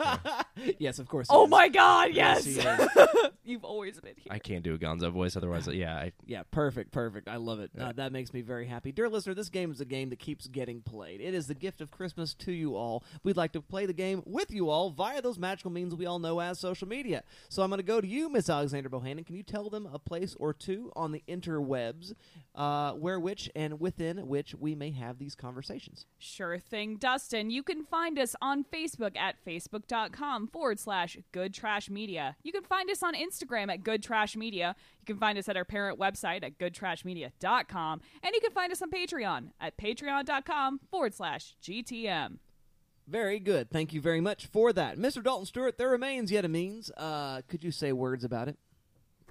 yes, 0.79 0.99
of 0.99 1.07
course. 1.07 1.27
Oh 1.29 1.45
is. 1.45 1.49
my 1.49 1.67
God! 1.67 2.11
Yes, 2.13 2.47
Yes, 2.47 2.97
you've 3.43 3.65
always 3.65 3.99
been 3.99 4.13
here. 4.15 4.31
I 4.31 4.39
can't 4.39 4.63
do 4.63 4.73
a 4.73 4.77
Gonzo 4.77 5.11
voice, 5.11 5.35
otherwise, 5.35 5.67
yeah. 5.67 5.95
I, 5.95 6.13
Yeah, 6.25 6.43
perfect, 6.49 6.91
perfect. 6.91 7.27
I 7.27 7.35
love 7.35 7.59
it. 7.59 7.71
Uh, 7.77 7.91
that 7.93 8.13
makes 8.13 8.33
me 8.33 8.41
very 8.41 8.67
happy. 8.67 8.93
Dear 8.93 9.09
listener, 9.09 9.33
this 9.33 9.49
game 9.49 9.69
is 9.69 9.81
a 9.81 9.85
game 9.85 10.09
that 10.11 10.19
keeps 10.19 10.47
getting 10.47 10.81
played. 10.81 11.19
It 11.19 11.33
is 11.33 11.47
the 11.47 11.53
gift 11.53 11.81
of 11.81 11.91
Christmas 11.91 12.33
to 12.35 12.53
you 12.53 12.75
all. 12.77 13.03
We'd 13.23 13.37
like 13.37 13.51
to 13.53 13.61
play 13.61 13.85
the 13.85 13.93
game 13.93 14.23
with 14.25 14.51
you 14.51 14.69
all 14.69 14.89
via 14.89 15.21
those 15.21 15.37
magical 15.37 15.71
means 15.71 15.93
we 15.93 16.05
all 16.05 16.19
know 16.19 16.39
as 16.39 16.57
social 16.57 16.87
media. 16.87 17.23
So 17.49 17.63
I'm 17.63 17.69
going 17.69 17.79
to 17.79 17.83
go 17.83 17.99
to 17.99 18.07
you, 18.07 18.29
Miss 18.29 18.49
Alexander 18.49 18.89
Bohannon. 18.89 19.25
Can 19.25 19.35
you 19.35 19.43
tell 19.43 19.69
them 19.69 19.89
a 19.91 19.99
place 19.99 20.35
or 20.39 20.53
two 20.53 20.91
on 20.95 21.11
the 21.11 21.23
interwebs 21.27 22.13
uh, 22.55 22.93
where 22.93 23.19
which 23.19 23.49
and 23.55 23.79
within 23.79 24.27
which 24.27 24.55
we 24.55 24.73
may 24.73 24.91
have 24.91 25.19
these 25.19 25.35
conversations? 25.35 26.05
Sure 26.17 26.57
thing, 26.57 26.95
Dustin. 26.95 27.40
You 27.49 27.63
can 27.63 27.83
find 27.83 28.19
us 28.19 28.35
on 28.41 28.65
Facebook 28.65 29.17
at 29.17 29.35
facebook.com 29.45 30.47
forward 30.47 30.79
slash 30.79 31.17
good 31.31 31.53
trash 31.53 31.89
media. 31.89 32.35
You 32.43 32.51
can 32.51 32.63
find 32.63 32.89
us 32.89 33.01
on 33.01 33.13
Instagram 33.15 33.71
at 33.71 33.83
good 33.83 34.03
trash 34.03 34.35
media. 34.35 34.75
You 34.99 35.05
can 35.05 35.17
find 35.17 35.37
us 35.37 35.47
at 35.49 35.57
our 35.57 35.65
parent 35.65 35.99
website 35.99 36.43
at 36.43 36.57
goodtrashmedia.com. 36.59 38.01
And 38.23 38.35
you 38.35 38.41
can 38.41 38.51
find 38.51 38.71
us 38.71 38.81
on 38.81 38.91
Patreon 38.91 39.51
at 39.59 39.77
patreon.com 39.77 40.81
forward 40.89 41.13
slash 41.13 41.55
GTM. 41.63 42.37
Very 43.07 43.39
good. 43.39 43.69
Thank 43.69 43.93
you 43.93 44.01
very 44.01 44.21
much 44.21 44.45
for 44.45 44.71
that. 44.73 44.97
Mr. 44.97 45.23
Dalton 45.23 45.45
Stewart, 45.45 45.77
there 45.77 45.89
remains 45.89 46.31
yet 46.31 46.45
a 46.45 46.47
means. 46.47 46.91
Uh, 46.95 47.41
could 47.47 47.63
you 47.63 47.71
say 47.71 47.91
words 47.91 48.23
about 48.23 48.47
it? 48.47 48.57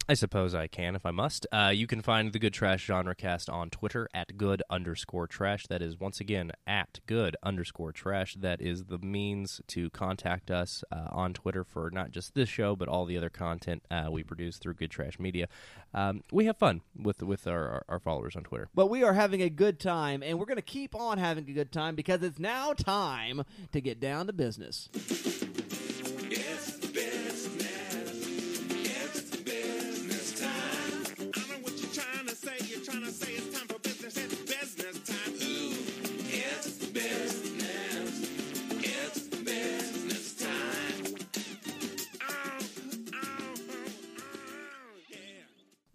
I 0.09 0.15
suppose 0.15 0.57
I 0.57 0.67
can 0.67 0.97
if 0.97 1.07
I 1.07 1.13
must. 1.13 1.47
Uh, 1.53 1.71
you 1.73 1.87
can 1.87 2.03
find 2.03 2.33
the 2.33 2.41
Good 2.41 2.53
Trash 2.53 2.85
Genre 2.85 3.15
Cast 3.15 3.49
on 3.49 3.71
Twitter 3.71 4.09
at 4.13 4.37
good 4.37 4.61
underscore 4.69 5.29
trash. 5.29 5.67
That 5.69 5.83
is 5.83 6.01
once 6.01 6.19
again 6.19 6.51
at 6.67 6.99
good 7.07 7.37
underscore 7.45 7.93
trash. 7.93 8.35
That 8.35 8.61
is 8.61 8.87
the 8.87 8.99
means 8.99 9.61
to 9.69 9.89
contact 9.91 10.51
us 10.51 10.83
uh, 10.91 11.07
on 11.13 11.33
Twitter 11.33 11.63
for 11.63 11.91
not 11.93 12.11
just 12.11 12.35
this 12.35 12.49
show 12.49 12.75
but 12.75 12.89
all 12.89 13.05
the 13.05 13.17
other 13.17 13.31
content 13.31 13.85
uh, 13.89 14.09
we 14.11 14.25
produce 14.25 14.59
through 14.59 14.75
Good 14.75 14.91
Trash 14.91 15.21
Media. 15.21 15.47
Um, 15.95 16.23
we 16.33 16.47
have 16.47 16.57
fun 16.57 16.81
with 16.97 17.23
with 17.23 17.47
our, 17.47 17.69
our, 17.69 17.85
our 17.89 18.01
followers 18.01 18.35
on 18.35 18.43
Twitter. 18.43 18.69
But 18.75 18.87
we 18.87 19.05
are 19.05 19.13
having 19.13 19.43
a 19.43 19.51
good 19.51 19.79
time, 19.79 20.25
and 20.25 20.41
we're 20.41 20.47
going 20.47 20.57
to 20.57 20.63
keep 20.63 20.95
on 20.95 21.19
having 21.19 21.49
a 21.49 21.53
good 21.53 21.71
time 21.71 21.95
because 21.95 22.23
it's 22.23 22.41
now 22.41 22.73
time 22.73 23.45
to 23.71 23.81
get 23.81 24.01
down 24.01 24.27
to 24.27 24.33
business. 24.33 24.89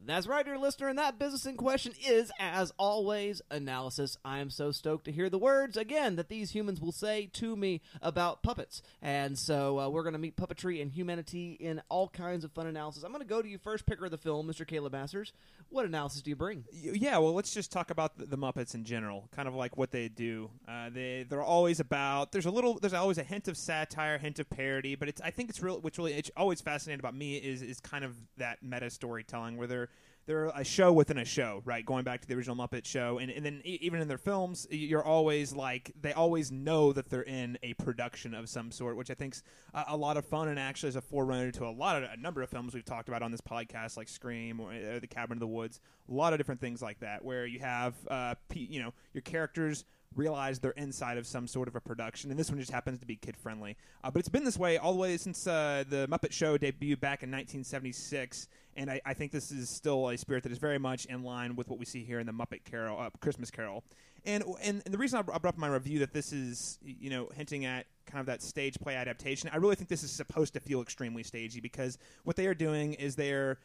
That's 0.07 0.27
right, 0.27 0.45
dear 0.45 0.59
listener, 0.59 0.87
and 0.87 0.99
that 0.99 1.17
business 1.17 1.47
in 1.47 1.57
question 1.57 1.93
is, 2.07 2.31
as 2.39 2.71
always, 2.77 3.41
analysis. 3.49 4.19
I 4.23 4.37
am 4.37 4.51
so 4.51 4.71
stoked 4.71 5.05
to 5.05 5.11
hear 5.11 5.31
the 5.31 5.39
words 5.39 5.77
again 5.77 6.15
that 6.17 6.29
these 6.29 6.51
humans 6.51 6.79
will 6.79 6.91
say 6.91 7.27
to 7.33 7.55
me 7.55 7.81
about 8.03 8.43
puppets. 8.43 8.83
And 9.01 9.35
so 9.35 9.79
uh, 9.79 9.89
we're 9.89 10.03
going 10.03 10.13
to 10.13 10.19
meet 10.19 10.37
puppetry 10.37 10.79
and 10.79 10.91
humanity 10.91 11.53
in 11.53 11.81
all 11.89 12.07
kinds 12.09 12.43
of 12.43 12.51
fun 12.51 12.67
analysis. 12.67 13.03
I'm 13.03 13.11
going 13.11 13.23
to 13.23 13.27
go 13.27 13.41
to 13.41 13.49
you 13.49 13.57
first, 13.57 13.87
picker 13.87 14.05
of 14.05 14.11
the 14.11 14.17
film, 14.19 14.47
Mr. 14.47 14.67
Caleb 14.67 14.93
Masters. 14.93 15.33
What 15.69 15.85
analysis 15.85 16.21
do 16.21 16.29
you 16.29 16.35
bring? 16.35 16.65
Yeah, 16.71 17.17
well, 17.17 17.33
let's 17.33 17.51
just 17.51 17.71
talk 17.71 17.89
about 17.89 18.17
the, 18.17 18.35
Muppets 18.35 18.75
in 18.75 18.83
general, 18.83 19.27
kind 19.31 19.47
of 19.47 19.55
like 19.55 19.75
what 19.75 19.89
they 19.89 20.07
do. 20.09 20.51
Uh, 20.67 20.89
they 20.93 21.25
they're 21.27 21.41
always 21.41 21.79
about. 21.79 22.31
There's 22.31 22.45
a 22.45 22.51
little. 22.51 22.77
There's 22.77 22.93
always 22.93 23.17
a 23.17 23.23
hint 23.23 23.47
of 23.47 23.57
satire, 23.57 24.17
hint 24.17 24.39
of 24.39 24.49
parody, 24.49 24.95
but 24.95 25.07
it's. 25.07 25.21
I 25.21 25.31
think 25.31 25.49
it's 25.49 25.61
real. 25.61 25.79
What's 25.79 25.97
really 25.97 26.13
it's 26.13 26.29
always 26.35 26.61
fascinating 26.61 26.99
about 26.99 27.15
me 27.15 27.37
is 27.37 27.61
is 27.61 27.79
kind 27.79 28.03
of 28.03 28.15
that 28.37 28.61
meta 28.61 28.89
storytelling 28.89 29.55
where 29.55 29.67
they're 29.67 29.89
they're 30.25 30.47
a 30.47 30.63
show 30.63 30.91
within 30.91 31.17
a 31.17 31.25
show, 31.25 31.61
right? 31.65 31.85
Going 31.85 32.03
back 32.03 32.21
to 32.21 32.27
the 32.27 32.33
original 32.33 32.55
Muppet 32.55 32.85
show, 32.85 33.19
and, 33.19 33.29
and 33.29 33.45
then 33.45 33.61
e- 33.63 33.77
even 33.81 34.01
in 34.01 34.07
their 34.07 34.17
films, 34.17 34.67
you're 34.71 35.03
always 35.03 35.53
like 35.53 35.91
they 36.01 36.13
always 36.13 36.51
know 36.51 36.91
that 36.93 37.09
they're 37.09 37.21
in 37.23 37.57
a 37.61 37.73
production 37.75 38.33
of 38.33 38.49
some 38.49 38.71
sort, 38.71 38.97
which 38.97 39.11
I 39.11 39.13
think's 39.13 39.43
a, 39.73 39.85
a 39.89 39.97
lot 39.97 40.17
of 40.17 40.25
fun 40.25 40.47
and 40.47 40.59
actually 40.59 40.89
is 40.89 40.95
a 40.95 41.01
forerunner 41.01 41.51
to 41.51 41.65
a 41.65 41.69
lot 41.69 42.01
of 42.01 42.09
a 42.11 42.17
number 42.17 42.41
of 42.41 42.49
films 42.49 42.73
we've 42.73 42.85
talked 42.85 43.07
about 43.07 43.21
on 43.21 43.31
this 43.31 43.41
podcast, 43.41 43.97
like 43.97 44.07
Scream 44.07 44.59
or 44.59 44.71
uh, 44.71 44.99
The 44.99 45.07
Cabin 45.07 45.35
in 45.35 45.39
the 45.39 45.47
Woods, 45.47 45.79
a 46.09 46.13
lot 46.13 46.33
of 46.33 46.39
different 46.39 46.61
things 46.61 46.81
like 46.81 46.99
that, 47.01 47.23
where 47.23 47.45
you 47.45 47.59
have 47.59 47.93
uh, 48.09 48.35
pe- 48.49 48.61
you 48.61 48.81
know 48.81 48.93
your 49.13 49.21
characters 49.21 49.85
realize 50.15 50.59
they're 50.59 50.71
inside 50.71 51.17
of 51.17 51.27
some 51.27 51.47
sort 51.47 51.67
of 51.67 51.75
a 51.75 51.81
production, 51.81 52.31
and 52.31 52.39
this 52.39 52.49
one 52.49 52.59
just 52.59 52.71
happens 52.71 52.99
to 52.99 53.05
be 53.05 53.15
kid 53.15 53.37
friendly. 53.37 53.75
Uh, 54.03 54.11
but 54.11 54.19
it's 54.19 54.29
been 54.29 54.43
this 54.43 54.57
way 54.57 54.77
all 54.77 54.93
the 54.93 54.99
way 54.99 55.17
since 55.17 55.45
uh, 55.45 55.83
the 55.87 56.07
Muppet 56.09 56.31
Show 56.31 56.57
debuted 56.57 56.99
back 56.99 57.23
in 57.23 57.29
1976, 57.29 58.47
and 58.75 58.89
I, 58.89 59.01
I 59.05 59.13
think 59.13 59.31
this 59.31 59.51
is 59.51 59.69
still 59.69 60.09
a 60.09 60.17
spirit 60.17 60.43
that 60.43 60.51
is 60.51 60.57
very 60.57 60.77
much 60.77 61.05
in 61.05 61.23
line 61.23 61.55
with 61.55 61.69
what 61.69 61.79
we 61.79 61.85
see 61.85 62.03
here 62.03 62.19
in 62.19 62.25
the 62.25 62.33
Muppet 62.33 62.63
Carol, 62.63 62.99
uh, 62.99 63.09
Christmas 63.21 63.49
Carol. 63.51 63.83
And, 64.25 64.43
and 64.63 64.81
and 64.85 64.93
the 64.93 64.97
reason 64.97 65.19
I 65.19 65.21
brought 65.21 65.45
up 65.45 65.57
my 65.57 65.67
review 65.67 65.99
that 65.99 66.13
this 66.13 66.33
is 66.33 66.79
you 66.83 67.09
know 67.09 67.29
hinting 67.35 67.65
at 67.65 67.85
kind 68.05 68.19
of 68.19 68.25
that 68.25 68.41
stage 68.41 68.79
play 68.79 68.95
adaptation, 68.95 69.49
I 69.53 69.57
really 69.57 69.75
think 69.75 69.89
this 69.89 70.03
is 70.03 70.11
supposed 70.11 70.53
to 70.53 70.59
feel 70.59 70.81
extremely 70.81 71.23
stagey 71.23 71.59
because 71.59 71.97
what 72.23 72.35
they 72.35 72.47
are 72.47 72.55
doing 72.55 72.93
is 72.93 73.15
they're 73.15 73.59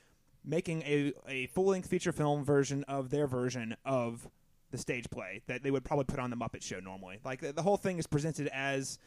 making 0.45 0.83
a, 0.83 1.13
a 1.29 1.47
full 1.49 1.67
length 1.67 1.89
feature 1.89 2.13
film 2.13 2.45
version 2.45 2.85
of 2.85 3.11
their 3.11 3.27
version 3.27 3.77
of 3.85 4.29
the 4.71 4.79
stage 4.79 5.09
play 5.11 5.43
that 5.47 5.63
they 5.63 5.71
would 5.71 5.85
probably 5.85 6.05
put 6.05 6.19
on 6.19 6.31
the 6.31 6.37
Muppet 6.37 6.63
Show 6.63 6.81
normally. 6.81 7.19
Like 7.25 7.41
the, 7.41 7.53
the 7.53 7.63
whole 7.63 7.77
thing 7.77 7.99
is 7.99 8.07
presented 8.07 8.49
as 8.49 8.99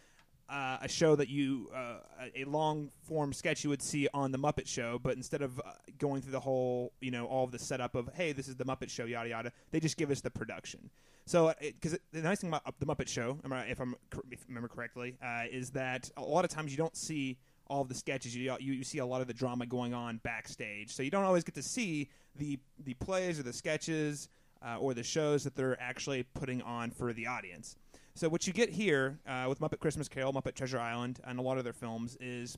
uh, 0.49 0.77
a 0.82 0.88
show 0.88 1.15
that 1.15 1.29
you 1.29 1.69
uh, 1.75 1.97
a 2.36 2.43
long 2.45 2.89
form 3.01 3.34
sketch 3.34 3.63
you 3.63 3.69
would 3.69 3.82
see 3.82 4.08
on 4.13 4.32
the 4.32 4.38
Muppet 4.38 4.67
Show, 4.67 4.99
but 5.01 5.15
instead 5.15 5.41
of 5.41 5.60
uh, 5.60 5.71
going 5.97 6.21
through 6.21 6.32
the 6.32 6.39
whole 6.39 6.93
you 7.01 7.12
know 7.12 7.25
all 7.25 7.43
of 7.43 7.51
the 7.51 7.60
setup 7.60 7.95
of 7.95 8.10
hey 8.15 8.32
this 8.32 8.47
is 8.47 8.56
the 8.56 8.65
Muppet 8.65 8.89
Show 8.89 9.06
yada 9.06 9.29
yada, 9.29 9.51
they 9.71 9.79
just 9.79 9.97
give 9.97 10.12
us 10.12 10.21
the 10.21 10.29
production. 10.29 10.89
So 11.25 11.53
because 11.60 11.97
the 12.12 12.21
nice 12.21 12.41
thing 12.41 12.49
about 12.49 12.79
the 12.79 12.86
Muppet 12.86 13.08
Show, 13.08 13.39
if 13.43 13.79
I'm 13.79 13.95
if 14.29 14.41
I 14.41 14.45
remember 14.47 14.67
correctly, 14.67 15.15
uh, 15.23 15.43
is 15.49 15.71
that 15.71 16.10
a 16.17 16.21
lot 16.21 16.43
of 16.43 16.51
times 16.51 16.71
you 16.71 16.77
don't 16.77 16.97
see 16.97 17.38
all 17.67 17.82
of 17.82 17.88
the 17.88 17.95
sketches. 17.95 18.36
You, 18.36 18.56
you 18.60 18.73
you 18.73 18.84
see 18.84 18.97
a 18.97 19.06
lot 19.06 19.21
of 19.21 19.27
the 19.27 19.34
drama 19.34 19.65
going 19.65 19.93
on 19.93 20.17
backstage, 20.23 20.93
so 20.93 21.01
you 21.01 21.12
don't 21.12 21.23
always 21.23 21.43
get 21.43 21.56
to 21.56 21.63
see 21.63 22.10
the 22.36 22.60
the 22.84 22.93
plays 22.95 23.39
or 23.39 23.43
the 23.43 23.53
sketches 23.53 24.27
uh, 24.65 24.77
or 24.77 24.93
the 24.93 25.03
shows 25.03 25.43
that 25.43 25.56
they're 25.56 25.82
actually 25.82 26.23
putting 26.23 26.62
on 26.62 26.91
for 26.91 27.13
the 27.13 27.27
audience. 27.27 27.75
So 28.15 28.30
what 28.30 28.45
you 28.45 28.54
get 28.54 28.69
here 28.69 29.17
uh, 29.28 29.45
with 29.49 29.60
Muppet 29.60 29.80
Christmas 29.80 30.08
Carol, 30.08 30.34
Muppet 30.34 30.54
Treasure 30.54 30.80
Island, 30.80 31.19
and 31.26 31.39
a 31.39 31.41
lot 31.41 31.58
of 31.58 31.63
their 31.63 31.73
films 31.73 32.15
is 32.19 32.58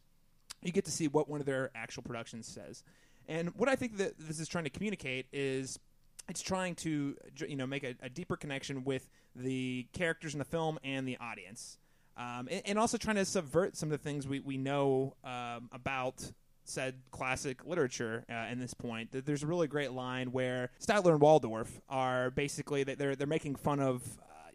you 0.62 0.72
get 0.72 0.86
to 0.86 0.92
see 0.92 1.08
what 1.08 1.30
one 1.30 1.40
of 1.40 1.46
their 1.46 1.72
actual 1.76 2.04
productions 2.04 2.46
says. 2.46 2.84
And 3.28 3.50
what 3.56 3.70
I 3.70 3.76
think 3.76 3.98
that 3.98 4.18
this 4.20 4.40
is 4.40 4.48
trying 4.48 4.66
to 4.66 4.70
communicate 4.70 5.28
is 5.32 5.80
it's 6.28 6.42
trying 6.42 6.76
to 6.76 7.16
you 7.48 7.56
know 7.56 7.68
make 7.68 7.84
a, 7.84 7.96
a 8.02 8.10
deeper 8.10 8.36
connection 8.36 8.84
with 8.84 9.08
the 9.36 9.88
characters 9.94 10.34
in 10.34 10.40
the 10.40 10.46
film 10.46 10.78
and 10.84 11.08
the 11.08 11.18
audience, 11.20 11.78
um, 12.18 12.48
and, 12.52 12.62
and 12.66 12.80
also 12.80 12.98
trying 12.98 13.16
to 13.16 13.26
subvert 13.26 13.78
some 13.78 13.88
of 13.88 13.92
the 13.92 14.04
things 14.04 14.28
we 14.28 14.42
we 14.42 14.58
know 14.58 15.16
um, 15.24 15.70
about 15.72 16.32
said 16.66 16.96
classic 17.12 17.64
literature 17.66 18.26
uh, 18.30 18.52
in 18.52 18.60
this 18.60 18.74
point. 18.74 19.12
Th- 19.12 19.24
There's 19.24 19.44
a 19.44 19.48
really 19.48 19.68
great 19.68 19.92
line 19.92 20.32
where 20.32 20.72
Statler 20.82 21.12
and 21.12 21.22
Waldorf 21.22 21.80
are 21.88 22.32
basically 22.32 22.84
that 22.84 22.98
they're 22.98 23.16
they're 23.16 23.28
making 23.28 23.56
fun 23.56 23.80
of 23.80 24.04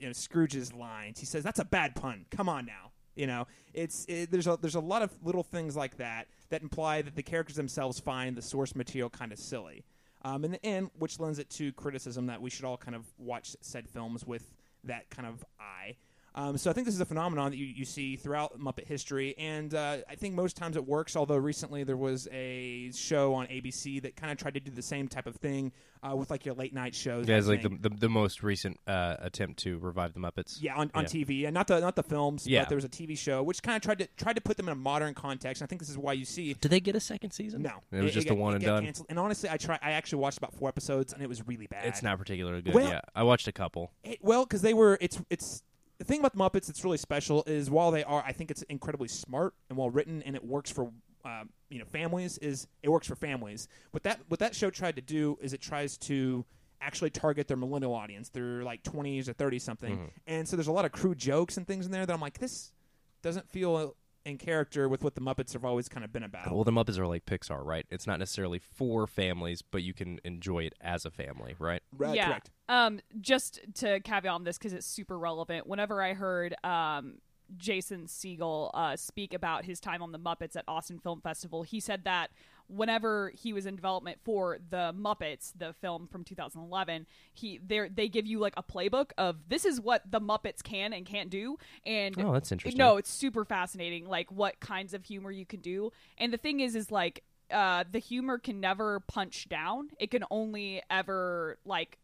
you 0.01 0.07
know 0.07 0.13
Scrooge's 0.13 0.73
lines. 0.73 1.21
He 1.21 1.27
says 1.27 1.45
that's 1.45 1.59
a 1.59 1.65
bad 1.65 1.95
pun. 1.95 2.25
Come 2.31 2.49
on 2.49 2.67
now. 2.67 2.91
You 3.15 3.27
know, 3.27 3.47
it's 3.75 4.07
it, 4.09 4.31
there's 4.31 4.47
a 4.47 4.59
there's 4.61 4.77
a 4.77 4.81
lot 4.81 5.03
of 5.03 5.15
little 5.23 5.43
things 5.43 5.77
like 5.77 5.99
that 5.99 6.29
that 6.49 6.63
imply 6.63 7.03
that 7.03 7.15
the 7.15 7.23
characters 7.23 7.57
themselves 7.57 8.01
find 8.01 8.37
the 8.37 8.43
source 8.43 8.75
material 8.75 9.11
kind 9.11 9.33
of 9.33 9.39
silly, 9.39 9.85
um, 10.23 10.45
in 10.45 10.53
the 10.53 10.65
end, 10.65 10.91
which 10.99 11.21
lends 11.21 11.39
it 11.39 11.51
to 11.51 11.73
criticism 11.73 12.27
that 12.27 12.41
we 12.41 12.51
should 12.51 12.65
all 12.65 12.77
kind 12.77 12.95
of 12.95 13.07
watch 13.19 13.57
said 13.61 13.89
films 13.89 14.27
with 14.27 14.55
that 14.85 15.11
kind 15.11 15.29
of 15.29 15.45
eye. 15.61 15.97
Um, 16.35 16.57
so 16.59 16.71
I 16.71 16.73
think 16.73 16.85
this 16.87 16.95
is 16.95 17.01
a 17.01 17.05
phenomenon 17.07 17.51
that 17.51 17.57
you, 17.57 17.67
you 17.67 17.85
see 17.85 18.15
throughout 18.17 18.59
Muppet 18.61 18.87
history, 18.87 19.35
and 19.37 19.75
uh, 19.75 19.99
I 20.09 20.15
think 20.15 20.35
most 20.35 20.57
times 20.57 20.77
it 20.77 20.87
works. 20.87 21.17
Although 21.17 21.37
recently 21.37 21.83
there 21.83 21.97
was 21.97 22.29
a 22.31 22.93
show 22.93 23.35
on 23.35 23.47
ABC 23.49 24.01
that 24.03 24.15
kind 24.17 24.31
of 24.31 24.39
tried 24.39 24.55
to 24.55 24.61
do 24.61 24.71
the 24.71 24.81
same 24.83 25.09
type 25.09 25.27
of 25.27 25.37
thing 25.37 25.73
uh, 26.09 26.15
with 26.15 26.31
like 26.31 26.47
your 26.47 26.55
late 26.55 26.73
night 26.73 26.95
shows. 26.95 27.27
Yeah, 27.27 27.37
it's 27.37 27.49
like 27.49 27.63
the, 27.63 27.71
the 27.71 27.89
the 27.91 28.09
most 28.09 28.43
recent 28.45 28.79
uh, 28.87 29.17
attempt 29.19 29.59
to 29.65 29.79
revive 29.79 30.15
the 30.15 30.21
Muppets. 30.21 30.59
Yeah, 30.61 30.77
on, 30.77 30.91
on 30.95 31.03
Yeah. 31.03 31.09
TV, 31.09 31.45
and 31.47 31.53
not 31.55 31.67
the 31.67 31.81
not 31.81 31.97
the 31.97 32.05
films, 32.05 32.47
Yeah. 32.47 32.61
but 32.61 32.69
there 32.69 32.77
was 32.77 32.85
a 32.85 32.89
TV 32.89 33.19
show 33.19 33.43
which 33.43 33.61
kind 33.63 33.75
of 33.77 33.83
tried 33.83 33.99
to 33.99 34.07
tried 34.17 34.37
to 34.37 34.41
put 34.41 34.57
them 34.57 34.69
in 34.69 34.73
a 34.73 34.77
modern 34.77 35.15
context. 35.15 35.63
And 35.63 35.67
I 35.67 35.69
think 35.69 35.81
this 35.81 35.91
is 35.91 35.99
why 35.99 36.13
you 36.13 36.25
see 36.25 36.55
Did 36.55 36.71
they 36.71 36.81
get 36.81 36.95
a 36.95 37.01
second 37.01 37.33
season? 37.33 37.63
no, 37.63 37.73
it 37.91 38.03
was 38.03 38.15
just 38.15 38.29
got- 38.29 38.35
a 38.35 38.37
one 38.37 38.53
it 38.53 38.57
and 38.57 38.65
got 38.65 38.75
done. 38.77 38.85
canceled. 38.85 39.07
And 39.11 39.19
honestly, 39.19 39.51
I 39.51 39.57
try. 39.57 39.79
I 39.83 39.93
actually 39.93 40.21
watched 40.21 40.39
about 40.39 40.55
four 40.55 40.69
episodes, 40.69 41.13
and 41.13 41.23
it 41.23 41.29
was 41.29 41.47
really 41.49 41.67
bad. 41.67 41.87
It's 41.87 42.03
not 42.05 42.19
particularly 42.19 42.63
good. 42.63 42.75
Well- 42.75 42.89
yeah, 42.89 43.01
I 43.17 43.25
watched 43.25 43.49
a 43.49 43.53
couple. 43.53 43.91
It, 44.05 44.19
well, 44.23 44.45
because 44.45 44.63
they 44.63 44.75
were. 44.75 44.97
It's 45.01 45.21
it's 45.29 45.65
the 46.01 46.05
thing 46.05 46.19
about 46.19 46.33
the 46.33 46.39
Muppets 46.39 46.67
that's 46.67 46.83
really 46.83 46.97
special 46.99 47.45
is 47.47 47.71
while 47.71 47.91
they 47.93 48.03
are, 48.03 48.25
I 48.27 48.33
think 48.33 48.51
it's 48.51 48.63
incredibly 48.63 49.07
smart 49.07 49.55
and 49.69 49.79
well 49.79 49.91
written, 49.91 50.23
and 50.25 50.35
it 50.35 50.43
works 50.45 50.71
for. 50.73 50.91
Um, 51.23 51.51
you 51.69 51.79
know, 51.79 51.85
families 51.85 52.39
is 52.39 52.67
it 52.83 52.89
works 52.89 53.07
for 53.07 53.15
families. 53.15 53.69
What 53.91 54.03
that 54.05 54.21
what 54.29 54.41
that 54.41 54.55
show 54.55 54.71
tried 54.71 54.97
to 54.97 55.03
do 55.03 55.39
is 55.43 55.53
it 55.53 55.61
tries 55.61 55.99
to 55.99 56.47
actually 56.81 57.11
target 57.11 57.47
their 57.47 57.59
millennial 57.59 57.93
audience. 57.95 58.31
They're 58.31 58.65
like 58.65 58.83
twenties 58.83 59.29
or 59.29 59.35
thirty 59.35 59.59
something, 59.59 59.97
Mm-hmm. 59.99 60.07
and 60.27 60.49
so 60.49 60.57
there's 60.57 60.67
a 60.69 60.73
lot 60.73 60.87
of 60.87 60.93
crude 60.93 61.19
jokes 61.19 61.59
and 61.59 61.67
things 61.67 61.85
in 61.85 61.93
there 61.93 62.07
that 62.07 62.13
I'm 62.15 62.23
like, 62.23 62.39
this 62.39 62.73
doesn't 63.21 63.51
feel 63.51 63.95
in 64.25 64.39
character 64.39 64.89
with 64.89 65.03
what 65.03 65.15
the 65.15 65.21
Muppets 65.21 65.53
have 65.53 65.65
always 65.65 65.89
kind 65.89 66.05
of 66.05 66.13
been 66.13 66.23
about. 66.23 66.53
Well, 66.53 66.65
the 66.65 66.73
Muppets 66.73 66.99
are 66.99 67.07
like 67.07 67.27
Pixar, 67.27 67.65
right? 67.65 67.87
It's 67.91 68.07
not 68.07 68.19
necessarily 68.19 68.59
for 68.59 69.07
families, 69.07 69.63
but 69.63 69.83
you 69.83 69.95
can 69.95 70.21
enjoy 70.25 70.65
it 70.65 70.75
as 70.81 71.05
a 71.05 71.11
family, 71.11 71.55
right? 71.59 71.83
Right, 71.97 72.17
yeah. 72.17 72.29
correct. 72.29 72.51
Um, 72.69 73.01
just 73.21 73.61
to 73.77 74.01
caveat 74.01 74.33
on 74.33 74.45
this 74.45 74.59
because 74.59 74.73
it's 74.73 74.87
super 74.87 75.19
relevant. 75.19 75.67
Whenever 75.67 76.03
I 76.03 76.15
heard 76.15 76.55
um, 76.65 77.19
Jason 77.57 78.07
Segel 78.07 78.71
uh, 78.75 78.97
speak 78.97 79.35
about 79.35 79.65
his 79.65 79.81
time 79.81 80.03
on 80.03 80.13
the 80.13 80.19
Muppets 80.19 80.57
at 80.57 80.65
Austin 80.69 80.99
Film 80.99 81.21
Festival, 81.21 81.63
he 81.63 81.81
said 81.81 82.05
that 82.05 82.31
whenever 82.71 83.33
he 83.35 83.53
was 83.53 83.67
in 83.67 83.75
development 83.77 84.19
for 84.25 84.59
the 84.71 84.95
Muppets, 84.99 85.53
the 85.57 85.73
film 85.75 86.07
from 86.07 86.25
2011, 86.25 87.07
he 87.33 87.59
they 87.67 87.89
they 87.89 88.09
give 88.09 88.27
you 88.27 88.39
like 88.39 88.55
a 88.57 88.63
playbook 88.63 89.11
of 89.19 89.37
this 89.49 89.65
is 89.65 89.81
what 89.81 90.03
the 90.11 90.21
Muppets 90.21 90.63
can 90.63 90.93
and 90.93 91.05
can't 91.05 91.31
do, 91.31 91.59
and 91.85 92.15
Oh, 92.19 92.33
that's 92.33 92.53
interesting. 92.53 92.79
no, 92.79 92.97
it's 92.97 93.11
super 93.11 93.45
fascinating, 93.45 94.07
like 94.09 94.31
what 94.31 94.61
kinds 94.61 94.95
of 94.95 95.05
humor 95.05 95.31
you 95.31 95.47
can 95.47 95.61
do. 95.61 95.93
And 96.19 96.33
the 96.33 96.39
thing 96.39 96.61
is, 96.61 96.75
is 96.75 96.91
like 96.91 97.23
uh, 97.51 97.85
the 97.91 97.99
humor 97.99 98.39
can 98.39 98.61
never 98.61 99.01
punch 99.01 99.49
down. 99.49 99.91
It 99.99 100.11
can 100.11 100.25
only 100.31 100.83
ever 100.89 101.59
like 101.65 101.99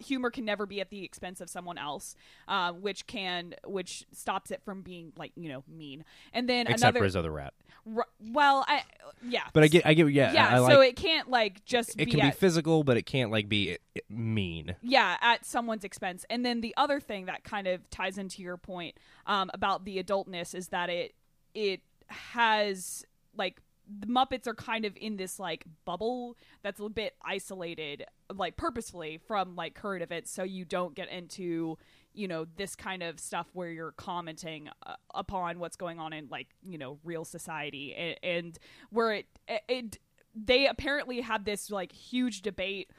humor 0.00 0.30
can 0.30 0.44
never 0.44 0.66
be 0.66 0.80
at 0.80 0.90
the 0.90 1.04
expense 1.04 1.40
of 1.40 1.48
someone 1.50 1.78
else, 1.78 2.14
uh, 2.46 2.72
which 2.72 3.06
can 3.06 3.54
which 3.66 4.06
stops 4.12 4.50
it 4.50 4.62
from 4.62 4.82
being 4.82 5.12
like 5.16 5.32
you 5.36 5.48
know 5.48 5.64
mean. 5.68 6.04
And 6.32 6.48
then 6.48 6.66
Except 6.66 6.82
another 6.82 7.00
for 7.00 7.04
his 7.04 7.16
other 7.16 7.30
rat. 7.32 7.54
r- 7.96 8.06
well, 8.32 8.64
I 8.68 8.82
yeah, 9.26 9.42
But 9.52 9.64
I 9.64 9.68
get, 9.68 9.86
I 9.86 9.94
get, 9.94 10.08
yeah, 10.12 10.32
yeah. 10.32 10.48
I, 10.48 10.56
I 10.56 10.58
like. 10.60 10.72
so 10.72 10.80
it 10.80 10.96
can't 10.96 11.28
like 11.30 11.64
just 11.64 11.90
it 12.00 12.06
be 12.06 12.12
can 12.12 12.20
be 12.20 12.30
physical, 12.30 12.84
but 12.84 12.96
it 12.96 13.06
can't 13.06 13.30
like 13.30 13.48
be 13.48 13.74
uh, 13.96 14.00
mean. 14.08 14.76
yeah 14.82 15.16
at 15.20 15.44
someone's 15.44 15.84
expense 15.84 16.24
and 16.30 16.44
then 16.44 16.60
the 16.60 16.74
other 16.76 17.00
thing 17.00 17.26
that 17.26 17.44
kind 17.44 17.66
of 17.66 17.88
ties 17.90 18.18
into 18.18 18.42
your 18.42 18.56
point 18.56 18.96
um, 19.26 19.50
about 19.52 19.84
the 19.84 20.02
adultness 20.02 20.54
is 20.54 20.68
that 20.68 20.88
it 20.90 21.14
it 21.54 21.80
has 22.08 23.04
like 23.36 23.60
the 23.88 24.06
muppets 24.06 24.46
are 24.46 24.54
kind 24.54 24.84
of 24.84 24.96
in 24.96 25.16
this 25.16 25.38
like 25.38 25.64
bubble 25.84 26.36
that's 26.62 26.80
a 26.80 26.88
bit 26.88 27.14
isolated 27.24 28.04
like 28.34 28.56
purposefully 28.56 29.18
from 29.26 29.56
like 29.56 29.74
current 29.74 30.02
events 30.02 30.30
so 30.30 30.42
you 30.42 30.64
don't 30.64 30.94
get 30.94 31.08
into 31.10 31.78
you 32.12 32.28
know 32.28 32.46
this 32.56 32.76
kind 32.76 33.02
of 33.02 33.18
stuff 33.18 33.46
where 33.52 33.70
you're 33.70 33.92
commenting 33.92 34.68
uh, 34.86 34.94
upon 35.14 35.58
what's 35.58 35.76
going 35.76 35.98
on 35.98 36.12
in 36.12 36.28
like 36.30 36.48
you 36.62 36.76
know 36.76 36.98
real 37.04 37.24
society 37.24 37.94
and, 37.94 38.16
and 38.22 38.58
where 38.90 39.12
it, 39.12 39.26
it 39.68 39.98
they 40.34 40.66
apparently 40.66 41.20
had 41.20 41.44
this 41.44 41.70
like 41.70 41.92
huge 41.92 42.42
debate 42.42 42.90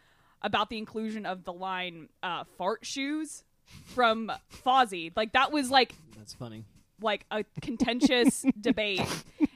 about 0.42 0.70
the 0.70 0.78
inclusion 0.78 1.26
of 1.26 1.44
the 1.44 1.54
line 1.54 2.10
uh, 2.24 2.44
"fart 2.58 2.86
shoes" 2.86 3.44
from 3.86 4.32
Fozzie. 4.66 5.12
Like 5.16 5.34
that 5.34 5.52
was 5.52 5.70
like 5.70 5.94
That's 6.18 6.34
funny. 6.34 6.66
like 7.02 7.26
a 7.32 7.44
contentious 7.62 8.46
debate, 8.60 9.02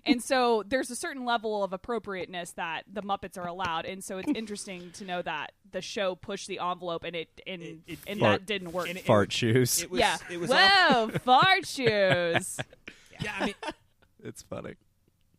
and 0.06 0.22
so 0.24 0.64
there's 0.68 0.90
a 0.92 0.96
certain 0.96 1.26
level 1.26 1.64
of 1.64 1.74
appropriateness 1.74 2.52
that 2.52 2.84
the 2.92 3.02
Muppets 3.02 3.38
are 3.38 3.48
allowed, 3.48 3.86
and 3.86 4.04
so 4.04 4.18
it's 4.18 4.32
interesting 4.36 4.92
to 4.96 5.06
know 5.06 5.22
that 5.22 5.52
the 5.72 5.82
show 5.82 6.16
pushed 6.16 6.48
the 6.48 6.60
envelope, 6.60 7.04
and 7.04 7.16
it 7.16 7.30
and 7.48 7.62
It- 7.62 7.78
it- 7.88 8.00
and 8.08 8.20
Fart- 8.20 8.42
that 8.42 8.46
didn't 8.46 8.72
work. 8.74 8.90
and 8.90 8.98
it- 8.98 9.06
Fart 9.06 9.32
shoes. 9.32 9.82
It 9.82 9.90
was, 9.90 10.00
yeah. 10.00 10.18
It 10.32 10.40
was 10.40 10.50
Whoa, 10.52 11.10
fart 11.24 11.66
shoes. 11.66 12.60
yeah. 13.22 13.34
I 13.40 13.46
mean, 13.48 13.56
it's 14.24 14.42
funny. 14.42 14.76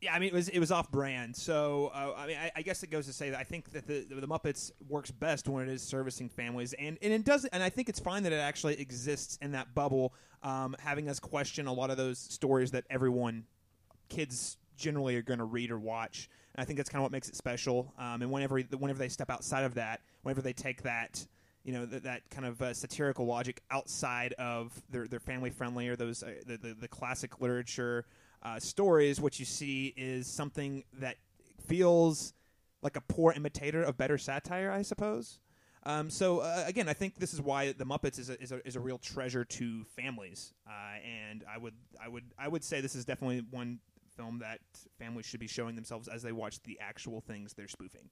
Yeah, 0.00 0.12
I 0.14 0.18
mean 0.18 0.28
it 0.28 0.34
was 0.34 0.50
it 0.50 0.58
was 0.58 0.70
off 0.70 0.90
brand. 0.90 1.34
So 1.34 1.90
uh, 1.94 2.12
I 2.16 2.26
mean 2.26 2.36
I, 2.36 2.50
I 2.56 2.62
guess 2.62 2.82
it 2.82 2.90
goes 2.90 3.06
to 3.06 3.12
say 3.14 3.30
that 3.30 3.38
I 3.40 3.44
think 3.44 3.72
that 3.72 3.86
the 3.86 4.04
the 4.10 4.26
Muppets 4.28 4.70
works 4.86 5.10
best 5.10 5.48
when 5.48 5.66
it 5.66 5.72
is 5.72 5.82
servicing 5.82 6.28
families, 6.28 6.74
and 6.74 6.98
and 7.00 7.10
it 7.12 7.24
does, 7.24 7.46
and 7.46 7.62
I 7.62 7.70
think 7.70 7.88
it's 7.88 8.00
fine 8.00 8.22
that 8.24 8.32
it 8.32 8.36
actually 8.40 8.78
exists 8.78 9.38
in 9.40 9.52
that 9.52 9.74
bubble, 9.74 10.12
um, 10.42 10.76
having 10.78 11.08
us 11.08 11.18
question 11.20 11.66
a 11.66 11.72
lot 11.72 11.88
of 11.90 11.96
those 11.96 12.18
stories 12.18 12.72
that 12.72 12.84
everyone, 12.90 13.44
kids 14.08 14.56
generally 14.76 15.16
are 15.16 15.22
going 15.22 15.38
to 15.38 15.44
read 15.44 15.70
or 15.70 15.78
watch. 15.78 16.28
And 16.54 16.62
I 16.62 16.64
think 16.64 16.76
that's 16.76 16.88
kind 16.88 17.00
of 17.00 17.04
what 17.04 17.12
makes 17.12 17.28
it 17.28 17.36
special. 17.36 17.92
Um, 17.98 18.22
and 18.22 18.30
whenever 18.30 18.58
whenever 18.60 18.98
they 18.98 19.08
step 19.08 19.30
outside 19.30 19.64
of 19.64 19.74
that, 19.74 20.00
whenever 20.22 20.42
they 20.42 20.52
take 20.52 20.82
that 20.82 21.26
you 21.64 21.72
know 21.72 21.86
that, 21.86 22.02
that 22.02 22.22
kind 22.30 22.46
of 22.46 22.60
uh, 22.60 22.74
satirical 22.74 23.26
logic 23.26 23.62
outside 23.70 24.34
of 24.34 24.82
their 24.90 25.08
their 25.08 25.20
family 25.20 25.50
friendly 25.50 25.88
or 25.88 25.96
those 25.96 26.22
uh, 26.22 26.34
the, 26.46 26.58
the 26.58 26.74
the 26.74 26.88
classic 26.88 27.40
literature 27.40 28.04
uh, 28.42 28.58
stories, 28.58 29.20
what 29.20 29.38
you 29.38 29.46
see 29.46 29.94
is 29.96 30.26
something 30.26 30.84
that 30.92 31.16
feels 31.66 32.34
like 32.82 32.96
a 32.96 33.00
poor 33.00 33.32
imitator 33.32 33.82
of 33.82 33.96
better 33.96 34.18
satire, 34.18 34.70
I 34.70 34.82
suppose. 34.82 35.38
Um, 35.86 36.10
so 36.10 36.40
uh, 36.40 36.64
again, 36.66 36.88
I 36.88 36.92
think 36.92 37.16
this 37.16 37.34
is 37.34 37.40
why 37.40 37.72
the 37.72 37.84
Muppets 37.84 38.18
is 38.18 38.30
a, 38.30 38.40
is 38.42 38.52
a, 38.52 38.66
is 38.66 38.76
a 38.76 38.80
real 38.80 38.98
treasure 38.98 39.44
to 39.44 39.84
families, 39.84 40.52
uh, 40.66 40.70
and 41.04 41.44
I 41.52 41.58
would 41.58 41.74
I 42.02 42.08
would 42.08 42.24
I 42.38 42.48
would 42.48 42.64
say 42.64 42.80
this 42.80 42.94
is 42.94 43.04
definitely 43.04 43.44
one 43.50 43.80
film 44.16 44.38
that 44.38 44.60
families 44.98 45.26
should 45.26 45.40
be 45.40 45.46
showing 45.46 45.74
themselves 45.76 46.08
as 46.08 46.22
they 46.22 46.32
watch 46.32 46.62
the 46.62 46.78
actual 46.80 47.20
things 47.20 47.54
they're 47.54 47.68
spoofing. 47.68 48.08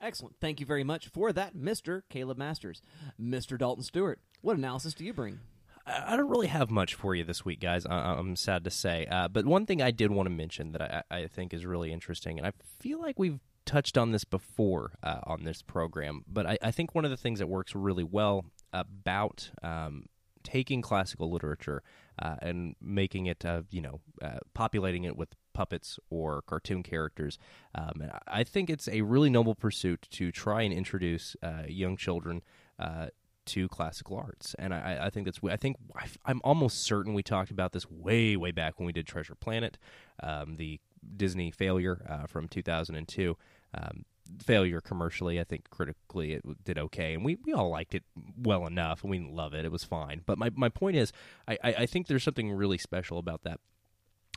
Excellent. 0.00 0.36
Thank 0.40 0.60
you 0.60 0.66
very 0.66 0.84
much 0.84 1.08
for 1.08 1.32
that, 1.32 1.54
Mr. 1.56 2.02
Caleb 2.10 2.36
Masters. 2.38 2.82
Mr. 3.20 3.56
Dalton 3.58 3.84
Stewart, 3.84 4.18
what 4.40 4.56
analysis 4.56 4.92
do 4.94 5.04
you 5.04 5.12
bring? 5.12 5.40
I 5.86 6.14
I 6.14 6.16
don't 6.16 6.28
really 6.28 6.48
have 6.48 6.70
much 6.70 6.94
for 6.94 7.14
you 7.14 7.24
this 7.24 7.44
week, 7.44 7.60
guys. 7.60 7.86
I- 7.86 8.14
I'm 8.14 8.36
sad 8.36 8.64
to 8.64 8.70
say. 8.70 9.06
Uh, 9.06 9.28
but 9.28 9.46
one 9.46 9.66
thing 9.66 9.80
I 9.80 9.90
did 9.90 10.10
want 10.10 10.26
to 10.26 10.30
mention 10.34 10.72
that 10.72 10.82
I, 10.82 11.02
I 11.16 11.26
think 11.26 11.54
is 11.54 11.64
really 11.64 11.92
interesting, 11.92 12.38
and 12.38 12.46
I 12.46 12.52
feel 12.80 13.00
like 13.00 13.18
we've 13.18 13.40
touched 13.66 13.96
on 13.96 14.10
this 14.12 14.24
before 14.24 14.92
uh, 15.02 15.20
on 15.24 15.44
this 15.44 15.62
program, 15.62 16.24
but 16.26 16.44
I, 16.46 16.58
I 16.62 16.70
think 16.70 16.94
one 16.94 17.04
of 17.04 17.10
the 17.10 17.16
things 17.16 17.38
that 17.38 17.48
works 17.48 17.74
really 17.74 18.04
well 18.04 18.44
about 18.72 19.50
um, 19.62 20.06
taking 20.42 20.82
classical 20.82 21.30
literature 21.30 21.82
uh, 22.20 22.36
and 22.42 22.74
making 22.82 23.26
it, 23.26 23.44
uh, 23.44 23.62
you 23.70 23.80
know, 23.80 24.00
uh, 24.20 24.38
populating 24.52 25.04
it 25.04 25.16
with 25.16 25.30
puppets 25.54 25.98
or 26.10 26.42
cartoon 26.42 26.82
characters. 26.82 27.38
Um, 27.74 28.00
and 28.02 28.12
I- 28.26 28.44
think 28.44 28.68
it's 28.68 28.88
a 28.88 29.00
really 29.00 29.30
noble 29.30 29.54
pursuit 29.54 30.06
to 30.10 30.30
try 30.30 30.62
and 30.62 30.72
introduce 30.72 31.34
uh, 31.42 31.62
young 31.66 31.96
children 31.96 32.42
uh, 32.78 33.06
to 33.46 33.68
classical 33.68 34.16
arts, 34.16 34.54
and 34.58 34.72
I, 34.72 34.98
I 35.02 35.10
think 35.10 35.26
that's. 35.26 35.38
I 35.48 35.56
think 35.56 35.76
I'm 36.24 36.40
almost 36.44 36.82
certain 36.82 37.12
we 37.14 37.22
talked 37.22 37.50
about 37.50 37.72
this 37.72 37.90
way, 37.90 38.36
way 38.36 38.52
back 38.52 38.78
when 38.78 38.86
we 38.86 38.92
did 38.92 39.06
Treasure 39.06 39.34
Planet, 39.34 39.76
um, 40.22 40.56
the 40.56 40.80
Disney 41.16 41.50
failure 41.50 42.04
uh, 42.08 42.26
from 42.26 42.48
2002. 42.48 43.36
Um, 43.74 44.04
failure 44.42 44.80
commercially, 44.80 45.38
I 45.38 45.44
think 45.44 45.68
critically 45.68 46.32
it 46.32 46.64
did 46.64 46.78
okay, 46.78 47.14
and 47.14 47.24
we, 47.24 47.36
we 47.44 47.52
all 47.52 47.68
liked 47.68 47.94
it 47.94 48.04
well 48.36 48.66
enough, 48.66 49.02
and 49.02 49.10
we 49.10 49.20
love 49.20 49.52
it. 49.52 49.64
It 49.64 49.72
was 49.72 49.84
fine, 49.84 50.22
but 50.24 50.38
my 50.38 50.50
my 50.54 50.68
point 50.70 50.96
is, 50.96 51.12
I, 51.46 51.58
I 51.62 51.86
think 51.86 52.06
there's 52.06 52.24
something 52.24 52.50
really 52.52 52.78
special 52.78 53.18
about 53.18 53.42
that. 53.42 53.60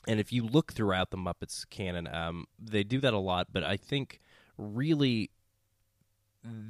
And 0.05 0.19
if 0.19 0.31
you 0.31 0.43
look 0.43 0.73
throughout 0.73 1.11
the 1.11 1.17
Muppets 1.17 1.67
canon, 1.69 2.07
um, 2.13 2.45
they 2.59 2.83
do 2.83 2.99
that 2.99 3.13
a 3.13 3.19
lot, 3.19 3.47
but 3.51 3.63
I 3.63 3.77
think 3.77 4.19
really 4.57 5.31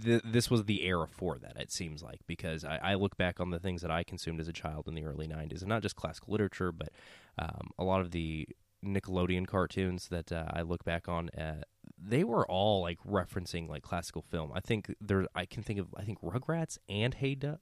th- 0.03 0.21
this 0.25 0.49
was 0.49 0.65
the 0.65 0.83
era 0.83 1.07
for 1.07 1.37
that. 1.39 1.57
It 1.57 1.71
seems 1.71 2.01
like 2.01 2.19
because 2.27 2.63
I, 2.63 2.79
I 2.81 2.93
look 2.95 3.17
back 3.17 3.39
on 3.39 3.51
the 3.51 3.59
things 3.59 3.81
that 3.81 3.91
I 3.91 4.03
consumed 4.03 4.39
as 4.39 4.47
a 4.47 4.53
child 4.53 4.87
in 4.87 4.95
the 4.95 5.03
early 5.05 5.27
'90s, 5.27 5.59
and 5.61 5.69
not 5.69 5.81
just 5.81 5.95
classical 5.95 6.31
literature, 6.31 6.71
but 6.71 6.89
um, 7.37 7.71
a 7.77 7.83
lot 7.83 8.01
of 8.01 8.11
the 8.11 8.47
Nickelodeon 8.85 9.47
cartoons 9.47 10.07
that 10.09 10.31
uh, 10.31 10.45
I 10.51 10.61
look 10.61 10.83
back 10.83 11.07
on. 11.07 11.29
Uh, 11.29 11.61
they 11.97 12.23
were 12.23 12.45
all 12.45 12.81
like 12.81 12.99
referencing 13.07 13.67
like 13.67 13.83
classical 13.83 14.21
film. 14.21 14.51
I 14.53 14.59
think 14.59 14.93
there, 15.01 15.27
I 15.35 15.45
can 15.45 15.63
think 15.63 15.79
of 15.79 15.93
I 15.97 16.03
think 16.03 16.21
Rugrats 16.21 16.77
and 16.87 17.13
Hey 17.13 17.35
Du- 17.35 17.59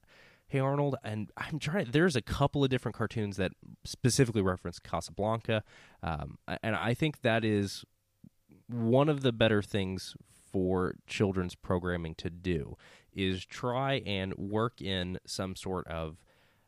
Hey 0.47 0.59
Arnold, 0.59 0.95
and 1.03 1.31
I'm 1.35 1.57
trying. 1.57 1.87
There's 1.91 2.15
a 2.15 2.21
couple 2.21 2.63
of 2.63 2.69
different 2.69 2.95
cartoons 2.95 3.37
that 3.37 3.53
specifically 3.83 4.43
reference 4.43 4.77
Casablanca, 4.77 5.63
um, 6.03 6.37
and 6.61 6.75
I 6.75 6.93
think 6.93 7.21
that 7.21 7.43
is 7.43 7.83
one 8.67 9.09
of 9.09 9.21
the 9.21 9.31
better 9.31 9.61
things 9.61 10.15
for 10.51 10.95
children's 11.07 11.55
programming 11.55 12.15
to 12.15 12.29
do 12.29 12.77
is 13.11 13.45
try 13.45 14.01
and 14.05 14.33
work 14.35 14.81
in 14.81 15.17
some 15.25 15.55
sort 15.55 15.87
of 15.87 16.17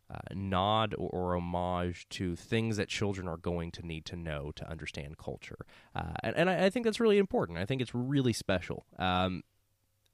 uh, 0.09 0.33
nod 0.33 0.95
or, 0.97 1.09
or 1.09 1.35
homage 1.35 2.07
to 2.09 2.35
things 2.35 2.77
that 2.77 2.87
children 2.87 3.27
are 3.27 3.37
going 3.37 3.71
to 3.71 3.85
need 3.85 4.05
to 4.05 4.15
know 4.15 4.51
to 4.55 4.69
understand 4.69 5.17
culture. 5.17 5.59
Uh, 5.95 6.13
and 6.23 6.35
and 6.35 6.49
I, 6.49 6.65
I 6.65 6.69
think 6.69 6.85
that's 6.85 6.99
really 6.99 7.19
important. 7.19 7.59
I 7.59 7.65
think 7.65 7.81
it's 7.81 7.93
really 7.93 8.33
special. 8.33 8.85
Um, 8.97 9.43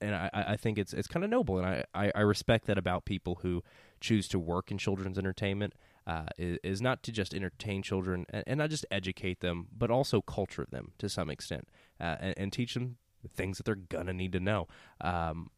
and 0.00 0.14
I, 0.14 0.30
I 0.32 0.56
think 0.56 0.78
it's 0.78 0.92
it's 0.92 1.08
kind 1.08 1.24
of 1.24 1.30
noble, 1.30 1.58
and 1.58 1.66
I, 1.66 1.84
I, 1.94 2.12
I 2.14 2.20
respect 2.20 2.66
that 2.66 2.78
about 2.78 3.04
people 3.04 3.38
who 3.42 3.62
choose 4.00 4.28
to 4.28 4.38
work 4.38 4.70
in 4.70 4.78
children's 4.78 5.18
entertainment. 5.18 5.74
Uh, 6.06 6.26
is, 6.36 6.58
is 6.62 6.82
not 6.82 7.02
to 7.02 7.10
just 7.10 7.32
entertain 7.32 7.82
children 7.82 8.26
and, 8.28 8.44
and 8.46 8.58
not 8.58 8.68
just 8.68 8.84
educate 8.90 9.40
them, 9.40 9.68
but 9.74 9.90
also 9.90 10.20
culture 10.20 10.66
them 10.70 10.92
to 10.98 11.08
some 11.08 11.30
extent 11.30 11.66
uh, 11.98 12.16
and, 12.20 12.34
and 12.36 12.52
teach 12.52 12.74
them 12.74 12.98
things 13.32 13.56
that 13.56 13.64
they're 13.64 13.74
gonna 13.74 14.12
need 14.12 14.30
to 14.32 14.38
know. 14.38 14.68
Um, 15.00 15.50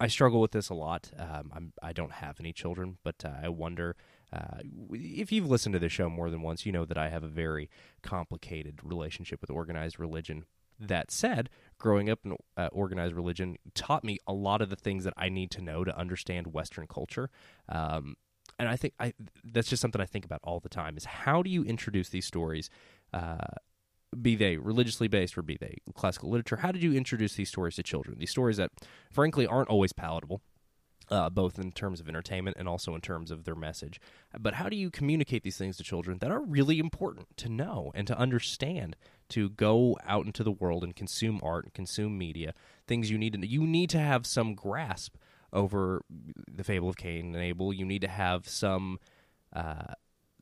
I 0.00 0.08
struggle 0.08 0.40
with 0.40 0.50
this 0.50 0.70
a 0.70 0.74
lot. 0.74 1.12
Um, 1.16 1.52
I'm, 1.54 1.72
I 1.80 1.92
don't 1.92 2.10
have 2.10 2.40
any 2.40 2.52
children, 2.52 2.98
but 3.04 3.24
uh, 3.24 3.30
I 3.44 3.48
wonder 3.48 3.94
uh, 4.32 4.58
if 4.90 5.30
you've 5.30 5.48
listened 5.48 5.74
to 5.74 5.78
the 5.78 5.88
show 5.88 6.10
more 6.10 6.30
than 6.30 6.42
once, 6.42 6.66
you 6.66 6.72
know 6.72 6.84
that 6.84 6.98
I 6.98 7.08
have 7.08 7.22
a 7.22 7.28
very 7.28 7.70
complicated 8.02 8.80
relationship 8.82 9.40
with 9.40 9.50
organized 9.50 10.00
religion. 10.00 10.44
That 10.80 11.12
said, 11.12 11.50
growing 11.78 12.10
up 12.10 12.20
in 12.24 12.36
uh, 12.56 12.68
organized 12.72 13.14
religion 13.14 13.56
taught 13.74 14.04
me 14.04 14.18
a 14.26 14.32
lot 14.32 14.60
of 14.60 14.70
the 14.70 14.76
things 14.76 15.04
that 15.04 15.14
I 15.16 15.28
need 15.28 15.50
to 15.52 15.62
know 15.62 15.84
to 15.84 15.96
understand 15.96 16.48
Western 16.48 16.86
culture. 16.86 17.30
Um, 17.68 18.16
and 18.58 18.68
I 18.68 18.76
think 18.76 18.94
I 19.00 19.14
that's 19.42 19.68
just 19.68 19.82
something 19.82 20.00
I 20.00 20.06
think 20.06 20.24
about 20.24 20.40
all 20.44 20.60
the 20.60 20.68
time 20.68 20.96
is 20.96 21.04
how 21.04 21.42
do 21.42 21.50
you 21.50 21.64
introduce 21.64 22.08
these 22.10 22.26
stories 22.26 22.70
uh, 23.12 23.38
be 24.20 24.36
they 24.36 24.56
religiously 24.56 25.08
based 25.08 25.36
or 25.36 25.42
be 25.42 25.56
they 25.56 25.78
classical 25.94 26.30
literature? 26.30 26.56
How 26.56 26.70
did 26.72 26.82
you 26.82 26.94
introduce 26.94 27.34
these 27.34 27.48
stories 27.48 27.76
to 27.76 27.82
children? 27.82 28.18
These 28.18 28.30
stories 28.30 28.56
that 28.58 28.70
frankly 29.10 29.46
aren't 29.46 29.68
always 29.68 29.92
palatable 29.92 30.40
uh, 31.10 31.28
both 31.30 31.58
in 31.58 31.72
terms 31.72 32.00
of 32.00 32.08
entertainment 32.08 32.56
and 32.58 32.68
also 32.68 32.94
in 32.94 33.00
terms 33.00 33.30
of 33.30 33.44
their 33.44 33.54
message 33.54 34.00
but 34.38 34.54
how 34.54 34.68
do 34.68 34.76
you 34.76 34.90
communicate 34.90 35.42
these 35.42 35.56
things 35.56 35.76
to 35.76 35.82
children 35.82 36.18
that 36.18 36.30
are 36.30 36.40
really 36.40 36.78
important 36.78 37.26
to 37.36 37.48
know 37.48 37.90
and 37.94 38.06
to 38.06 38.18
understand 38.18 38.96
to 39.28 39.48
go 39.50 39.96
out 40.06 40.26
into 40.26 40.44
the 40.44 40.52
world 40.52 40.84
and 40.84 40.96
consume 40.96 41.40
art 41.42 41.64
and 41.64 41.74
consume 41.74 42.16
media 42.16 42.54
things 42.86 43.10
you 43.10 43.18
need 43.18 43.32
to 43.32 43.46
you 43.46 43.66
need 43.66 43.90
to 43.90 43.98
have 43.98 44.26
some 44.26 44.54
grasp 44.54 45.16
over 45.52 46.02
the 46.50 46.64
fable 46.64 46.88
of 46.88 46.96
cain 46.96 47.34
and 47.34 47.44
abel 47.44 47.72
you 47.72 47.84
need 47.84 48.00
to 48.00 48.08
have 48.08 48.48
some 48.48 48.98
uh, 49.52 49.94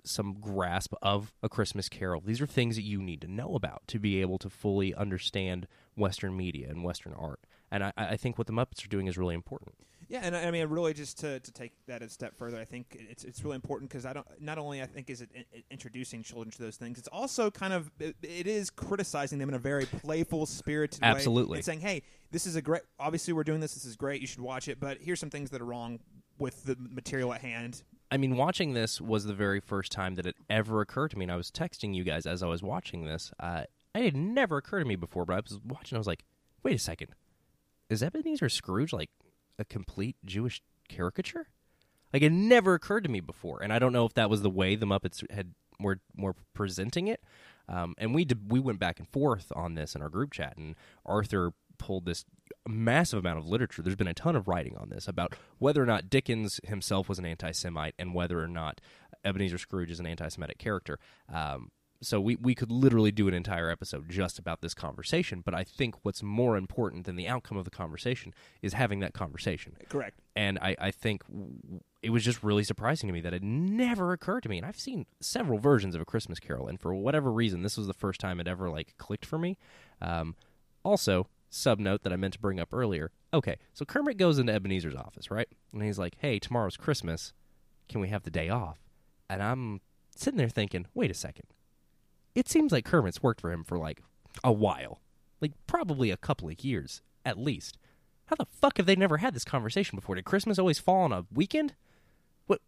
some 0.05 0.35
grasp 0.41 0.95
of 1.03 1.33
a 1.43 1.49
Christmas 1.49 1.89
Carol. 1.89 2.21
These 2.25 2.41
are 2.41 2.47
things 2.47 2.77
that 2.77 2.83
you 2.83 3.01
need 3.01 3.21
to 3.23 3.29
know 3.29 3.55
about 3.55 3.83
to 3.89 3.99
be 3.99 4.21
able 4.21 4.39
to 4.39 4.51
fully 4.51 4.95
understand 4.95 5.67
Western 5.97 6.37
media 6.37 6.69
and 6.69 6.83
Western 6.83 7.15
art. 7.15 7.41
And 7.71 7.85
I, 7.85 7.93
I 7.97 8.17
think 8.17 8.39
what 8.39 8.47
the 8.47 8.53
Muppets 8.53 8.85
are 8.85 8.89
doing 8.89 9.07
is 9.07 9.17
really 9.19 9.35
important. 9.35 9.77
Yeah, 10.13 10.21
and 10.25 10.37
I 10.37 10.49
I 10.49 10.51
mean, 10.51 10.69
really, 10.69 10.93
just 10.93 11.19
to, 11.21 11.41
to 11.41 11.53
take 11.53 11.73
that 11.87 12.03
a 12.03 12.09
step 12.11 12.37
further, 12.37 12.59
I 12.59 12.67
think 12.67 12.99
it's 13.09 13.25
it's 13.25 13.43
really 13.43 13.55
important 13.55 13.89
because 13.89 14.05
I 14.05 14.13
don't. 14.13 14.27
Not 14.39 14.59
only 14.59 14.83
I 14.83 14.85
think 14.85 15.09
is 15.09 15.23
it 15.23 15.31
in, 15.35 15.43
in- 15.55 15.63
introducing 15.71 16.23
children 16.23 16.51
to 16.51 16.63
those 16.63 16.77
things, 16.77 16.99
it's 16.99 17.09
also 17.09 17.51
kind 17.51 17.73
of 17.73 17.91
it, 17.99 18.15
it 18.23 18.47
is 18.47 18.69
criticizing 18.69 19.39
them 19.39 19.49
in 19.49 19.55
a 19.55 19.59
very 19.59 19.87
playful, 19.87 20.45
spirited 20.45 21.01
way. 21.01 21.09
Absolutely. 21.09 21.63
Saying, 21.63 21.81
hey, 21.81 22.03
this 22.31 22.47
is 22.47 22.57
a 22.57 22.61
great. 22.61 22.83
Obviously, 23.01 23.33
we're 23.33 23.43
doing 23.43 23.61
this. 23.61 23.73
This 23.73 23.87
is 23.87 23.97
great. 23.97 24.21
You 24.21 24.27
should 24.27 24.43
watch 24.43 24.69
it. 24.69 24.79
But 24.79 24.99
here's 25.01 25.19
some 25.19 25.31
things 25.31 25.49
that 25.49 25.63
are 25.63 25.65
wrong 25.65 25.99
with 26.39 26.63
the 26.65 26.77
material 26.79 27.33
at 27.33 27.41
hand. 27.41 27.83
I 28.11 28.19
mean, 28.19 28.37
watching 28.37 28.75
this 28.75 29.01
was 29.01 29.25
the 29.25 29.33
very 29.33 29.61
first 29.61 29.93
time 29.93 30.17
that 30.17 30.27
it 30.27 30.37
ever 30.51 30.83
occurred 30.83 31.13
to 31.13 31.19
me. 31.19 31.25
And 31.25 31.33
I 31.33 31.37
was 31.37 31.51
texting 31.51 31.95
you 31.95 32.05
guys 32.05 32.27
as 32.27 32.43
I 32.43 32.49
was 32.49 32.63
watching 32.63 33.07
this. 33.07 33.33
Uh, 33.41 33.63
it 33.95 34.05
had 34.05 34.17
never 34.17 34.59
occurred 34.59 34.81
to 34.81 34.85
me 34.85 34.97
before, 34.97 35.25
but 35.25 35.33
I 35.33 35.41
was 35.41 35.59
watching. 35.67 35.97
I 35.97 36.01
was 36.01 36.07
like, 36.07 36.27
wait 36.63 36.75
a 36.75 36.79
second, 36.79 37.15
is 37.89 38.03
Ebenezer 38.03 38.51
Scrooge 38.51 38.93
like 38.93 39.09
a 39.59 39.65
complete 39.65 40.17
Jewish 40.25 40.63
caricature? 40.89 41.49
Like 42.13 42.23
it 42.23 42.33
never 42.33 42.75
occurred 42.75 43.05
to 43.05 43.11
me 43.11 43.21
before, 43.21 43.63
and 43.63 43.73
I 43.73 43.79
don't 43.79 43.93
know 43.93 44.05
if 44.05 44.15
that 44.15 44.31
was 44.31 44.43
the 44.43 44.51
way 44.51 44.77
the 44.77 44.87
Muppets 44.87 45.29
had 45.31 45.55
were 45.81 46.01
were 46.17 46.35
presenting 46.55 47.09
it. 47.09 47.21
Um, 47.69 47.95
and 47.99 48.15
we 48.15 48.27
we 48.49 48.61
went 48.61 48.79
back 48.79 48.99
and 48.99 49.09
forth 49.09 49.53
on 49.55 49.75
this 49.75 49.95
in 49.95 50.03
our 50.03 50.09
group 50.09 50.33
chat, 50.33 50.57
and 50.57 50.75
Arthur 51.07 51.53
pulled 51.79 52.05
this 52.05 52.25
massive 52.69 53.19
amount 53.19 53.39
of 53.39 53.47
literature. 53.47 53.83
There's 53.83 53.97
been 53.97 54.07
a 54.07 54.15
ton 54.15 54.37
of 54.37 54.47
writing 54.47 54.77
on 54.77 54.89
this 54.91 55.09
about 55.09 55.35
whether 55.59 55.83
or 55.83 55.87
not 55.87 56.11
Dickens 56.11 56.61
himself 56.65 57.09
was 57.09 57.19
an 57.19 57.25
anti-Semite, 57.25 57.95
and 57.99 58.15
whether 58.15 58.43
or 58.43 58.49
not 58.49 58.81
Ebenezer 59.25 59.59
Scrooge 59.59 59.91
is 59.91 60.01
an 60.01 60.07
anti-Semitic 60.07 60.59
character. 60.59 60.99
Um, 61.33 61.71
so 62.03 62.21
we, 62.21 62.37
we 62.37 62.55
could 62.55 62.71
literally 62.71 63.13
do 63.13 63.29
an 63.29 63.35
entire 63.35 63.71
episode 63.71 64.09
just 64.09 64.39
about 64.39 64.61
this 64.61 64.75
conversation. 64.75 65.41
But 65.45 65.55
I 65.55 65.65
think 65.65 65.97
what's 66.03 66.23
more 66.23 66.57
important 66.57 67.07
than 67.07 67.17
the 67.17 67.29
outcome 67.29 67.57
of 67.57 67.65
the 67.65 67.71
conversation 67.71 68.35
is 68.61 68.73
having 68.73 69.01
that 69.01 69.15
conversation. 69.15 69.77
Correct. 69.89 70.19
And 70.35 70.59
I, 70.59 70.77
I 70.79 70.91
think 70.91 71.25
w- 71.29 71.81
it 72.03 72.11
was 72.11 72.25
just 72.25 72.43
really 72.43 72.65
surprising 72.65 73.07
to 73.09 73.13
me 73.13 73.21
that 73.21 73.33
it 73.33 73.43
never 73.43 74.13
occurred 74.13 74.43
to 74.43 74.49
me. 74.49 74.59
And 74.59 74.67
I've 74.67 74.79
seen 74.79 75.07
several 75.21 75.59
versions 75.59 75.95
of 75.95 76.01
A 76.01 76.05
Christmas 76.05 76.41
Carol, 76.41 76.69
and 76.69 76.81
for 76.81 76.93
whatever 76.95 77.33
reason, 77.33 77.63
this 77.63 77.77
was 77.77 77.87
the 77.87 77.95
first 77.95 78.21
time 78.21 78.41
it 78.41 78.49
ever 78.49 78.69
like 78.69 78.95
clicked 78.99 79.25
for 79.25 79.39
me. 79.39 79.57
Um, 80.01 80.35
also, 80.85 81.29
sub 81.49 81.79
note 81.79 82.03
that 82.03 82.13
I 82.13 82.17
meant 82.17 82.35
to 82.35 82.41
bring 82.41 82.59
up 82.59 82.73
earlier. 82.73 83.13
Okay, 83.33 83.57
so 83.73 83.85
Kermit 83.85 84.17
goes 84.17 84.39
into 84.39 84.53
Ebenezer's 84.53 84.97
office, 84.97 85.31
right? 85.31 85.49
And 85.73 85.83
he's 85.83 85.99
like, 85.99 86.17
"Hey, 86.19 86.39
tomorrow's 86.39 86.77
Christmas. 86.77 87.33
Can 87.89 88.01
we 88.01 88.09
have 88.09 88.25
the 88.25 88.31
day 88.31 88.49
off?" 88.49 88.79
And 89.31 89.43
I'm 89.43 89.81
sitting 90.17 90.39
there 90.39 90.49
thinking, 90.49 90.87
"Wait 90.95 91.11
a 91.11 91.15
second. 91.15 91.47
It 92.35 92.49
seems 92.49 92.73
like 92.73 92.85
Kermit's 92.85 93.23
worked 93.23 93.41
for 93.41 93.53
him 93.53 93.65
for 93.65 93.79
like 93.79 94.03
a 94.43 94.53
while. 94.53 95.01
like 95.41 95.53
probably 95.67 96.11
a 96.11 96.17
couple 96.17 96.49
of 96.49 96.63
years 96.65 97.03
at 97.25 97.37
least. 97.39 97.77
How 98.27 98.37
the 98.37 98.47
fuck 98.47 98.77
have 98.79 98.87
they 98.87 98.97
never 98.97 99.19
had 99.19 99.35
this 99.35 99.45
conversation 99.45 99.97
before? 99.97 100.15
Did 100.15 100.25
Christmas 100.25 100.59
always 100.59 100.79
fall 100.79 101.03
on 101.03 101.13
a 101.13 101.27
weekend? 101.33 101.75
What? 102.47 102.61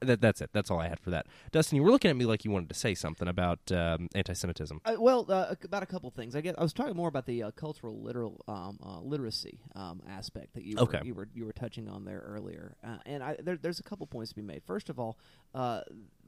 That, 0.00 0.20
that's 0.20 0.40
it. 0.40 0.50
That's 0.52 0.70
all 0.70 0.80
I 0.80 0.88
had 0.88 1.00
for 1.00 1.10
that. 1.10 1.26
Dustin, 1.50 1.76
you 1.76 1.82
were 1.82 1.90
looking 1.90 2.10
at 2.10 2.16
me 2.16 2.24
like 2.26 2.44
you 2.44 2.50
wanted 2.50 2.68
to 2.68 2.74
say 2.74 2.94
something 2.94 3.26
about 3.26 3.58
um, 3.72 4.08
anti-Semitism. 4.14 4.80
Uh, 4.84 4.96
well, 4.98 5.24
uh, 5.28 5.54
about 5.64 5.82
a 5.82 5.86
couple 5.86 6.10
things. 6.10 6.36
I 6.36 6.40
guess 6.40 6.54
I 6.58 6.62
was 6.62 6.72
talking 6.72 6.94
more 6.96 7.08
about 7.08 7.26
the 7.26 7.44
uh, 7.44 7.50
cultural 7.52 8.00
literal 8.02 8.40
um, 8.46 8.78
uh, 8.84 9.00
literacy 9.00 9.60
um, 9.74 10.02
aspect 10.08 10.54
that 10.54 10.64
you 10.64 10.76
were, 10.76 10.82
Okay. 10.82 11.00
you 11.04 11.14
were 11.14 11.28
you 11.34 11.46
were 11.46 11.52
touching 11.52 11.88
on 11.88 12.04
there 12.04 12.20
earlier, 12.26 12.76
uh, 12.84 12.98
and 13.06 13.22
I, 13.24 13.36
there, 13.42 13.56
there's 13.56 13.80
a 13.80 13.84
couple 13.84 14.06
points 14.06 14.30
to 14.30 14.36
be 14.36 14.42
made. 14.42 14.62
First 14.64 14.88
of 14.90 14.98
all, 15.00 15.18
uh, 15.54 15.80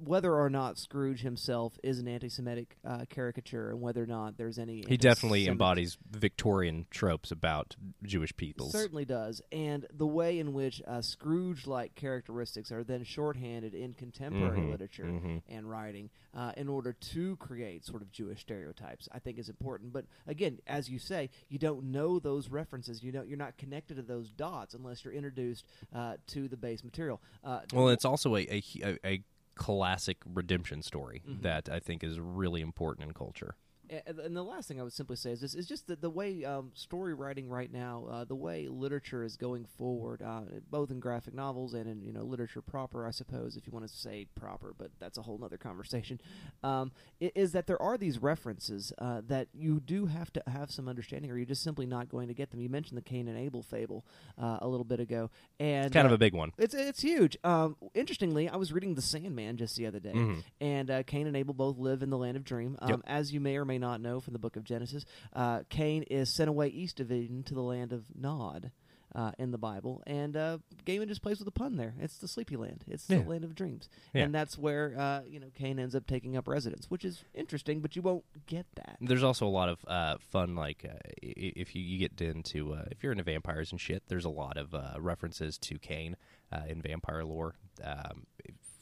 whether 0.03 0.35
or 0.35 0.49
not 0.49 0.79
Scrooge 0.79 1.21
himself 1.21 1.79
is 1.83 1.99
an 1.99 2.09
anti-Semitic 2.09 2.79
uh, 2.87 3.05
caricature, 3.11 3.69
and 3.71 3.81
whether 3.83 4.03
or 4.03 4.07
not 4.07 4.39
there's 4.39 4.59
any 4.59 4.83
He 4.89 4.97
definitely 4.97 5.47
embodies 5.47 5.99
Victorian 6.11 6.87
tropes 6.91 7.31
about 7.31 7.77
Jewish 8.03 8.35
peoples. 8.35 8.73
Certainly 8.73 9.05
does, 9.05 9.43
and 9.53 9.87
the 9.93 10.07
way 10.07 10.39
in 10.39 10.55
which 10.55 10.81
uh, 10.87 11.03
Scrooge-like 11.03 11.95
characteristics 11.97 12.73
are 12.73 12.83
then 12.83 13.05
shorthanded 13.05 13.75
in 13.75 13.93
contemporary 13.93 14.61
Mhm, 14.61 14.71
literature 14.71 15.05
mhm. 15.05 15.43
and 15.49 15.69
writing 15.69 16.09
uh, 16.33 16.53
in 16.57 16.69
order 16.69 16.95
to 16.95 17.37
create 17.37 17.85
sort 17.85 18.01
of 18.01 18.11
Jewish 18.11 18.41
stereotypes, 18.41 19.09
I 19.13 19.19
think 19.19 19.39
is 19.39 19.49
important. 19.51 19.93
But 19.93 20.07
again, 20.27 20.61
as 20.67 20.89
you 20.89 20.99
say, 20.99 21.29
you 21.49 21.59
don't 21.59 21.85
know 21.85 22.19
those 22.19 22.49
references. 22.49 23.03
You 23.03 23.13
know, 23.13 23.23
you're 23.23 23.37
not 23.37 23.59
connected 23.59 23.97
to 23.97 24.03
those 24.03 24.31
dots 24.31 24.73
unless 24.75 25.05
you're 25.05 25.13
introduced 25.13 25.67
uh, 25.95 26.15
to 26.29 26.49
the 26.49 26.57
base 26.57 26.83
material. 26.85 27.21
Uh, 27.45 27.61
Well, 27.75 27.89
it's 27.89 28.05
also 28.07 28.37
a, 28.37 28.63
a, 28.83 28.99
a 29.05 29.20
classic 29.55 30.19
redemption 30.25 30.83
story 30.83 31.23
Mhm. 31.27 31.43
that 31.43 31.69
I 31.69 31.81
think 31.81 32.03
is 32.05 32.19
really 32.21 32.61
important 32.61 33.07
in 33.09 33.15
culture. 33.15 33.57
And 34.07 34.37
the 34.37 34.43
last 34.45 34.69
thing 34.69 34.79
I 34.79 34.85
would 34.85 34.93
simply 34.93 35.17
say 35.17 35.33
is 35.33 35.41
this: 35.41 35.55
is 35.55 35.67
just 35.67 35.89
that 35.89 36.01
the 36.01 36.11
way 36.11 36.45
um, 36.45 36.71
story 36.75 37.13
writing 37.13 37.49
right 37.49 37.73
now, 37.73 38.07
uh, 38.09 38.25
the 38.25 38.37
way 38.37 38.69
literature 38.69 39.25
is 39.25 39.37
going 39.37 39.65
forward, 39.77 40.23
uh, 40.23 40.43
both 40.71 40.91
in 40.93 41.01
graphic 41.01 41.35
novels 41.35 41.75
and 41.75 41.89
in 41.89 42.01
you 42.03 42.13
know 42.13 42.23
literature 42.23 42.63
proper, 42.63 43.05
I 43.07 43.11
suppose, 43.11 43.57
if 43.57 43.67
you 43.67 43.73
want 43.73 43.89
to 43.89 43.93
say 43.93 44.27
proper, 44.37 44.75
but 44.79 44.91
that's 45.01 45.19
a 45.19 45.23
whole 45.23 45.41
other 45.45 45.57
conversation. 45.59 46.21
Um, 46.63 46.93
is 47.19 47.51
that 47.53 47.67
there 47.67 47.81
are 47.83 47.99
these 47.99 48.19
references 48.21 48.93
uh, 48.99 49.23
that 49.27 49.49
you 49.53 49.81
do 49.81 50.07
have 50.07 50.33
to 50.35 50.43
have 50.47 50.71
some 50.71 50.89
understanding, 50.89 51.31
or 51.31 51.37
you're 51.37 51.47
just 51.47 51.65
simply 51.65 51.87
not 51.87 52.09
going 52.09 52.29
to 52.29 52.35
get 52.35 52.51
them. 52.53 52.61
You 52.61 52.69
mentioned 52.69 52.97
the 52.97 53.03
Cain 53.03 53.27
and 53.27 53.37
Abel 53.37 53.63
fable 53.63 54.05
uh, 54.41 54.59
a 54.63 54.69
little 54.69 54.85
bit 54.85 55.01
ago, 55.01 55.31
and 55.59 55.93
Kind 55.93 56.07
of 56.07 56.13
uh, 56.13 56.15
a 56.15 56.19
big 56.19 56.35
one. 56.35 56.53
it's 56.59 56.75
it's 56.75 57.01
huge. 57.03 57.37
Um, 57.43 57.77
interestingly, 57.95 58.49
I 58.49 58.55
was 58.57 58.73
reading 58.73 58.95
The 58.95 59.03
Sandman 59.03 59.57
just 59.57 59.75
the 59.77 59.87
other 59.87 59.99
day, 60.01 60.13
Mhm. 60.13 60.45
and 60.61 60.91
uh, 60.91 61.03
Cain 61.03 61.27
and 61.27 61.37
Abel 61.37 61.55
both 61.55 61.77
live 61.77 62.05
in 62.05 62.11
the 62.11 62.19
land 62.19 62.37
of 62.37 62.45
Dream. 62.45 62.77
Um, 62.81 62.91
Yep. 62.91 63.01
As 63.07 63.33
you 63.33 63.41
may 63.41 63.57
or 63.57 63.65
may 63.65 63.79
not 63.81 64.01
know 64.01 64.21
from 64.21 64.33
the 64.35 64.39
Book 64.39 64.57
of 64.57 64.65
Genesis, 64.65 65.05
uh, 65.33 65.61
Cain 65.69 66.03
is 66.05 66.29
sent 66.31 66.49
away 66.49 66.69
east 66.69 67.01
of 67.01 67.11
Eden 67.11 67.43
to 67.45 67.55
the 67.55 67.63
land 67.63 67.93
of 67.93 68.05
Nod. 68.15 68.71
Uh, 69.13 69.33
in 69.41 69.51
the 69.51 69.59
Bible, 69.59 70.05
and 70.07 70.37
uh, 70.37 70.59
Gaiman 70.87 71.09
just 71.09 71.21
plays 71.21 71.41
with 71.41 71.49
a 71.49 71.51
pun 71.51 71.77
there. 71.77 71.95
It's 71.99 72.19
the 72.19 72.29
Sleepy 72.29 72.55
Land. 72.57 72.85
It's 72.87 73.07
the 73.09 73.17
Yeah. 73.17 73.25
land 73.27 73.43
of 73.43 73.57
dreams, 73.57 73.89
Yeah. 74.15 74.23
and 74.23 74.33
that's 74.33 74.57
where 74.57 74.95
uh, 74.97 75.23
you 75.29 75.41
know 75.41 75.49
Cain 75.53 75.81
ends 75.81 75.97
up 75.97 76.07
taking 76.07 76.37
up 76.37 76.47
residence, 76.47 76.89
which 76.89 77.05
is 77.05 77.25
interesting. 77.35 77.81
But 77.81 77.97
you 77.97 78.03
won't 78.03 78.23
get 78.47 78.67
that. 78.77 78.99
There's 79.01 79.25
also 79.25 79.49
a 79.49 79.51
lot 79.51 79.69
of 79.69 79.79
uh, 79.89 80.19
fun, 80.31 80.55
like 80.55 80.87
uh, 80.89 80.97
if 81.21 81.75
you, 81.75 81.83
you 81.83 81.99
get 81.99 82.21
into 82.21 82.73
uh, 82.75 82.85
if 82.93 83.03
you're 83.03 83.11
into 83.11 83.25
vampires 83.25 83.73
and 83.73 83.81
shit. 83.81 84.05
There's 84.07 84.27
a 84.27 84.31
lot 84.31 84.57
of 84.57 84.77
uh, 84.77 84.93
references 85.01 85.59
to 85.59 85.81
Cain 85.81 86.15
uh, 86.53 86.61
in 86.69 86.81
vampire 86.81 87.25
lore 87.25 87.57
um, 87.83 88.29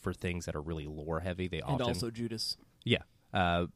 for 0.02 0.12
things 0.12 0.44
that 0.44 0.54
are 0.54 0.60
really 0.60 0.84
lore 0.86 1.20
heavy. 1.20 1.48
They 1.48 1.60
And 1.60 1.70
often 1.80 1.86
also 1.86 2.10
Judas. 2.10 2.58
Yeah. 2.84 3.04
Uh, 3.32 3.68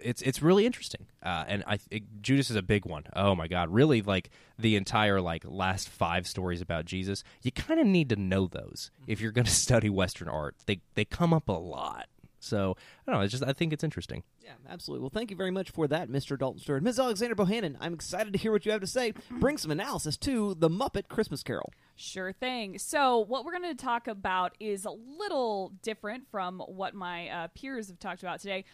it's 0.00 0.22
it's 0.22 0.42
really 0.42 0.66
interesting, 0.66 1.06
uh, 1.22 1.44
and 1.46 1.64
I 1.66 1.78
it, 1.90 2.22
Judas 2.22 2.50
is 2.50 2.56
a 2.56 2.62
big 2.62 2.84
one. 2.86 3.04
Oh 3.14 3.34
my 3.34 3.48
God, 3.48 3.70
really? 3.70 4.02
Like 4.02 4.30
the 4.58 4.76
entire 4.76 5.20
like 5.20 5.44
last 5.46 5.88
five 5.88 6.26
stories 6.26 6.60
about 6.60 6.84
Jesus, 6.84 7.24
you 7.42 7.52
kind 7.52 7.80
of 7.80 7.86
need 7.86 8.08
to 8.10 8.16
know 8.16 8.46
those 8.46 8.90
if 9.06 9.20
you're 9.20 9.32
going 9.32 9.44
to 9.46 9.50
study 9.50 9.90
Western 9.90 10.28
art. 10.28 10.56
They 10.66 10.80
they 10.94 11.04
come 11.04 11.32
up 11.32 11.48
a 11.48 11.52
lot, 11.52 12.08
so 12.38 12.76
I 13.06 13.10
don't 13.10 13.20
know. 13.20 13.24
It's 13.24 13.32
just 13.32 13.44
I 13.44 13.52
think 13.52 13.72
it's 13.72 13.84
interesting. 13.84 14.22
Yeah, 14.42 14.52
absolutely. 14.68 15.02
Well, 15.02 15.10
thank 15.10 15.30
you 15.30 15.36
very 15.36 15.50
much 15.50 15.70
for 15.70 15.86
that, 15.88 16.08
Mr. 16.08 16.36
Dalton 16.38 16.60
Stewart. 16.60 16.82
Ms. 16.82 16.98
Alexander 16.98 17.36
Bohannon, 17.36 17.76
I'm 17.80 17.94
excited 17.94 18.32
to 18.32 18.38
hear 18.38 18.50
what 18.50 18.66
you 18.66 18.72
have 18.72 18.80
to 18.80 18.86
say. 18.86 19.12
Bring 19.30 19.56
some 19.56 19.70
analysis 19.70 20.16
to 20.18 20.54
The 20.54 20.68
Muppet 20.68 21.08
Christmas 21.08 21.42
Carol. 21.42 21.72
Sure 21.94 22.32
thing. 22.32 22.78
So, 22.78 23.18
what 23.20 23.44
we're 23.44 23.56
going 23.56 23.76
to 23.76 23.82
talk 23.84 24.08
about 24.08 24.56
is 24.58 24.84
a 24.84 24.90
little 24.90 25.72
different 25.82 26.26
from 26.30 26.60
what 26.60 26.94
my 26.94 27.28
uh, 27.28 27.48
peers 27.54 27.88
have 27.88 28.00
talked 28.00 28.22
about 28.22 28.40
today. 28.40 28.64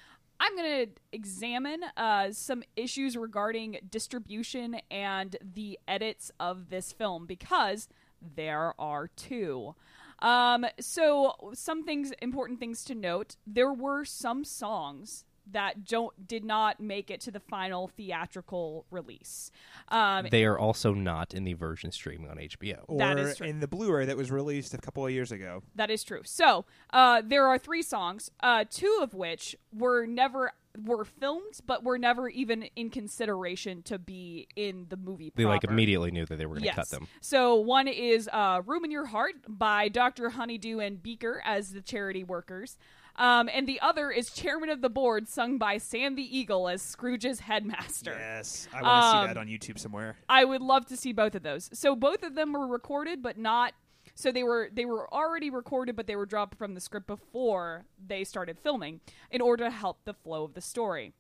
I'm 0.41 0.57
going 0.57 0.87
to 0.87 0.93
examine 1.13 1.81
uh, 1.97 2.33
some 2.33 2.63
issues 2.77 3.17
regarding 3.17 3.79
distribution 3.91 4.77
and 4.91 5.37
the 5.43 5.79
edits 5.89 6.31
of 6.39 6.71
this 6.71 6.93
film 6.93 7.27
because 7.27 7.89
there 8.37 8.75
are 8.79 9.09
two. 9.09 9.75
Um, 10.21 10.67
so, 10.81 11.35
some 11.55 11.85
things, 11.85 12.13
important 12.21 12.59
things 12.59 12.85
to 12.85 12.95
note 12.95 13.37
there 13.47 13.73
were 13.73 14.05
some 14.05 14.45
songs 14.45 15.25
that 15.53 15.85
don't 15.85 16.27
did 16.27 16.45
not 16.45 16.81
make 16.81 17.11
it 17.11 17.21
to 17.23 17.31
the 17.31 17.41
final 17.41 17.89
theatrical 17.89 18.85
release. 18.91 19.51
Um, 19.89 20.27
They 20.31 20.45
are 20.45 20.59
also 20.59 20.95
not 20.95 21.35
in 21.35 21.45
the 21.45 21.55
version 21.55 21.93
streaming 21.93 22.31
on 22.31 22.37
HBO. 22.39 22.85
Or 22.89 22.99
That 22.99 23.19
is 23.19 23.37
true. 23.39 23.47
in 23.47 23.61
the 23.61 23.69
Blu-ray 23.69 24.07
that 24.07 24.17
was 24.17 24.31
released 24.31 24.75
a 24.75 24.79
couple 24.79 25.05
of 25.07 25.13
years 25.13 25.33
ago. 25.33 25.63
That 25.75 25.91
is 25.91 26.05
true. 26.05 26.23
So 26.25 26.65
uh, 26.93 27.23
there 27.25 27.47
are 27.47 27.59
three 27.59 27.83
songs, 27.83 28.31
uh, 28.41 28.65
two 28.69 28.99
of 29.03 29.15
which 29.15 29.57
were 29.73 30.07
never 30.07 30.53
were 30.85 31.05
filmed, 31.05 31.59
but 31.67 31.83
were 31.83 31.99
never 31.99 32.29
even 32.29 32.63
in 32.77 32.89
consideration 32.89 33.83
to 33.83 33.99
be 33.99 34.47
in 34.55 34.87
the 34.91 34.97
movie. 34.97 35.33
They 35.35 35.45
like 35.45 35.65
immediately 35.65 36.13
knew 36.13 36.25
that 36.27 36.37
they 36.37 36.47
were 36.47 36.55
going 36.55 36.61
to 36.63 36.67
Yes. 36.67 36.77
cut 36.77 36.89
them. 36.91 37.09
So 37.21 37.57
one 37.57 37.89
is 37.89 38.29
uh, 38.33 38.63
"Room 38.65 38.85
in 38.85 38.93
Your 38.93 39.07
Heart" 39.07 39.35
by 39.49 39.89
Dr. 39.89 40.31
Honeydew 40.31 40.79
and 40.79 41.03
Beaker 41.03 41.43
as 41.45 41.73
the 41.73 41.81
charity 41.81 42.23
workers. 42.23 42.77
Um, 43.19 43.51
and 43.53 43.67
the 43.67 43.81
other 43.81 44.11
is 44.13 44.31
Chairman 44.31 44.71
of 44.71 44.81
the 44.81 44.89
Board, 44.89 45.29
sung 45.29 45.59
by 45.59 45.79
Sam 45.79 46.15
the 46.15 46.39
Eagle 46.39 46.69
as 46.69 46.81
Scrooge's 46.81 47.41
headmaster. 47.41 48.17
Yes, 48.17 48.69
I 48.73 48.81
want 48.81 49.03
to 49.03 49.11
see 49.11 49.17
Um, 49.19 49.27
that 49.27 49.37
on 49.37 49.49
YouTube 49.49 49.79
somewhere. 49.79 50.17
I 50.29 50.45
would 50.45 50.63
love 50.63 50.87
to 50.87 50.97
see 50.97 51.13
both 51.13 51.35
of 51.35 51.43
those. 51.43 51.69
So 51.73 51.97
both 51.97 52.23
of 52.23 52.37
them 52.37 52.53
were 52.53 52.67
recorded, 52.69 53.21
but 53.21 53.37
not. 53.37 53.75
So 54.15 54.31
they 54.31 54.45
were 54.45 54.71
they 54.73 54.85
were 54.85 55.13
already 55.13 55.51
recorded, 55.51 55.97
but 55.97 56.07
they 56.07 56.15
were 56.17 56.27
dropped 56.27 56.57
from 56.57 56.75
the 56.75 56.81
script 56.81 57.09
before 57.09 57.85
they 58.05 58.23
started 58.23 58.57
filming 58.59 59.01
in 59.31 59.41
order 59.41 59.65
to 59.65 59.71
help 59.71 60.05
the 60.05 60.15
flow 60.15 60.45
of 60.45 60.55
the 60.55 60.61
story. 60.61 61.13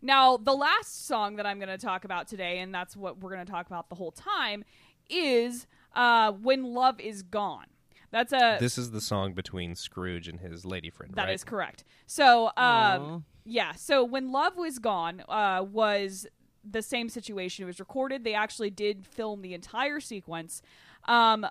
Now, 0.00 0.36
the 0.36 0.54
last 0.54 1.06
song 1.06 1.36
that 1.36 1.46
I'm 1.46 1.58
going 1.58 1.70
to 1.70 1.78
talk 1.78 2.04
about 2.04 2.28
today, 2.28 2.60
and 2.60 2.72
that's 2.72 2.96
what 2.96 3.18
we're 3.18 3.30
going 3.30 3.44
to 3.44 3.50
talk 3.50 3.66
about 3.66 3.88
the 3.88 3.96
whole 3.96 4.12
time, 4.12 4.64
is 5.08 5.66
uh, 5.94 6.32
"When 6.32 6.74
Love 6.74 7.00
Is 7.00 7.22
Gone." 7.22 7.66
That's 8.10 8.32
a 8.32 8.56
This 8.58 8.78
is 8.78 8.90
the 8.90 9.00
song 9.00 9.34
between 9.34 9.74
Scrooge 9.74 10.28
and 10.28 10.40
his 10.40 10.64
lady 10.64 10.90
friend, 10.90 11.12
that 11.14 11.26
right? 11.26 11.34
is 11.34 11.44
correct. 11.44 11.84
So, 12.06 12.50
um, 12.56 13.24
yeah. 13.44 13.72
So 13.72 14.04
when 14.04 14.32
Love 14.32 14.56
Was 14.56 14.78
Gone 14.78 15.22
uh, 15.28 15.64
was 15.70 16.26
the 16.70 16.82
same 16.82 17.08
situation. 17.08 17.64
It 17.64 17.66
was 17.66 17.80
recorded. 17.80 18.24
They 18.24 18.34
actually 18.34 18.70
did 18.70 19.06
film 19.06 19.42
the 19.42 19.54
entire 19.54 20.00
sequence. 20.00 20.62
Um, 21.04 21.46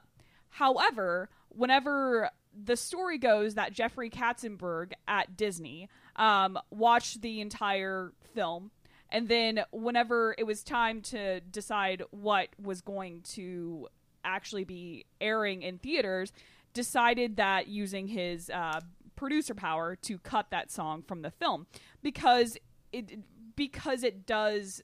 however, 0.50 1.30
whenever 1.50 2.30
the 2.54 2.76
story 2.76 3.18
goes 3.18 3.56
that 3.56 3.74
Jeffrey 3.74 4.10
Katzenberg 4.10 4.94
at 5.08 5.38
Disney 5.38 5.90
um, 6.16 6.58
watched 6.70 7.22
the 7.22 7.42
entire 7.42 8.14
film. 8.34 8.72
And 9.10 9.30
then, 9.30 9.64
whenever 9.72 10.36
it 10.38 10.44
was 10.44 10.64
time 10.64 11.02
to 11.04 11.40
decide 11.40 12.04
what 12.12 12.50
was 12.62 12.82
going 12.82 13.22
to 13.36 13.88
actually 14.28 14.66
be 14.66 15.06
airing 15.20 15.62
in 15.64 15.80
theaters, 15.80 16.32
decided 16.74 17.38
that 17.38 17.68
using 17.68 18.08
his 18.08 18.50
uh, 18.50 18.82
producer 19.16 19.56
power 19.56 19.96
to 19.96 20.18
cut 20.20 20.52
that 20.52 20.72
song 20.72 21.02
from 21.02 21.22
the 21.22 21.32
film 21.32 21.66
because 22.04 22.58
it 22.92 23.20
because 23.56 24.04
it 24.04 24.26
does 24.26 24.84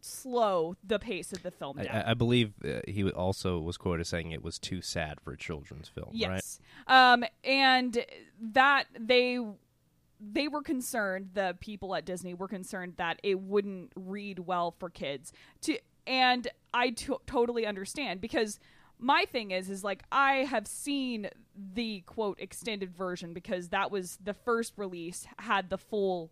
slow 0.00 0.76
the 0.86 0.98
pace 0.98 1.32
of 1.32 1.42
the 1.42 1.50
film 1.50 1.78
down. 1.78 1.88
I, 1.88 2.10
I 2.10 2.14
believe 2.14 2.52
uh, 2.62 2.80
he 2.86 3.08
also 3.10 3.58
was 3.58 3.78
quoted 3.78 4.02
as 4.02 4.08
saying 4.08 4.32
it 4.32 4.44
was 4.44 4.58
too 4.58 4.82
sad 4.82 5.18
for 5.20 5.32
a 5.32 5.36
children's 5.36 5.88
film, 5.88 6.08
right? 6.08 6.14
Yes. 6.14 6.60
Um, 6.86 7.24
and 7.42 8.04
that 8.38 8.84
they 8.98 9.40
they 10.20 10.48
were 10.48 10.62
concerned, 10.62 11.30
the 11.34 11.56
people 11.60 11.94
at 11.94 12.04
Disney 12.04 12.34
were 12.34 12.48
concerned 12.48 12.94
that 12.96 13.18
it 13.22 13.40
wouldn't 13.40 13.92
read 13.96 14.40
well 14.40 14.74
for 14.78 14.90
kids. 14.90 15.32
To 15.62 15.78
and 16.06 16.48
I 16.72 16.90
to- 16.90 17.20
totally 17.26 17.66
understand 17.66 18.20
because 18.20 18.58
my 18.98 19.24
thing 19.30 19.50
is 19.50 19.68
is 19.70 19.84
like 19.84 20.02
I 20.12 20.44
have 20.44 20.66
seen 20.66 21.28
the 21.74 22.02
quote 22.06 22.38
extended 22.40 22.94
version 22.94 23.32
because 23.32 23.68
that 23.68 23.90
was 23.90 24.18
the 24.22 24.34
first 24.34 24.74
release 24.76 25.26
had 25.38 25.70
the 25.70 25.78
full 25.78 26.30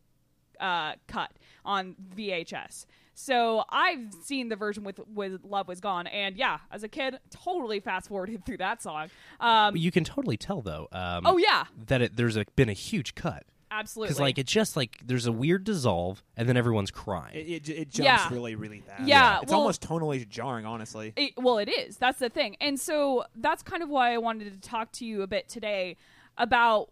uh, 0.60 0.94
cut 1.08 1.32
on 1.64 1.96
VHS. 2.16 2.86
So 3.14 3.64
I've 3.68 4.12
seen 4.22 4.48
the 4.48 4.56
version 4.56 4.84
with 4.84 5.00
with 5.06 5.44
Love 5.44 5.68
Was 5.68 5.80
Gone, 5.80 6.06
and 6.06 6.36
yeah, 6.36 6.58
as 6.70 6.82
a 6.82 6.88
kid, 6.88 7.18
totally 7.30 7.78
fast 7.80 8.08
forwarded 8.08 8.46
through 8.46 8.56
that 8.58 8.80
song. 8.82 9.10
Um, 9.38 9.76
You 9.76 9.90
can 9.90 10.04
totally 10.04 10.36
tell 10.38 10.62
though. 10.62 10.88
Um, 10.92 11.26
oh 11.26 11.36
yeah, 11.36 11.64
that 11.86 12.00
it, 12.00 12.16
there's 12.16 12.36
a, 12.36 12.46
been 12.56 12.70
a 12.70 12.74
huge 12.74 13.14
cut. 13.14 13.44
Absolutely. 13.72 14.08
because 14.08 14.20
like 14.20 14.38
it's 14.38 14.52
just 14.52 14.76
like 14.76 14.98
there's 15.04 15.26
a 15.26 15.32
weird 15.32 15.64
dissolve 15.64 16.22
and 16.36 16.48
then 16.48 16.56
everyone's 16.56 16.90
crying. 16.90 17.34
It, 17.34 17.48
it, 17.48 17.68
it 17.68 17.90
jumps 17.90 18.04
Yeah. 18.04 18.28
really, 18.30 18.54
really 18.54 18.80
fast. 18.80 19.02
Yeah, 19.08 19.40
it's 19.42 19.50
well- 19.50 19.60
almost 19.60 19.82
tonally 19.82 20.28
jarring, 20.28 20.66
honestly. 20.66 21.12
It, 21.16 21.32
well, 21.36 21.58
it 21.58 21.68
is. 21.68 21.96
That's 21.96 22.18
the 22.18 22.28
thing. 22.28 22.56
And 22.60 22.78
so 22.78 23.24
that's 23.34 23.62
kind 23.62 23.82
of 23.82 23.88
why 23.88 24.12
I 24.14 24.18
wanted 24.18 24.52
to 24.52 24.60
talk 24.68 24.92
to 24.92 25.04
you 25.04 25.22
a 25.22 25.26
bit 25.26 25.48
today 25.48 25.96
about 26.38 26.90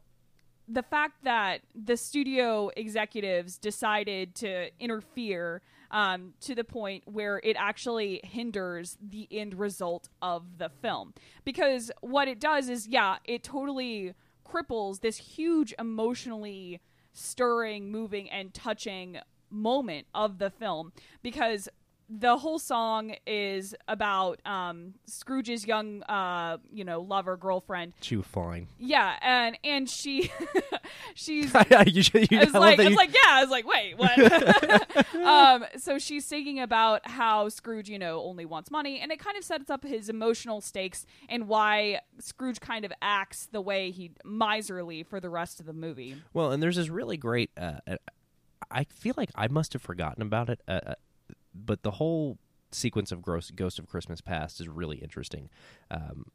the 0.69 0.83
fact 0.83 1.25
that 1.25 1.63
the 1.75 1.97
studio 1.97 2.71
executives 2.77 3.59
decided 3.59 4.35
to 4.37 4.69
interfere 4.79 5.63
um, 5.91 6.35
to 6.41 6.55
the 6.55 6.63
point 6.63 7.03
where 7.07 7.41
it 7.43 7.57
actually 7.59 8.21
hinders 8.23 8.97
the 9.03 9.27
end 9.33 9.59
result 9.59 10.09
of 10.23 10.59
the 10.59 10.69
film. 10.69 11.13
Because 11.45 11.91
what 12.01 12.29
it 12.29 12.39
does 12.39 12.69
is, 12.69 12.87
yeah, 12.87 13.17
it 13.25 13.43
totally 13.43 14.15
cripples 14.51 15.01
this 15.01 15.17
huge 15.17 15.75
emotionally 15.79 16.81
stirring, 17.13 17.91
moving, 17.91 18.31
and 18.31 18.55
touching 18.55 19.19
moment 19.51 20.07
of 20.15 20.39
the 20.39 20.51
film 20.51 20.93
because 21.23 21.69
the 22.13 22.37
whole 22.37 22.59
song 22.59 23.15
is 23.25 23.73
about 23.87 24.41
um, 24.45 24.95
Scrooge's 25.07 25.65
young, 25.65 26.03
uh, 26.03 26.59
you 26.73 26.85
know, 26.85 27.03
lover 27.03 27.37
girlfriend. 27.37 27.93
She 28.01 28.17
was 28.17 28.27
fine. 28.27 28.67
Yeah, 28.79 29.17
and 29.23 29.57
and 29.63 29.89
she, 29.89 30.31
she's 31.15 31.55
you, 31.87 32.03
should- 32.03 32.31
you, 32.33 32.41
it's 32.41 32.53
I 32.55 32.59
like 32.59 32.77
that 32.79 32.83
it's 32.87 32.91
you- 32.91 32.97
like 32.97 33.15
yeah. 33.15 33.21
I 33.29 33.43
was 33.43 33.51
like, 33.51 33.67
wait, 33.67 33.97
what? 33.97 35.15
um, 35.25 35.65
so 35.77 35.99
she's 35.99 36.25
singing 36.25 36.59
about 36.61 37.07
how 37.09 37.49
Scrooge, 37.49 37.89
you 37.89 37.99
know, 37.99 38.21
only 38.23 38.45
wants 38.45 38.71
money, 38.71 38.99
and 39.01 39.13
it 39.13 39.21
kind 39.21 39.37
of 39.37 39.45
sets 39.45 39.71
up 39.71 39.85
his 39.85 40.09
emotional 40.09 40.61
stakes 40.61 41.07
and 41.29 41.47
why 41.47 42.01
Scrooge 42.19 42.61
kind 42.61 42.85
of 42.85 42.93
acts 43.01 43.47
the 43.53 43.61
way 43.61 43.93
he 43.93 44.11
miserly 44.25 45.05
for 45.05 45.21
the 45.21 45.31
rest 45.31 45.61
of 45.61 45.67
the 45.67 45.73
movie. 45.73 46.17
Well, 46.33 46.51
and 46.51 46.61
there's 46.63 46.77
this 46.77 46.89
really 46.89 47.17
great. 47.17 47.51
Uh, 47.57 47.75
uh, 47.87 47.97
I 48.71 48.85
feel 48.85 49.15
like 49.17 49.31
I 49.35 49.49
must 49.49 49.73
have 49.75 49.83
forgotten 49.83 50.23
about 50.23 50.49
it, 50.51 50.61
uh, 50.69 50.81
uh, 50.87 50.95
but 51.55 51.83
the 51.83 51.93
whole 51.93 52.39
sequence 52.73 53.11
of 53.13 53.21
Gross, 53.23 53.51
Ghost 53.51 53.79
of 53.79 53.89
Christmas 53.89 54.21
Past 54.21 54.61
is 54.61 54.69
really 54.69 54.99
interesting 54.99 55.49
um, 55.91 56.27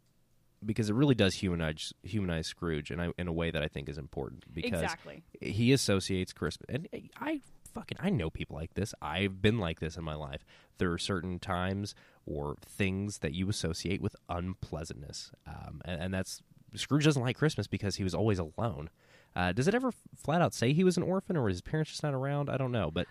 because 0.65 0.89
it 0.89 0.93
really 0.93 1.15
does 1.15 1.35
humanize 1.35 1.93
humanize 2.03 2.47
Scrooge 2.47 2.91
in 2.91 2.99
a, 2.99 3.11
in 3.17 3.27
a 3.27 3.33
way 3.33 3.51
that 3.51 3.61
I 3.63 3.67
think 3.67 3.87
is 3.89 3.97
important 3.97 4.43
because 4.53 4.81
Exactly. 4.81 5.23
he 5.41 5.71
associates 5.71 6.33
Christmas, 6.33 6.65
and 6.69 6.87
I 7.19 7.41
fucking 7.73 7.97
I 8.01 8.09
know 8.09 8.29
people 8.29 8.55
like 8.55 8.73
this. 8.73 8.93
I've 9.01 9.41
been 9.41 9.59
like 9.59 9.79
this 9.79 9.97
in 9.97 10.03
my 10.03 10.15
life. 10.15 10.45
There 10.77 10.91
are 10.91 10.97
certain 10.97 11.39
times 11.39 11.95
or 12.25 12.55
things 12.65 13.19
that 13.19 13.33
you 13.33 13.47
associate 13.49 14.01
with 14.01 14.15
unpleasantness, 14.27 15.31
um, 15.47 15.81
and, 15.85 16.01
and 16.01 16.13
that's 16.13 16.41
Scrooge 16.73 17.05
doesn't 17.05 17.21
like 17.21 17.37
Christmas 17.37 17.67
because 17.67 17.95
he 17.95 18.03
was 18.03 18.13
always 18.15 18.39
alone. 18.39 18.89
Uh, 19.35 19.51
does 19.51 19.67
it 19.67 19.75
ever 19.75 19.91
flat 20.15 20.41
out 20.41 20.53
say 20.53 20.71
he 20.73 20.83
was 20.83 20.97
an 20.97 21.03
orphan 21.03 21.35
or 21.35 21.49
his 21.49 21.61
parents 21.61 21.91
just 21.91 22.03
not 22.03 22.13
around? 22.13 22.49
I 22.49 22.57
don't 22.57 22.71
know, 22.71 22.89
but 22.89 23.05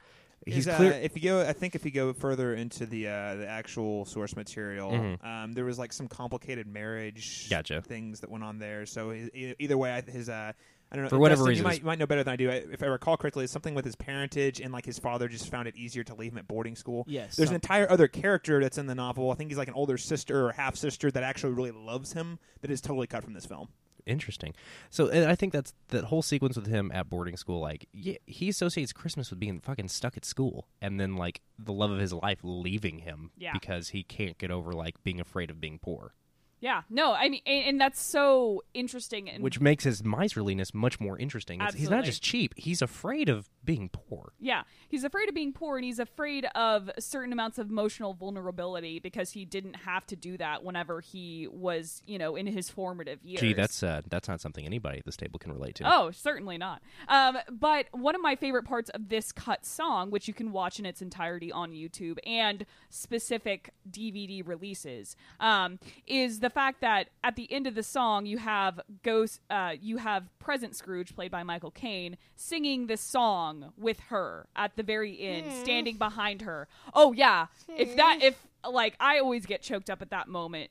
he's 0.46 0.58
Is, 0.58 0.68
uh, 0.68 0.76
clear. 0.76 0.92
if 0.92 1.16
you 1.16 1.22
go, 1.22 1.40
I 1.40 1.52
think 1.52 1.74
if 1.74 1.84
you 1.84 1.90
go 1.90 2.12
further 2.12 2.54
into 2.54 2.86
the 2.86 3.08
uh, 3.08 3.34
the 3.36 3.46
actual 3.48 4.04
source 4.04 4.36
material, 4.36 4.90
Mhm. 4.92 5.24
um, 5.24 5.52
there 5.52 5.64
was 5.64 5.78
like 5.78 5.92
some 5.92 6.08
complicated 6.08 6.66
marriage 6.66 7.48
Gotcha. 7.50 7.82
things 7.82 8.20
that 8.20 8.30
went 8.30 8.44
on 8.44 8.58
there. 8.58 8.86
So 8.86 9.10
he, 9.10 9.30
e- 9.34 9.54
either 9.58 9.76
way, 9.78 9.92
I- 9.92 10.00
his 10.02 10.28
uh, 10.28 10.52
I 10.92 10.96
don't 10.96 11.04
know 11.04 11.08
For 11.08 11.18
whatever 11.18 11.40
Dustin, 11.40 11.48
reason, 11.48 11.62
you 11.62 11.64
might, 11.64 11.70
his- 11.72 11.78
you 11.80 11.86
might 11.86 11.98
know 11.98 12.06
better 12.06 12.22
than 12.22 12.32
I 12.34 12.36
do. 12.36 12.50
If 12.50 12.82
I 12.82 12.86
recall 12.86 13.16
correctly, 13.16 13.42
it's 13.44 13.52
something 13.52 13.74
with 13.74 13.84
his 13.84 13.96
parentage 13.96 14.60
and 14.60 14.72
like 14.72 14.84
his 14.84 14.98
father 14.98 15.26
just 15.28 15.50
found 15.50 15.66
it 15.66 15.74
easier 15.76 16.04
to 16.04 16.14
leave 16.14 16.32
him 16.32 16.38
at 16.38 16.46
boarding 16.46 16.76
school. 16.76 17.04
Yes, 17.08 17.34
there's 17.36 17.48
some- 17.48 17.54
an 17.54 17.56
entire 17.56 17.90
other 17.90 18.06
character 18.06 18.60
that's 18.60 18.78
in 18.78 18.86
the 18.86 18.94
novel. 18.94 19.32
I 19.32 19.34
think 19.34 19.50
he's 19.50 19.58
like 19.58 19.66
an 19.68 19.74
older 19.74 19.98
sister 19.98 20.46
or 20.46 20.52
half 20.52 20.76
sister 20.76 21.10
that 21.10 21.22
actually 21.24 21.54
really 21.54 21.72
loves 21.72 22.12
him. 22.12 22.38
That 22.60 22.70
is 22.70 22.80
totally 22.80 23.06
cut 23.08 23.24
from 23.24 23.32
this 23.32 23.46
film. 23.46 23.68
Interesting. 24.06 24.54
So 24.90 25.08
and 25.08 25.24
I 25.30 25.34
think 25.34 25.52
that's 25.52 25.72
that 25.88 26.04
whole 26.04 26.22
sequence 26.22 26.56
with 26.56 26.66
him 26.66 26.90
at 26.92 27.08
boarding 27.08 27.36
school. 27.36 27.60
Like, 27.60 27.88
yeah, 27.92 28.16
he 28.26 28.48
associates 28.48 28.92
Christmas 28.92 29.30
with 29.30 29.40
being 29.40 29.60
fucking 29.60 29.88
stuck 29.88 30.16
at 30.16 30.24
school, 30.24 30.68
and 30.82 31.00
then 31.00 31.16
like 31.16 31.40
the 31.58 31.72
love 31.72 31.90
of 31.90 31.98
his 31.98 32.12
life 32.12 32.40
leaving 32.42 32.98
him 32.98 33.30
Yeah. 33.38 33.52
because 33.54 33.90
he 33.90 34.02
can't 34.02 34.36
get 34.36 34.50
over 34.50 34.72
like 34.72 35.02
being 35.02 35.20
afraid 35.20 35.50
of 35.50 35.60
being 35.60 35.78
poor, 35.78 36.14
Yeah, 36.60 36.82
no, 36.90 37.12
I 37.14 37.28
mean, 37.30 37.40
and, 37.46 37.64
and 37.66 37.80
that's 37.80 38.02
so 38.02 38.62
interesting. 38.74 39.28
And 39.30 39.42
which 39.42 39.60
makes 39.60 39.84
his 39.84 40.04
miserliness 40.04 40.74
much 40.74 41.00
more 41.00 41.18
interesting. 41.18 41.60
He's 41.74 41.88
not 41.90 42.04
just 42.04 42.22
cheap; 42.22 42.52
he's 42.56 42.82
afraid 42.82 43.28
of 43.28 43.48
being 43.64 43.88
poor. 43.88 44.32
Yeah, 44.38 44.62
he's 44.88 45.04
afraid 45.04 45.28
of 45.28 45.34
being 45.34 45.52
poor 45.52 45.76
and 45.76 45.84
he's 45.84 45.98
afraid 45.98 46.46
of 46.54 46.90
certain 46.98 47.32
amounts 47.32 47.58
of 47.58 47.70
emotional 47.70 48.14
vulnerability 48.14 48.98
because 48.98 49.30
he 49.30 49.44
didn't 49.44 49.74
have 49.74 50.06
to 50.06 50.16
do 50.16 50.36
that 50.38 50.62
whenever 50.62 51.00
he 51.00 51.48
was, 51.50 52.02
you 52.06 52.18
know, 52.18 52.36
in 52.36 52.46
his 52.46 52.68
formative 52.68 53.22
years. 53.22 53.40
Gee, 53.40 53.54
that's 53.54 53.82
uh, 53.82 54.02
that's 54.08 54.28
not 54.28 54.40
something 54.40 54.64
anybody 54.64 54.98
at 54.98 55.04
this 55.04 55.16
table 55.16 55.38
can 55.38 55.52
relate 55.52 55.76
to. 55.76 55.92
Oh, 55.92 56.10
certainly 56.10 56.58
not. 56.58 56.82
Um, 57.08 57.38
but 57.50 57.86
one 57.92 58.14
of 58.14 58.20
my 58.20 58.36
favorite 58.36 58.64
parts 58.64 58.90
of 58.90 59.08
this 59.08 59.32
cut 59.32 59.64
song, 59.64 60.10
which 60.10 60.28
you 60.28 60.34
can 60.34 60.52
watch 60.52 60.78
in 60.78 60.86
its 60.86 61.02
entirety 61.02 61.50
on 61.50 61.72
YouTube 61.72 62.18
and 62.26 62.66
specific 62.90 63.70
DVD 63.90 64.46
releases, 64.46 65.16
um, 65.40 65.78
is 66.06 66.40
the 66.40 66.50
fact 66.50 66.80
that 66.80 67.08
at 67.22 67.36
the 67.36 67.50
end 67.52 67.66
of 67.66 67.74
the 67.74 67.82
song 67.82 68.26
you 68.26 68.38
have 68.38 68.80
Ghost, 69.02 69.40
uh, 69.50 69.72
you 69.80 69.98
have 69.98 70.28
present 70.38 70.76
Scrooge, 70.76 71.14
played 71.14 71.30
by 71.30 71.42
Michael 71.42 71.70
Caine, 71.70 72.16
singing 72.36 72.86
this 72.86 73.00
song 73.00 73.53
with 73.76 74.00
her 74.08 74.46
at 74.56 74.76
the 74.76 74.82
very 74.82 75.20
end, 75.20 75.46
hmm. 75.46 75.62
standing 75.62 75.96
behind 75.96 76.42
her. 76.42 76.68
Oh 76.94 77.12
yeah, 77.12 77.46
if 77.68 77.96
that 77.96 78.18
hmm. 78.20 78.26
if 78.26 78.46
like 78.68 78.94
I 79.00 79.18
always 79.18 79.46
get 79.46 79.62
choked 79.62 79.90
up 79.90 80.02
at 80.02 80.10
that 80.10 80.28
moment 80.28 80.70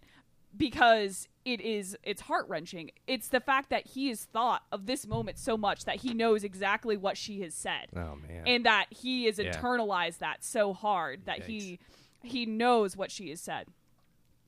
because 0.55 1.27
it 1.45 1.61
is 1.61 1.97
it's 2.03 2.21
heart 2.21 2.47
wrenching. 2.47 2.91
It's 3.07 3.27
the 3.27 3.39
fact 3.39 3.69
that 3.69 3.88
he 3.88 4.09
has 4.09 4.25
thought 4.25 4.63
of 4.71 4.86
this 4.86 5.05
moment 5.07 5.38
so 5.38 5.57
much 5.57 5.86
that 5.86 5.97
he 5.97 6.13
knows 6.13 6.43
exactly 6.43 6.97
what 6.97 7.17
she 7.17 7.41
has 7.41 7.53
said, 7.53 7.88
Oh 7.95 8.17
man. 8.27 8.43
and 8.45 8.65
that 8.65 8.88
he 8.89 9.25
has 9.25 9.39
Yeah. 9.39 9.51
internalized 9.51 10.19
that 10.19 10.43
so 10.43 10.73
hard 10.73 11.25
that 11.25 11.43
he 11.43 11.79
he 12.23 12.45
knows 12.45 12.95
what 12.95 13.11
she 13.11 13.29
has 13.29 13.41
said. 13.41 13.67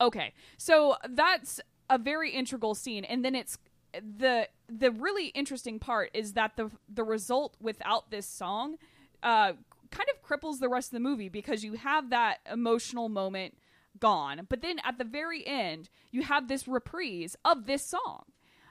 Okay, 0.00 0.32
so 0.56 0.96
that's 1.08 1.60
a 1.88 1.98
very 1.98 2.30
integral 2.30 2.74
scene, 2.74 3.04
and 3.04 3.24
then 3.24 3.34
it's 3.34 3.58
the 4.00 4.48
the 4.68 4.90
really 4.90 5.26
interesting 5.28 5.78
part 5.78 6.10
is 6.14 6.32
that 6.34 6.56
the 6.56 6.70
the 6.88 7.04
result 7.04 7.56
without 7.60 8.10
this 8.10 8.26
song 8.26 8.76
uh, 9.22 9.52
kind 9.90 10.08
of 10.14 10.22
cripples 10.22 10.58
the 10.58 10.68
rest 10.68 10.88
of 10.88 10.92
the 10.92 11.00
movie 11.00 11.28
because 11.28 11.64
you 11.64 11.74
have 11.74 12.10
that 12.10 12.38
emotional 12.50 13.08
moment 13.08 13.56
gone, 13.98 14.46
but 14.48 14.60
then 14.60 14.78
at 14.84 14.98
the 14.98 15.04
very 15.04 15.46
end 15.46 15.88
you 16.10 16.22
have 16.22 16.48
this 16.48 16.68
reprise 16.68 17.36
of 17.44 17.66
this 17.66 17.84
song. 17.84 18.24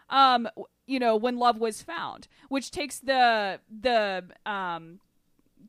Um, 0.09 0.47
you 0.85 0.99
know, 0.99 1.15
when 1.15 1.37
love 1.37 1.59
was 1.59 1.81
found, 1.81 2.27
which 2.49 2.69
takes 2.69 2.99
the 2.99 3.59
the 3.69 4.23
um 4.45 4.99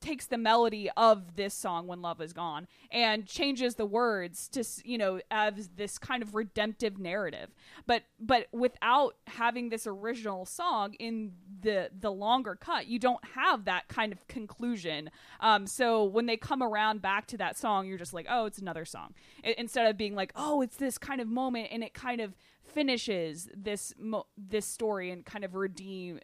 takes 0.00 0.26
the 0.26 0.38
melody 0.38 0.90
of 0.96 1.36
this 1.36 1.54
song 1.54 1.86
when 1.86 2.02
love 2.02 2.20
is 2.20 2.32
gone 2.32 2.66
and 2.90 3.26
changes 3.26 3.76
the 3.76 3.86
words 3.86 4.48
to 4.48 4.64
you 4.84 4.98
know 4.98 5.20
as 5.30 5.68
this 5.76 5.98
kind 5.98 6.22
of 6.22 6.34
redemptive 6.34 6.98
narrative. 6.98 7.54
But 7.86 8.02
but 8.20 8.46
without 8.52 9.16
having 9.26 9.68
this 9.68 9.86
original 9.86 10.44
song 10.46 10.94
in 10.94 11.32
the 11.60 11.90
the 11.98 12.10
longer 12.12 12.54
cut 12.54 12.86
you 12.86 12.98
don't 12.98 13.24
have 13.34 13.64
that 13.64 13.88
kind 13.88 14.12
of 14.12 14.26
conclusion. 14.28 15.10
Um 15.40 15.66
so 15.66 16.04
when 16.04 16.26
they 16.26 16.36
come 16.36 16.62
around 16.62 17.02
back 17.02 17.26
to 17.28 17.36
that 17.38 17.56
song 17.56 17.86
you're 17.86 17.98
just 17.98 18.14
like 18.14 18.26
oh 18.28 18.46
it's 18.46 18.58
another 18.58 18.84
song. 18.84 19.14
I- 19.44 19.54
instead 19.58 19.86
of 19.86 19.96
being 19.96 20.14
like 20.14 20.32
oh 20.36 20.62
it's 20.62 20.76
this 20.76 20.98
kind 20.98 21.20
of 21.20 21.28
moment 21.28 21.68
and 21.70 21.82
it 21.82 21.94
kind 21.94 22.20
of 22.20 22.34
finishes 22.62 23.48
this 23.56 23.94
mo- 23.98 24.26
this 24.36 24.66
story 24.66 25.10
and 25.10 25.24
kind 25.24 25.44
of 25.44 25.54
redeem 25.54 26.20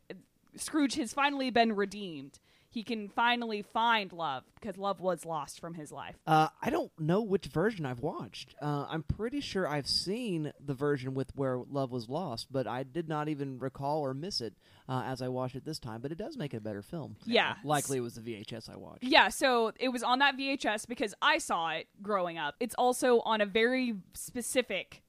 Scrooge 0.57 0.97
has 0.97 1.13
finally 1.15 1.51
been 1.51 1.73
redeemed. 1.75 2.39
He 2.73 2.83
can 2.83 3.11
finally 3.11 3.61
find 3.61 4.11
love 4.15 4.45
because 4.55 4.79
love 4.79 4.99
was 4.99 5.27
lost 5.27 5.61
from 5.61 5.75
his 5.75 5.93
life. 5.93 6.17
Uh, 6.27 6.49
I 6.63 6.71
don't 6.71 6.91
know 6.99 7.21
which 7.21 7.45
version 7.45 7.85
I've 7.85 8.01
watched. 8.01 8.55
Uh, 8.63 8.87
I'm 8.89 9.03
pretty 9.03 9.41
sure 9.41 9.69
I've 9.69 9.87
seen 9.87 10.55
the 10.59 10.73
version 10.73 11.13
with 11.13 11.37
where 11.37 11.59
love 11.71 11.93
was 11.93 12.09
lost, 12.09 12.47
but 12.51 12.67
I 12.67 12.83
did 12.83 13.11
not 13.11 13.29
even 13.29 13.59
recall 13.59 14.01
or 14.01 14.15
miss 14.15 14.41
it 14.41 14.55
uh, 14.89 15.03
as 15.05 15.21
I 15.21 15.29
watched 15.29 15.55
it 15.55 15.67
this 15.67 15.79
time. 15.79 16.01
But 16.01 16.13
it 16.13 16.19
does 16.19 16.39
make 16.39 16.55
it 16.55 16.59
a 16.59 16.61
better 16.61 16.81
film. 16.81 17.17
Yeah. 17.27 17.57
likely 17.63 17.99
it 17.99 18.01
was 18.01 18.15
the 18.15 18.23
VHS 18.23 18.71
I 18.73 18.77
watched. 18.77 19.05
Yeah, 19.05 19.29
so 19.29 19.73
it 19.79 19.91
was 19.91 20.03
on 20.03 20.21
that 20.21 20.39
VHS 20.39 20.89
because 20.89 21.13
I 21.21 21.37
saw 21.37 21.73
it 21.73 21.89
growing 22.01 22.39
up. 22.39 22.55
It's 22.59 22.75
also 22.79 23.21
on 23.21 23.43
a 23.43 23.47
very 23.47 23.97
specific 24.15 25.03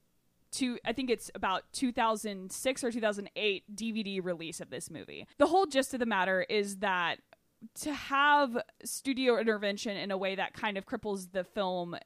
to 0.52 0.78
I 0.84 0.92
think 0.92 1.10
it's 1.10 1.30
about 1.34 1.64
2006 1.72 2.84
or 2.84 2.92
2008 2.92 3.74
DVD 3.74 4.24
release 4.24 4.60
of 4.60 4.70
this 4.70 4.90
movie. 4.90 5.26
The 5.38 5.46
whole 5.46 5.66
gist 5.66 5.94
of 5.94 6.00
the 6.00 6.06
matter 6.06 6.46
is 6.48 6.76
that 6.76 7.18
to 7.80 7.94
have 7.94 8.58
studio 8.84 9.38
intervention 9.38 9.96
in 9.96 10.10
a 10.10 10.16
way 10.16 10.34
that 10.34 10.54
kind 10.54 10.76
of 10.76 10.86
cripples 10.86 11.32
the 11.32 11.44
film 11.44 11.96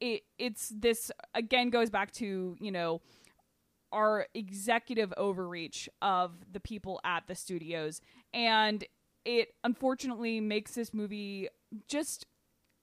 it 0.00 0.22
it's 0.38 0.72
this 0.76 1.10
again 1.34 1.70
goes 1.70 1.90
back 1.90 2.12
to, 2.12 2.56
you 2.60 2.70
know, 2.70 3.00
our 3.92 4.26
executive 4.34 5.12
overreach 5.16 5.88
of 6.02 6.32
the 6.52 6.60
people 6.60 7.00
at 7.04 7.26
the 7.26 7.34
studios. 7.34 8.00
And 8.34 8.84
it 9.24 9.48
unfortunately 9.64 10.40
makes 10.40 10.72
this 10.72 10.92
movie 10.92 11.48
just 11.88 12.26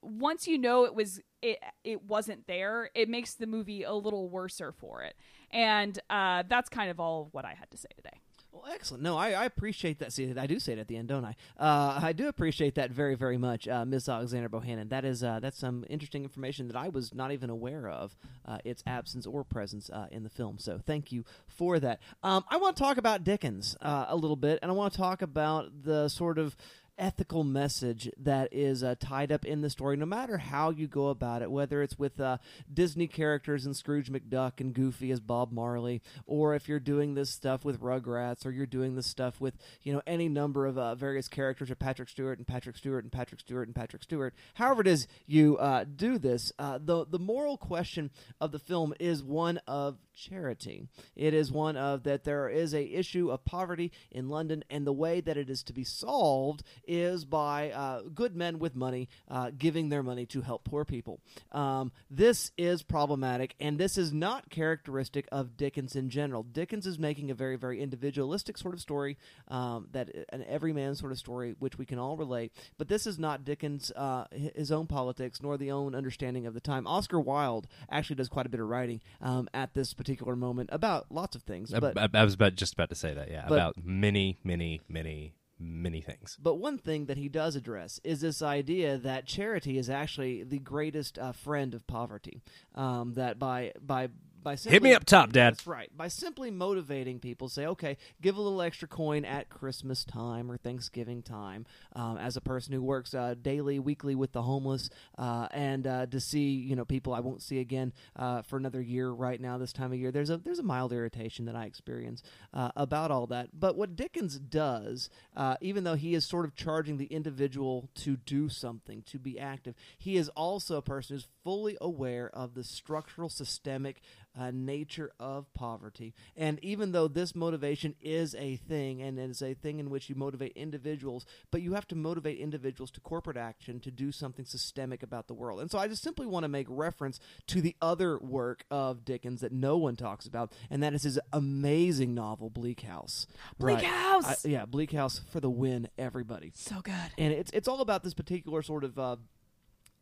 once 0.01 0.47
you 0.47 0.57
know 0.57 0.83
it 0.83 0.93
was 0.93 1.21
it 1.41 1.59
it 1.83 2.03
wasn't 2.03 2.45
there 2.47 2.89
it 2.93 3.07
makes 3.07 3.35
the 3.35 3.47
movie 3.47 3.83
a 3.83 3.93
little 3.93 4.29
worser 4.29 4.71
for 4.71 5.03
it. 5.03 5.15
And 5.51 5.99
uh, 6.09 6.43
that's 6.47 6.69
kind 6.69 6.89
of 6.89 6.99
all 6.99 7.29
what 7.31 7.45
i 7.45 7.53
had 7.53 7.69
to 7.71 7.77
say 7.77 7.89
today 7.95 8.22
Well, 8.63 8.71
excellent. 8.71 9.03
No, 9.03 9.17
I, 9.17 9.31
I 9.31 9.43
appreciate 9.43 9.99
that. 9.99 10.13
See, 10.13 10.33
I 10.37 10.47
do 10.47 10.57
say 10.57 10.71
it 10.71 10.79
at 10.79 10.87
the 10.87 10.95
end, 10.95 11.09
don't 11.09 11.25
I? 11.25 11.35
Uh, 11.59 11.99
I 12.01 12.13
do 12.13 12.29
appreciate 12.29 12.75
that 12.75 12.91
very, 12.91 13.13
very 13.15 13.37
much, 13.37 13.67
uh, 13.67 13.83
Ms. 13.83 14.07
Alexander 14.07 14.47
Bohannon. 14.47 14.87
That 14.87 15.03
is 15.03 15.21
uh, 15.21 15.41
that's 15.41 15.59
some 15.59 15.83
interesting 15.89 16.23
information 16.23 16.69
that 16.69 16.77
I 16.77 16.87
was 16.87 17.13
not 17.13 17.33
even 17.33 17.49
aware 17.49 17.89
of 17.89 18.15
uh, 18.45 18.59
its 18.63 18.81
absence 18.87 19.27
or 19.27 19.43
presence 19.43 19.89
uh, 19.89 20.07
in 20.11 20.23
the 20.23 20.29
film. 20.29 20.59
So, 20.59 20.79
thank 20.85 21.11
you 21.11 21.25
for 21.45 21.77
that. 21.81 21.99
Um, 22.23 22.45
I 22.49 22.55
want 22.55 22.77
to 22.77 22.83
talk 22.83 22.95
about 22.95 23.25
Dickens 23.25 23.75
uh, 23.81 24.05
a 24.07 24.15
little 24.15 24.37
bit, 24.37 24.59
and 24.61 24.71
I 24.71 24.73
want 24.73 24.93
to 24.93 24.97
talk 24.97 25.21
about 25.21 25.83
the 25.83 26.07
sort 26.07 26.37
of 26.37 26.55
ethical 26.97 27.43
message 27.43 28.09
that 28.17 28.49
is 28.51 28.83
uh, 28.83 28.95
tied 28.99 29.31
up 29.31 29.45
in 29.45 29.61
the 29.61 29.69
story, 29.69 29.97
no 29.97 30.05
matter 30.05 30.37
how 30.37 30.69
you 30.69 30.87
go 30.87 31.07
about 31.07 31.41
it, 31.41 31.51
whether 31.51 31.81
it's 31.81 31.97
with 31.97 32.19
uh, 32.19 32.37
Disney 32.71 33.07
characters 33.07 33.65
and 33.65 33.75
Scrooge 33.75 34.11
McDuck 34.11 34.59
and 34.59 34.73
Goofy 34.73 35.11
as 35.11 35.19
Bob 35.19 35.51
Marley, 35.51 36.01
or 36.25 36.55
if 36.55 36.67
you're 36.67 36.79
doing 36.79 37.13
this 37.13 37.29
stuff 37.29 37.65
with 37.65 37.81
Rugrats, 37.81 38.45
or 38.45 38.51
you're 38.51 38.65
doing 38.65 38.95
this 38.95 39.07
stuff 39.07 39.41
with 39.41 39.55
you 39.81 39.93
know 39.93 40.01
any 40.05 40.29
number 40.29 40.65
of 40.65 40.77
uh, 40.77 40.95
various 40.95 41.27
characters, 41.27 41.71
or 41.71 41.75
Patrick 41.75 42.09
Stewart 42.09 42.37
and 42.37 42.47
Patrick 42.47 42.77
Stewart 42.77 43.03
and 43.03 43.11
Patrick 43.11 43.39
Stewart 43.39 43.67
and 43.67 43.75
Patrick 43.75 44.03
Stewart. 44.03 44.33
However, 44.53 44.81
it 44.81 44.87
is 44.87 45.07
you 45.25 45.57
uh, 45.57 45.85
do 45.95 46.17
this, 46.17 46.51
uh, 46.59 46.79
the 46.83 47.05
the 47.05 47.19
moral 47.19 47.57
question 47.57 48.11
of 48.39 48.51
the 48.51 48.59
film 48.59 48.93
is 48.99 49.23
one 49.23 49.59
of 49.67 49.97
charity. 50.13 50.87
It 51.15 51.33
is 51.33 51.51
one 51.51 51.77
of 51.77 52.03
that 52.03 52.23
there 52.23 52.49
is 52.49 52.73
a 52.73 52.83
issue 52.83 53.31
of 53.31 53.45
poverty 53.45 53.91
in 54.11 54.29
London, 54.29 54.63
and 54.69 54.85
the 54.85 54.93
way 54.93 55.21
that 55.21 55.37
it 55.37 55.49
is 55.49 55.63
to 55.63 55.73
be 55.73 55.83
solved 55.83 56.63
is 56.87 57.25
by 57.25 57.71
uh, 57.71 58.01
good 58.13 58.35
men 58.35 58.59
with 58.59 58.75
money 58.75 59.09
uh, 59.29 59.51
giving 59.57 59.89
their 59.89 60.03
money 60.03 60.25
to 60.27 60.41
help 60.41 60.63
poor 60.63 60.85
people. 60.85 61.19
Um, 61.51 61.91
this 62.09 62.51
is 62.57 62.83
problematic, 62.83 63.55
and 63.59 63.77
this 63.77 63.97
is 63.97 64.13
not 64.13 64.49
characteristic 64.49 65.27
of 65.31 65.57
Dickens 65.57 65.95
in 65.95 66.09
general. 66.09 66.43
Dickens 66.43 66.85
is 66.85 66.99
making 66.99 67.31
a 67.31 67.35
very, 67.35 67.55
very 67.55 67.81
individualistic 67.81 68.57
sort 68.57 68.73
of 68.73 68.81
story, 68.81 69.17
um, 69.47 69.87
that 69.91 70.09
an 70.29 70.43
everyman 70.47 70.95
sort 70.95 71.11
of 71.11 71.17
story, 71.17 71.55
which 71.59 71.77
we 71.77 71.85
can 71.85 71.99
all 71.99 72.17
relate. 72.17 72.51
But 72.77 72.87
this 72.87 73.07
is 73.07 73.19
not 73.19 73.45
Dickens' 73.45 73.91
uh, 73.91 74.25
his 74.31 74.71
own 74.71 74.87
politics 74.87 75.41
nor 75.41 75.57
the 75.57 75.71
own 75.71 75.95
understanding 75.95 76.45
of 76.45 76.53
the 76.53 76.59
time. 76.59 76.87
Oscar 76.87 77.19
Wilde 77.19 77.67
actually 77.89 78.15
does 78.15 78.29
quite 78.29 78.45
a 78.45 78.49
bit 78.49 78.59
of 78.59 78.67
writing 78.67 79.01
um, 79.21 79.49
at 79.53 79.73
this 79.73 79.93
particular 80.03 80.35
moment 80.35 80.69
about 80.71 81.05
lots 81.11 81.35
of 81.35 81.43
things. 81.43 81.73
I, 81.73 81.79
But 81.79 81.97
I, 81.97 82.09
I 82.13 82.23
was 82.23 82.33
about, 82.33 82.55
just 82.55 82.73
about 82.73 82.89
to 82.89 82.95
say 82.95 83.13
that. 83.13 83.29
Yeah, 83.31 83.45
But- 83.47 83.55
about 83.55 83.75
many, 83.83 84.37
many, 84.43 84.81
many, 84.89 85.35
many 85.59 86.01
things. 86.01 86.37
But 86.41 86.55
one 86.55 86.77
thing 86.77 87.05
that 87.05 87.17
he 87.17 87.29
does 87.29 87.55
address 87.55 87.99
is 88.03 88.21
this 88.21 88.41
idea 88.41 88.97
that 88.97 89.25
charity 89.25 89.77
is 89.77 89.89
actually 89.89 90.43
the 90.43 90.59
greatest 90.59 91.17
uh, 91.17 91.31
friend 91.31 91.73
of 91.73 91.87
poverty. 91.87 92.41
Um, 92.75 93.13
that 93.13 93.39
by 93.39 93.71
by 93.81 94.09
by 94.43 94.55
simply, 94.55 94.75
Hit 94.75 94.83
me 94.83 94.93
up 94.93 95.05
top, 95.05 95.31
Dad. 95.31 95.53
That's 95.53 95.67
right. 95.67 95.89
By 95.95 96.07
simply 96.07 96.51
motivating 96.51 97.19
people, 97.19 97.49
say, 97.49 97.65
okay, 97.67 97.97
give 98.21 98.37
a 98.37 98.41
little 98.41 98.61
extra 98.61 98.87
coin 98.87 99.25
at 99.25 99.49
Christmas 99.49 100.03
time 100.03 100.51
or 100.51 100.57
Thanksgiving 100.57 101.21
time. 101.21 101.65
Um, 101.95 102.17
as 102.17 102.37
a 102.37 102.41
person 102.41 102.73
who 102.73 102.81
works 102.81 103.13
uh, 103.13 103.35
daily, 103.41 103.79
weekly 103.79 104.15
with 104.15 104.31
the 104.31 104.41
homeless, 104.41 104.89
uh, 105.17 105.47
and 105.51 105.85
uh, 105.87 106.05
to 106.07 106.19
see 106.19 106.49
you 106.49 106.75
know 106.75 106.85
people 106.85 107.13
I 107.13 107.19
won't 107.19 107.41
see 107.41 107.59
again 107.59 107.93
uh, 108.15 108.41
for 108.41 108.57
another 108.57 108.81
year 108.81 109.09
right 109.09 109.39
now 109.39 109.57
this 109.57 109.73
time 109.73 109.91
of 109.91 109.99
year. 109.99 110.11
There's 110.11 110.29
a 110.29 110.37
there's 110.37 110.59
a 110.59 110.63
mild 110.63 110.93
irritation 110.93 111.45
that 111.45 111.55
I 111.55 111.65
experience 111.65 112.23
uh, 112.53 112.71
about 112.75 113.11
all 113.11 113.27
that. 113.27 113.49
But 113.53 113.75
what 113.77 113.95
Dickens 113.95 114.39
does, 114.39 115.09
uh, 115.35 115.57
even 115.61 115.83
though 115.83 115.95
he 115.95 116.13
is 116.13 116.25
sort 116.25 116.45
of 116.45 116.55
charging 116.55 116.97
the 116.97 117.05
individual 117.05 117.89
to 117.95 118.17
do 118.17 118.49
something, 118.49 119.03
to 119.07 119.19
be 119.19 119.39
active, 119.39 119.75
he 119.97 120.17
is 120.17 120.29
also 120.29 120.77
a 120.77 120.81
person 120.81 121.15
who's 121.15 121.27
fully 121.43 121.77
aware 121.81 122.29
of 122.33 122.53
the 122.53 122.63
structural, 122.63 123.29
systemic 123.29 124.01
uh, 124.39 124.51
nature 124.51 125.11
of 125.19 125.53
poverty. 125.53 126.13
And 126.35 126.59
even 126.63 126.91
though 126.91 127.07
this 127.07 127.35
motivation 127.35 127.95
is 128.01 128.33
a 128.35 128.55
thing, 128.55 129.01
and 129.01 129.19
it 129.19 129.29
is 129.29 129.41
a 129.41 129.53
thing 129.53 129.79
in 129.79 129.89
which 129.89 130.09
you 130.09 130.15
motivate 130.15 130.53
individuals, 130.55 131.25
but 131.51 131.61
you 131.61 131.73
have 131.73 131.87
to 131.89 131.95
motivate 131.95 132.39
individuals 132.39 132.91
to 132.91 132.99
corporate 133.01 133.37
action 133.37 133.79
to 133.81 133.91
do 133.91 134.11
something 134.11 134.45
systemic 134.45 135.03
about 135.03 135.27
the 135.27 135.33
world. 135.33 135.59
And 135.61 135.69
so 135.69 135.77
I 135.77 135.87
just 135.87 136.03
simply 136.03 136.25
want 136.25 136.43
to 136.43 136.47
make 136.49 136.67
reference 136.69 137.19
to 137.47 137.61
the 137.61 137.75
other 137.81 138.17
work 138.19 138.65
of 138.71 139.05
Dickens 139.05 139.41
that 139.41 139.51
no 139.51 139.77
one 139.77 139.95
talks 139.95 140.25
about, 140.25 140.51
and 140.69 140.81
that 140.83 140.93
is 140.93 141.03
his 141.03 141.19
amazing 141.31 142.13
novel, 142.13 142.49
Bleak 142.49 142.81
House. 142.81 143.27
Bleak 143.59 143.75
Right. 143.77 143.85
House! 143.85 144.45
I- 144.45 144.49
yeah, 144.49 144.65
Bleak 144.65 144.91
House 144.91 145.21
for 145.31 145.39
the 145.39 145.49
win, 145.49 145.87
everybody 145.97 146.51
So 146.55 146.81
good. 146.81 146.93
and 147.17 147.33
it's 147.33 147.51
it's 147.51 147.67
all 147.67 147.81
about 147.81 148.03
this 148.03 148.13
particular 148.13 148.61
sort 148.61 148.83
of 148.83 148.97
uh, 148.97 149.15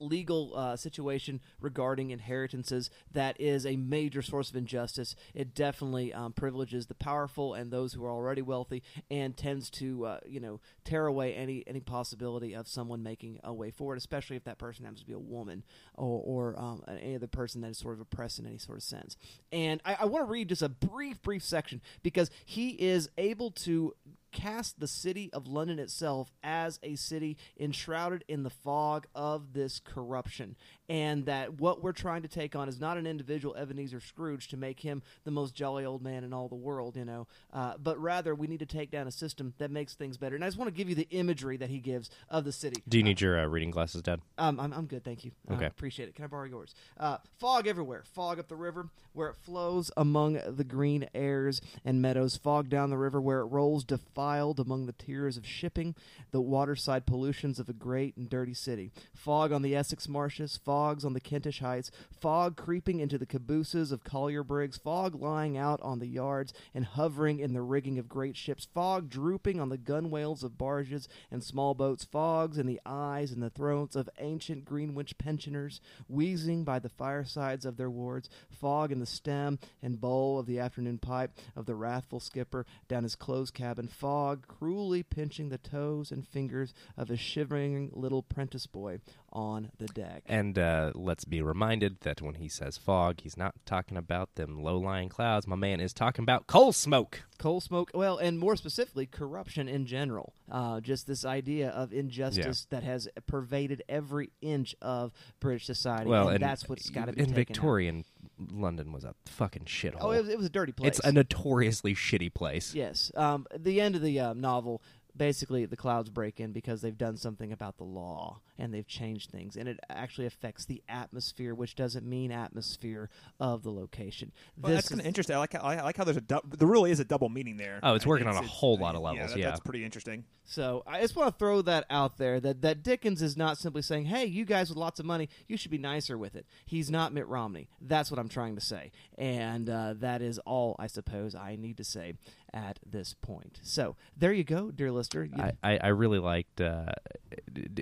legal 0.02 0.54
uh, 0.56 0.76
situation 0.76 1.40
regarding 1.60 2.12
inheritances 2.12 2.90
that 3.12 3.40
is 3.40 3.66
a 3.66 3.76
major 3.76 4.22
source 4.22 4.50
of 4.50 4.56
injustice. 4.56 5.16
It 5.34 5.54
definitely 5.54 6.14
um, 6.14 6.34
privileges 6.34 6.88
the 6.88 6.96
powerful 6.96 7.54
and 7.54 7.72
those 7.72 7.94
who 7.94 8.04
are 8.04 8.12
already 8.12 8.42
wealthy, 8.42 8.84
and 9.10 9.38
tends 9.38 9.70
to 9.72 10.06
uh, 10.06 10.20
you 10.26 10.40
know 10.40 10.60
tear 10.84 11.06
away 11.06 11.34
any 11.36 11.64
any 11.68 11.80
possibility 11.80 12.54
of 12.54 12.68
someone 12.68 13.04
making 13.04 13.40
a 13.44 13.54
way 13.54 13.72
forward, 13.72 13.98
especially 13.98 14.36
if 14.36 14.44
that 14.46 14.58
person 14.58 14.86
happens 14.86 15.02
to 15.02 15.08
be 15.08 15.14
a 15.14 15.20
woman 15.20 15.64
or, 15.96 16.22
or 16.26 16.60
um, 16.60 16.84
any 16.88 17.16
other 17.16 17.28
person 17.28 17.62
that 17.62 17.72
is 17.72 17.78
sort 17.78 17.94
of 17.94 18.02
oppressed 18.02 18.40
in 18.40 18.46
any 18.46 18.58
sort 18.58 18.78
of 18.78 18.84
sense. 18.84 19.16
And 19.52 19.82
I, 19.86 19.98
I 20.02 20.06
want 20.06 20.26
to 20.26 20.32
read 20.32 20.50
just 20.50 20.62
a 20.62 20.70
brief 20.70 21.22
brief 21.22 21.44
section 21.44 21.82
because 22.04 22.30
he 22.46 22.70
is 22.70 23.10
able 23.18 23.52
to 23.52 23.94
cast 24.32 24.80
the 24.80 24.88
city 24.88 25.30
of 25.34 25.48
London 25.48 25.80
itself 25.80 26.32
as 26.44 26.80
a 26.84 26.96
city 26.96 27.38
enshrouded 27.60 28.24
in 28.28 28.44
the 28.44 28.50
fog 28.50 29.08
of 29.16 29.54
this 29.54 29.80
corruption. 29.80 30.56
And 30.90 31.26
that 31.26 31.54
what 31.60 31.82
we're 31.82 31.94
trying 31.94 32.22
to 32.24 32.28
take 32.28 32.54
on 32.56 32.68
is 32.68 32.80
not 32.80 32.98
an 32.98 33.08
individual 33.08 33.56
Ebenezer 33.56 34.02
Scrooge 34.02 34.50
to 34.50 34.58
make 34.58 34.82
him 34.82 35.02
the 35.24 35.32
most 35.32 35.56
jolly 35.56 35.86
old 35.86 36.02
man 36.02 36.26
in 36.26 36.34
all 36.34 36.50
the 36.50 36.56
world, 36.56 36.98
you 36.98 37.06
know, 37.06 37.28
uh, 37.54 37.76
but 37.82 37.98
rather 37.98 38.36
we 38.36 38.48
need 38.48 38.60
to 38.60 38.66
take 38.66 38.92
down 38.92 39.08
a 39.08 39.12
system 39.12 39.54
that 39.58 39.72
makes 39.72 39.94
things 39.96 40.18
better. 40.18 40.36
And 40.36 40.44
I 40.44 40.48
just 40.48 40.58
want 40.58 40.68
to 40.68 40.76
give 40.76 40.90
you 40.90 40.96
the 40.96 41.08
imagery 41.12 41.56
that 41.58 41.70
he 41.70 41.80
gives 41.80 42.10
of 42.30 42.44
the 42.44 42.52
city. 42.52 42.84
Do 42.90 42.98
you 42.98 43.04
need 43.04 43.22
your 43.22 43.40
uh, 43.40 43.46
reading 43.46 43.72
glasses, 43.72 44.02
Dad? 44.02 44.20
Um, 44.38 44.60
I'm, 44.60 44.74
I'm 44.74 44.86
good, 44.86 45.04
thank 45.06 45.24
you. 45.24 45.32
Uh, 45.50 45.54
Okay. 45.62 45.66
appreciate 45.68 46.10
it. 46.10 46.16
Can 46.16 46.26
I 46.26 46.28
borrow 46.28 46.46
yours? 46.46 46.74
Uh, 46.98 47.18
fog 47.40 47.68
everywhere. 47.68 48.04
Fog 48.14 48.40
up 48.40 48.48
the 48.50 48.56
river 48.58 48.90
where 49.14 49.30
it 49.30 49.36
flows 49.36 49.92
among 49.96 50.40
the 50.46 50.64
green 50.64 51.08
aits 51.14 51.62
and 51.86 52.02
meadows. 52.02 52.36
Fog 52.36 52.68
down 52.68 52.90
the 52.90 52.98
river 52.98 53.22
where 53.22 53.40
it 53.42 53.46
rolls 53.46 53.84
defiled 54.22 54.60
among 54.60 54.86
the 54.86 54.94
tiers 54.94 55.36
of 55.36 55.48
shipping, 55.48 55.96
the 56.30 56.40
waterside 56.40 57.08
pollutions 57.08 57.60
of 57.60 57.68
a 57.68 57.74
great 57.74 58.16
and 58.16 58.30
dirty 58.30 58.54
city. 58.54 58.92
Fog 59.16 59.52
on 59.52 59.64
the 59.64 59.76
Essex 59.76 60.08
marshes. 60.08 60.60
Fogs 60.64 61.04
on 61.04 61.14
the 61.14 61.20
Kentish 61.20 61.60
heights. 61.60 61.90
Fog 62.20 62.56
creeping 62.56 63.00
into 63.00 63.18
the 63.18 63.26
cabooses 63.26 63.92
of 63.92 64.04
collier 64.04 64.44
brigs. 64.44 64.78
Fog 64.78 65.16
lying 65.16 65.58
out 65.58 65.82
on 65.82 65.98
the 65.98 66.08
yards 66.08 66.54
and 66.76 66.86
hovering 66.86 67.40
in 67.40 67.54
the 67.54 67.64
rigging 67.64 67.98
of 67.98 68.08
great 68.08 68.38
ships. 68.38 68.68
Fog 68.72 69.10
drooping 69.10 69.60
on 69.60 69.70
the 69.70 69.78
gunwales 69.78 70.44
of 70.44 70.56
barges 70.56 71.08
and 71.32 71.44
small 71.44 71.74
boats. 71.74 72.06
Fogs 72.06 72.60
in 72.60 72.68
the 72.68 72.82
eyes 72.86 73.32
and 73.32 73.42
the 73.42 73.50
throats 73.50 73.96
of 73.96 74.08
ancient 74.20 74.66
Greenwich 74.66 75.18
pensioners, 75.18 75.82
wheezing 76.08 76.64
by 76.64 76.78
the 76.78 76.90
firesides 76.90 77.66
of 77.66 77.78
their 77.78 77.90
wards. 77.90 78.30
Fog 78.52 78.92
in 78.92 79.00
the 79.00 79.06
stem 79.08 79.58
and 79.82 80.00
bowl 80.00 80.38
of 80.38 80.46
the 80.46 80.60
afternoon 80.60 81.00
pipe 81.00 81.32
of 81.56 81.66
the 81.66 81.76
wrathful 81.76 82.20
skipper 82.20 82.68
down 82.88 83.02
his 83.02 83.16
closed 83.16 83.56
cabin. 83.56 83.88
Fog 83.88 84.11
cruelly 84.48 85.04
pinching 85.04 85.50
the 85.50 85.58
toes 85.58 86.12
and 86.12 86.28
fingers 86.28 86.74
of 86.98 87.10
a 87.10 87.18
shivering 87.18 87.90
little 87.94 88.22
prentice 88.22 88.68
boy 88.68 89.00
on 89.32 89.72
the 89.78 89.88
deck. 89.88 90.24
And 90.26 90.58
uh, 90.58 90.92
let's 90.96 91.26
be 91.26 91.42
reminded 91.42 92.02
that 92.02 92.22
when 92.22 92.36
he 92.36 92.48
says 92.48 92.78
fog, 92.78 93.22
he's 93.22 93.38
not 93.38 93.54
talking 93.66 93.98
about 93.98 94.36
them 94.36 94.62
low-lying 94.62 95.10
clouds. 95.10 95.48
My 95.48 95.56
man 95.56 95.80
is 95.80 95.94
talking 95.94 96.24
about 96.24 96.48
coal 96.48 96.72
smoke. 96.74 97.22
coal 97.38 97.60
smoke 97.60 97.90
well 97.94 98.18
and 98.18 98.38
more 98.38 98.56
specifically 98.56 99.06
corruption 99.08 99.68
in 99.68 99.86
general 99.88 100.34
uh, 100.52 100.80
just 100.80 101.08
this 101.08 101.26
idea 101.26 101.70
of 101.70 101.92
injustice 101.92 102.68
that 102.70 102.84
has 102.84 103.08
pervaded 103.26 103.82
every 103.90 104.30
inch 104.42 104.76
of 104.80 105.12
british 105.40 105.66
society 105.66 106.08
Well, 106.08 106.28
and, 106.28 106.36
and 106.36 106.44
that's 106.44 106.70
what's 106.70 106.90
got 106.92 107.06
to 107.06 107.14
be 107.14 107.22
in 107.22 107.28
taken 107.30 107.34
out. 107.42 107.48
Victorian 107.48 108.06
London 108.52 108.92
was 108.92 109.04
a 109.04 109.16
fucking 109.26 109.66
shithole. 109.66 109.98
oh 110.02 110.12
it 110.12 110.22
was, 110.22 110.30
it 110.30 110.38
was 110.38 110.46
a 110.46 110.50
dirty 110.52 110.72
place 110.72 110.88
it's 110.90 111.00
a 111.00 111.12
notoriously 111.12 111.96
shitty 111.96 112.32
place. 112.32 112.76
yes 112.76 113.12
um, 113.16 113.48
the 113.58 113.82
end 113.82 113.96
of 113.96 114.04
the 114.04 114.20
uh, 114.20 114.34
novel 114.34 114.82
basically 115.16 115.66
the 115.66 115.76
clouds 115.78 116.10
break 116.10 116.40
in 116.40 116.52
because 116.52 116.82
they've 116.82 116.98
done 116.98 117.18
something 117.18 117.52
about 117.52 117.78
the 117.78 117.84
law 117.84 118.40
and 118.58 118.74
they've 118.74 118.88
changed 118.88 119.30
things 119.32 119.56
and 119.58 119.68
it 119.68 119.80
actually 119.90 120.26
affects 120.26 120.66
the 120.66 120.82
atmosphere 120.88 121.54
which 121.54 121.76
doesn't 121.76 122.06
mean 122.06 122.32
atmosphere 122.32 123.10
of 123.40 123.64
the 123.64 123.72
location 123.72 124.32
Well, 124.58 124.72
this 124.72 124.78
that's 124.78 124.90
kind 124.90 125.02
of 125.02 125.08
interesting. 125.08 125.36
I 125.36 125.40
like 125.40 125.54
how, 125.54 125.60
I 125.60 125.82
like 125.82 125.98
how 125.98 126.04
there's 126.04 126.18
a 126.18 126.22
dou- 126.22 126.42
there 126.48 126.68
really 126.68 126.92
is 126.92 127.00
a 127.00 127.06
double 127.06 127.30
meaning 127.30 127.58
there. 127.58 127.80
Oh, 127.84 127.96
it's 127.96 128.06
I 128.06 128.10
working 128.10 128.28
on 128.28 128.36
a 128.36 128.42
whole 128.42 128.78
lot 128.78 128.96
of 128.96 129.02
yeah, 129.02 129.08
levels, 129.08 129.32
that- 129.32 129.40
yeah. 129.40 129.46
that's 129.50 129.60
pretty 129.60 129.84
interesting. 129.84 130.24
So 130.44 130.84
I 130.86 131.00
just 131.02 131.16
want 131.16 131.30
to 131.34 131.38
throw 131.40 131.62
that 131.62 131.86
out 131.90 132.18
there 132.18 132.40
that, 132.42 132.62
that 132.62 132.84
Dickens 132.84 133.22
is 133.22 133.38
not 133.38 133.58
simply 133.58 133.82
saying, 133.82 134.06
hey, 134.06 134.26
you 134.26 134.44
guys 134.44 134.68
with 134.70 134.78
lots 134.78 135.00
of 135.00 135.06
money, 135.06 135.30
you 135.48 135.56
should 135.56 135.72
be 135.72 135.78
nicer 135.78 136.18
with 136.18 136.36
it. 136.36 136.46
He's 136.66 136.90
not 136.92 137.14
Mitt 137.14 137.28
Romney. 137.28 137.70
That's 137.80 138.12
what 138.12 138.20
I'm 138.20 138.28
trying 138.28 138.56
to 138.56 138.62
say. 138.62 138.92
And 139.18 139.70
uh, 139.70 139.94
that 140.00 140.22
is 140.22 140.40
all, 140.40 140.76
I 140.78 140.88
suppose, 140.88 141.36
I 141.36 141.56
need 141.56 141.78
to 141.78 141.84
say 141.86 142.16
at 142.54 142.80
this 142.86 143.14
point. 143.14 143.60
So 143.64 143.96
there 144.18 144.34
you 144.34 144.44
go, 144.44 144.72
dear 144.72 144.92
Lister. 144.92 145.24
You- 145.26 145.34
I, 145.42 145.52
I, 145.64 145.78
I 145.84 145.88
really 145.88 146.20
liked. 146.20 146.60
Uh, 146.62 146.88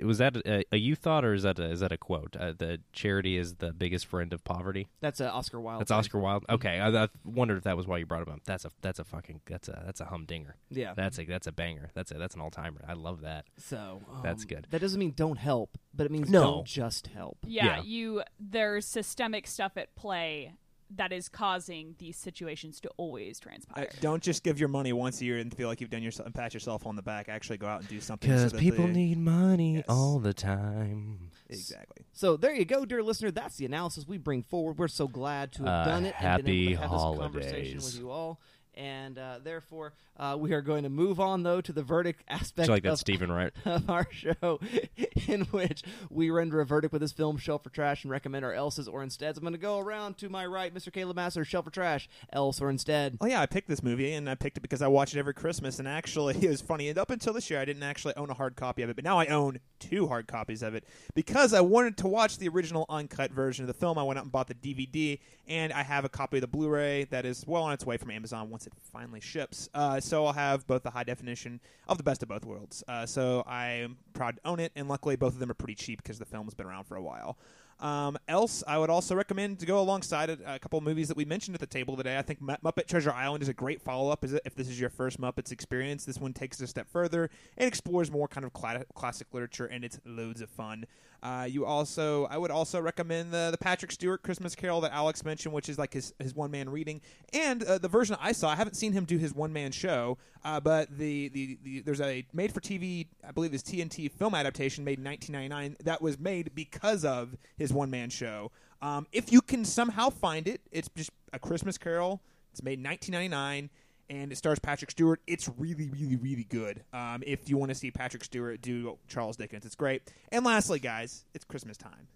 was 0.02 0.18
that 0.18 0.36
a, 0.36 0.64
a 0.72 0.76
you 0.76 0.94
thought, 0.94 1.24
or 1.24 1.34
is 1.34 1.42
that 1.42 1.58
a, 1.58 1.64
is 1.70 1.80
that 1.80 1.92
a 1.92 1.96
quote? 1.98 2.36
Uh, 2.38 2.52
the 2.56 2.80
charity 2.92 3.36
is 3.36 3.56
the 3.56 3.72
biggest 3.72 4.06
friend 4.06 4.32
of 4.32 4.44
poverty. 4.44 4.88
that's 5.00 5.20
a 5.20 5.30
Oscar 5.30 5.60
Wilde. 5.60 5.80
That's 5.80 5.90
thing. 5.90 5.98
Oscar 5.98 6.18
Wilde. 6.18 6.44
Okay, 6.48 6.78
I, 6.78 6.88
I 7.04 7.08
wondered 7.24 7.58
if 7.58 7.64
that 7.64 7.76
was 7.76 7.86
why 7.86 7.98
you 7.98 8.06
brought 8.06 8.26
him 8.26 8.32
up. 8.34 8.40
That's 8.44 8.64
a 8.64 8.70
that's 8.80 8.98
a 8.98 9.04
fucking 9.04 9.40
that's 9.46 9.68
a 9.68 9.82
that's 9.84 10.00
a 10.00 10.06
humdinger. 10.06 10.56
Yeah. 10.70 10.94
That's 10.94 11.18
a 11.18 11.24
that's 11.24 11.46
a 11.46 11.52
banger. 11.52 11.90
That's 11.94 12.10
a 12.12 12.14
that's 12.14 12.34
an 12.34 12.40
all 12.40 12.50
timer. 12.50 12.80
I 12.86 12.92
love 12.94 13.22
that. 13.22 13.46
So 13.58 14.00
That's 14.22 14.42
um, 14.42 14.48
good. 14.48 14.66
That 14.70 14.80
doesn't 14.80 14.98
mean 14.98 15.12
don't 15.16 15.38
help, 15.38 15.78
but 15.94 16.06
it 16.06 16.12
means 16.12 16.30
No. 16.30 16.42
don't 16.42 16.66
just 16.66 17.08
help. 17.08 17.38
Yeah, 17.46 17.64
Yeah. 17.78 17.82
you 17.82 18.22
there's 18.38 18.86
systemic 18.86 19.46
stuff 19.46 19.72
at 19.76 19.94
play 19.96 20.54
that 20.96 21.12
is 21.12 21.28
causing 21.28 21.94
these 21.98 22.16
situations 22.16 22.80
to 22.80 22.90
always 22.96 23.38
Uh, 23.40 23.44
transpire. 23.44 23.88
don't 24.00 24.22
just 24.22 24.42
give 24.42 24.58
your 24.58 24.68
money 24.68 24.92
once 24.92 25.20
a 25.20 25.24
year 25.24 25.38
and 25.38 25.54
feel 25.56 25.68
like 25.68 25.80
you've 25.80 25.90
done 25.90 26.02
yourself 26.02 26.26
and 26.26 26.34
pat 26.34 26.52
yourself 26.52 26.86
on 26.86 26.96
the 26.96 27.02
back. 27.02 27.28
Actually, 27.28 27.58
go 27.58 27.66
out 27.66 27.80
and 27.80 27.88
do 27.88 28.00
something. 28.00 28.28
Because 28.28 28.52
that 28.52 28.58
people 28.60 28.86
they- 28.86 28.92
need 28.92 29.18
money 29.18 29.76
Yes. 29.76 29.84
all 29.88 30.18
the 30.18 30.34
time. 30.34 31.30
exactly. 31.48 32.04
So 32.12 32.36
there 32.36 32.54
you 32.54 32.64
go, 32.64 32.84
dear 32.84 33.02
listener. 33.02 33.30
That's 33.30 33.56
the 33.56 33.66
analysis 33.66 34.06
we 34.06 34.18
bring 34.18 34.42
forward. 34.42 34.78
We're 34.78 34.88
so 34.88 35.08
glad 35.08 35.52
to 35.52 35.64
have 35.64 35.86
Uh, 35.86 35.90
done 35.90 36.04
it 36.06 36.14
and 36.20 36.44
been 36.44 36.54
able 36.54 36.60
happy 36.60 36.68
to 36.74 36.80
have 36.80 36.90
this 36.90 37.00
conversation 37.18 37.52
holidays. 37.54 37.84
with 37.84 37.98
you 37.98 38.10
all. 38.10 38.40
And 38.80 39.18
uh, 39.18 39.40
therefore, 39.44 39.92
uh, 40.16 40.36
we 40.38 40.54
are 40.54 40.62
going 40.62 40.84
to 40.84 40.88
move 40.88 41.20
on 41.20 41.42
though 41.42 41.60
to 41.60 41.70
the 41.70 41.82
verdict 41.82 42.24
aspect 42.28 42.66
Do 42.66 42.72
like 42.72 42.82
that, 42.84 42.92
of, 42.92 42.98
Stephen? 42.98 43.30
Right? 43.30 43.52
of 43.66 43.90
our 43.90 44.06
show, 44.10 44.58
in 45.28 45.42
which 45.42 45.82
we 46.08 46.30
render 46.30 46.62
a 46.62 46.64
verdict 46.64 46.90
with 46.90 47.02
this 47.02 47.12
film, 47.12 47.36
Shelf 47.36 47.62
for 47.62 47.68
Trash, 47.68 48.04
and 48.04 48.10
recommend 48.10 48.42
our 48.42 48.54
else's 48.54 48.88
or 48.88 49.02
insteads. 49.02 49.36
I'm 49.36 49.42
going 49.42 49.52
to 49.52 49.58
go 49.58 49.78
around 49.78 50.16
to 50.18 50.30
my 50.30 50.46
right, 50.46 50.74
Mr. 50.74 50.90
Caleb 50.90 51.16
Master, 51.16 51.44
Shelf 51.44 51.66
for 51.66 51.70
Trash, 51.70 52.08
else 52.32 52.58
or 52.58 52.70
instead. 52.70 53.18
Oh 53.20 53.26
yeah, 53.26 53.42
I 53.42 53.44
picked 53.44 53.68
this 53.68 53.82
movie 53.82 54.14
and 54.14 54.30
I 54.30 54.34
picked 54.34 54.56
it 54.56 54.60
because 54.60 54.80
I 54.80 54.88
watch 54.88 55.14
it 55.14 55.18
every 55.18 55.34
Christmas. 55.34 55.78
And 55.78 55.86
actually, 55.86 56.36
it 56.42 56.48
was 56.48 56.62
funny. 56.62 56.88
And 56.88 56.96
up 56.96 57.10
until 57.10 57.34
this 57.34 57.50
year, 57.50 57.60
I 57.60 57.66
didn't 57.66 57.82
actually 57.82 58.16
own 58.16 58.30
a 58.30 58.34
hard 58.34 58.56
copy 58.56 58.80
of 58.80 58.88
it, 58.88 58.96
but 58.96 59.04
now 59.04 59.18
I 59.18 59.26
own 59.26 59.60
two 59.78 60.08
hard 60.08 60.26
copies 60.26 60.62
of 60.62 60.74
it 60.74 60.84
because 61.14 61.52
I 61.52 61.60
wanted 61.60 61.98
to 61.98 62.08
watch 62.08 62.38
the 62.38 62.48
original 62.48 62.86
uncut 62.88 63.30
version 63.30 63.62
of 63.62 63.66
the 63.66 63.74
film. 63.74 63.98
I 63.98 64.04
went 64.04 64.18
out 64.18 64.24
and 64.24 64.32
bought 64.32 64.48
the 64.48 64.54
DVD, 64.54 65.18
and 65.46 65.70
I 65.70 65.82
have 65.82 66.06
a 66.06 66.08
copy 66.08 66.38
of 66.38 66.40
the 66.40 66.46
Blu-ray 66.46 67.04
that 67.10 67.26
is 67.26 67.44
well 67.46 67.64
on 67.64 67.74
its 67.74 67.84
way 67.84 67.98
from 67.98 68.10
Amazon 68.10 68.48
once 68.48 68.66
it 68.66 68.69
finally 68.92 69.20
ships. 69.20 69.68
Uh, 69.74 70.00
so 70.00 70.26
I'll 70.26 70.32
have 70.32 70.66
both 70.66 70.82
the 70.82 70.90
high 70.90 71.04
definition 71.04 71.60
of 71.88 71.96
the 71.98 72.04
best 72.04 72.22
of 72.22 72.28
both 72.28 72.44
worlds. 72.44 72.82
Uh, 72.86 73.06
so 73.06 73.44
I'm 73.46 73.98
proud 74.12 74.36
to 74.36 74.48
own 74.48 74.60
it, 74.60 74.72
and 74.76 74.88
luckily 74.88 75.16
both 75.16 75.34
of 75.34 75.38
them 75.38 75.50
are 75.50 75.54
pretty 75.54 75.74
cheap 75.74 76.02
because 76.02 76.18
the 76.18 76.24
film's 76.24 76.54
been 76.54 76.66
around 76.66 76.84
for 76.84 76.96
a 76.96 77.02
while. 77.02 77.38
Um, 77.80 78.18
else, 78.28 78.62
I 78.68 78.76
would 78.76 78.90
also 78.90 79.14
recommend 79.14 79.58
to 79.60 79.66
go 79.66 79.80
alongside 79.80 80.28
a, 80.28 80.54
a 80.54 80.58
couple 80.58 80.78
of 80.78 80.84
movies 80.84 81.08
that 81.08 81.16
we 81.16 81.24
mentioned 81.24 81.54
at 81.54 81.60
the 81.60 81.66
table 81.66 81.96
today. 81.96 82.18
I 82.18 82.22
think 82.22 82.40
Mu- 82.42 82.56
Muppet 82.62 82.86
Treasure 82.86 83.10
Island 83.10 83.42
is 83.42 83.48
a 83.48 83.54
great 83.54 83.80
follow 83.80 84.10
up. 84.10 84.22
If 84.22 84.54
this 84.54 84.68
is 84.68 84.78
your 84.78 84.90
first 84.90 85.18
Muppets 85.18 85.50
experience, 85.50 86.04
this 86.04 86.18
one 86.18 86.34
takes 86.34 86.60
it 86.60 86.64
a 86.64 86.66
step 86.66 86.88
further 86.90 87.30
and 87.56 87.66
explores 87.66 88.10
more 88.10 88.28
kind 88.28 88.44
of 88.44 88.52
cla- 88.52 88.84
classic 88.94 89.28
literature, 89.32 89.64
and 89.64 89.82
it's 89.82 89.98
loads 90.04 90.42
of 90.42 90.50
fun. 90.50 90.84
Uh, 91.22 91.46
you 91.48 91.66
also, 91.66 92.26
I 92.26 92.38
would 92.38 92.50
also 92.50 92.80
recommend 92.80 93.32
the 93.32 93.48
the 93.50 93.58
Patrick 93.58 93.92
Stewart 93.92 94.22
Christmas 94.22 94.54
Carol 94.54 94.80
that 94.82 94.92
Alex 94.92 95.24
mentioned, 95.24 95.54
which 95.54 95.68
is 95.68 95.78
like 95.78 95.92
his 95.92 96.14
his 96.18 96.34
one 96.34 96.50
man 96.50 96.68
reading, 96.68 97.00
and 97.32 97.62
uh, 97.62 97.78
the 97.78 97.88
version 97.88 98.16
I 98.20 98.32
saw. 98.32 98.48
I 98.48 98.56
haven't 98.56 98.74
seen 98.74 98.92
him 98.92 99.04
do 99.04 99.18
his 99.18 99.34
one 99.34 99.52
man 99.52 99.72
show, 99.72 100.18
uh, 100.44 100.60
but 100.60 100.96
the, 100.96 101.28
the 101.28 101.58
the 101.62 101.80
there's 101.80 102.00
a 102.00 102.24
made 102.32 102.52
for 102.52 102.60
TV, 102.60 103.06
I 103.26 103.32
believe, 103.32 103.52
is 103.52 103.62
TNT 103.62 104.10
film 104.10 104.34
adaptation 104.34 104.84
made 104.84 104.98
in 104.98 105.04
1999 105.04 105.76
that 105.84 106.00
was 106.00 106.18
made 106.18 106.54
because 106.54 107.04
of 107.04 107.36
his 107.56 107.72
one 107.72 107.90
man 107.90 108.08
show. 108.08 108.50
Um, 108.82 109.06
if 109.12 109.30
you 109.30 109.42
can 109.42 109.64
somehow 109.64 110.08
find 110.08 110.48
it, 110.48 110.62
it's 110.72 110.88
just 110.96 111.10
a 111.32 111.38
Christmas 111.38 111.76
Carol. 111.76 112.22
It's 112.52 112.62
made 112.62 112.78
in 112.78 112.84
1999 112.84 113.70
and 114.10 114.30
it 114.32 114.36
stars 114.36 114.58
Patrick 114.58 114.90
Stewart. 114.90 115.20
It's 115.26 115.48
really, 115.56 115.88
really, 115.88 116.16
really 116.16 116.44
good. 116.44 116.84
Um, 116.92 117.22
if 117.26 117.48
you 117.48 117.56
want 117.56 117.70
to 117.70 117.74
see 117.74 117.90
Patrick 117.90 118.24
Stewart 118.24 118.60
do 118.60 118.98
Charles 119.08 119.36
Dickens, 119.38 119.64
it's 119.64 119.74
great. 119.76 120.02
And 120.30 120.44
lastly, 120.44 120.78
guys, 120.80 121.24
it's 121.32 121.44
Christmas 121.46 121.78
time, 121.78 122.08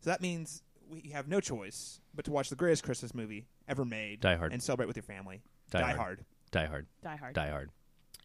so 0.00 0.10
that 0.10 0.20
means 0.20 0.62
we 0.90 1.10
have 1.10 1.28
no 1.28 1.40
choice 1.40 2.00
but 2.14 2.24
to 2.26 2.30
watch 2.32 2.48
the 2.50 2.56
greatest 2.56 2.82
Christmas 2.82 3.14
movie 3.14 3.46
ever 3.68 3.84
made, 3.84 4.20
Die 4.20 4.36
Hard. 4.36 4.52
and 4.52 4.62
celebrate 4.62 4.86
with 4.86 4.96
your 4.96 5.02
family. 5.04 5.40
Die 5.70 5.80
Die, 5.80 5.86
Hard. 5.86 5.96
Hard. 5.96 6.24
Die 6.50 6.66
Hard. 6.66 6.86
Die 7.02 7.16
Hard. 7.16 7.34
Die 7.34 7.50
Hard. 7.50 7.70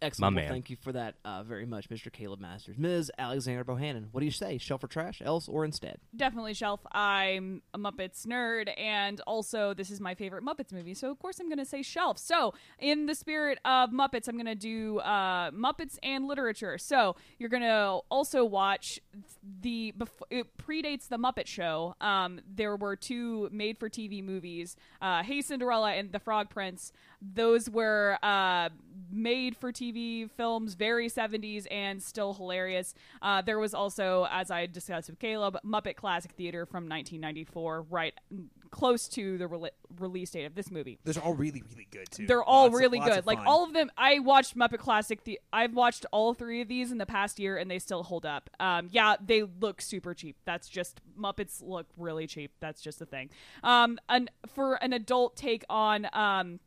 Excellent. 0.04 0.36
My 0.36 0.42
man. 0.42 0.52
thank 0.52 0.70
you 0.70 0.76
for 0.76 0.92
that 0.92 1.16
uh, 1.24 1.44
very 1.44 1.66
much, 1.66 1.90
Mr. 1.90 2.12
Caleb 2.12 2.42
Masters. 2.42 2.78
Ms. 2.78 3.10
Alexander 3.18 3.64
Bohannon, 3.64 4.08
what 4.12 4.20
do 4.20 4.26
you 4.26 4.32
say? 4.32 4.58
Shelf 4.58 4.84
or 4.84 4.88
trash, 4.88 5.22
else 5.24 5.48
or 5.48 5.64
instead? 5.64 5.98
Definitely 6.16 6.54
shelf. 6.54 6.82
I'm 6.92 7.62
a 7.74 7.80
Muppets 7.80 8.28
nerd, 8.28 8.70
and 8.78 9.22
also 9.22 9.74
this 9.74 9.90
is 9.90 10.02
my 10.02 10.14
favorite 10.14 10.44
Muppets 10.44 10.74
movie, 10.74 10.94
so 10.94 11.10
of 11.10 11.20
course 11.20 11.40
I'm 11.40 11.48
going 11.48 11.58
to 11.58 11.66
say 11.66 11.82
shelf. 11.82 12.18
So, 12.18 12.54
in 12.80 13.06
the 13.06 13.16
spirit 13.16 13.60
of 13.64 13.92
Muppets, 13.92 14.28
I'm 14.28 14.36
going 14.36 14.46
to 14.46 14.56
do 14.56 15.00
uh, 15.00 15.52
Muppets 15.52 15.98
and 16.04 16.28
literature. 16.28 16.78
So, 16.78 17.16
you're 17.40 17.50
going 17.50 17.64
to 17.64 18.02
also 18.10 18.44
watch 18.44 19.00
the. 19.62 19.94
Bef- 19.98 20.10
it 20.30 20.58
predates 20.58 21.08
the 21.08 21.18
Muppet 21.18 21.48
Show. 21.48 21.96
Um, 22.02 22.42
there 22.54 22.76
were 22.76 22.96
two 22.96 23.50
made-for-TV 23.52 24.24
movies, 24.24 24.76
uh, 25.02 25.24
Hey 25.24 25.42
Cinderella 25.42 25.94
and 25.94 26.12
The 26.12 26.20
Frog 26.20 26.50
Prince. 26.50 26.92
Those 27.22 27.70
were 27.70 28.18
uh, 28.22 28.70
made-for-TV 29.94 30.32
films, 30.32 30.74
very 30.74 31.10
70s 31.10 31.68
and 31.72 32.02
still 32.02 32.34
hilarious. 32.34 32.94
Uh, 33.22 33.42
there 33.42 33.60
was 33.60 33.74
also, 33.74 34.28
as 34.32 34.52
I 34.52 34.66
discussed 34.66 35.10
with 35.10 35.20
Caleb, 35.20 35.58
Muppet 35.66 35.96
Classic 35.96 36.32
Theater 36.32 36.66
from 36.66 36.90
1994, 36.90 37.86
right 37.90 38.14
close 38.74 39.08
to 39.08 39.38
the 39.38 39.46
rele- 39.46 39.70
release 40.00 40.32
date 40.32 40.46
of 40.46 40.56
this 40.56 40.72
movie. 40.72 40.98
Those 41.04 41.18
are 41.18 41.22
all 41.22 41.36
really, 41.36 41.62
really 41.70 41.88
good 41.92 42.10
too. 42.10 42.26
They're 42.26 42.44
all 42.44 42.64
Lots 42.64 42.76
really 42.76 42.98
lots 42.98 43.16
good. 43.16 43.26
Like 43.28 43.38
fun. 43.38 43.48
all 43.48 43.64
of 43.64 43.74
them, 43.74 43.92
I 43.98 44.18
watched 44.18 44.58
Muppet 44.58 44.80
Classic. 44.80 45.24
The 45.24 45.40
I've 45.54 45.76
watched 45.76 46.08
all 46.12 46.34
three 46.34 46.60
of 46.60 46.68
these 46.68 46.92
in 46.92 46.98
the 46.98 47.06
past 47.06 47.40
year, 47.40 47.58
and 47.58 47.70
they 47.70 47.78
still 47.78 48.02
hold 48.02 48.26
up. 48.26 48.50
Um, 48.60 48.90
yeah, 48.92 49.16
they 49.24 49.44
look 49.44 49.80
super 49.80 50.16
cheap. 50.16 50.38
That's 50.46 50.68
just 50.68 51.02
Muppets 51.18 51.62
look 51.62 51.86
really 51.98 52.26
cheap. 52.26 52.52
That's 52.60 52.82
just 52.82 52.98
the 52.98 53.06
thing. 53.06 53.30
Um, 53.64 54.00
and 54.10 54.32
for 54.48 54.76
an 54.84 54.92
adult 54.92 55.36
take 55.38 55.64
on 55.70 56.08
um, 56.12 56.60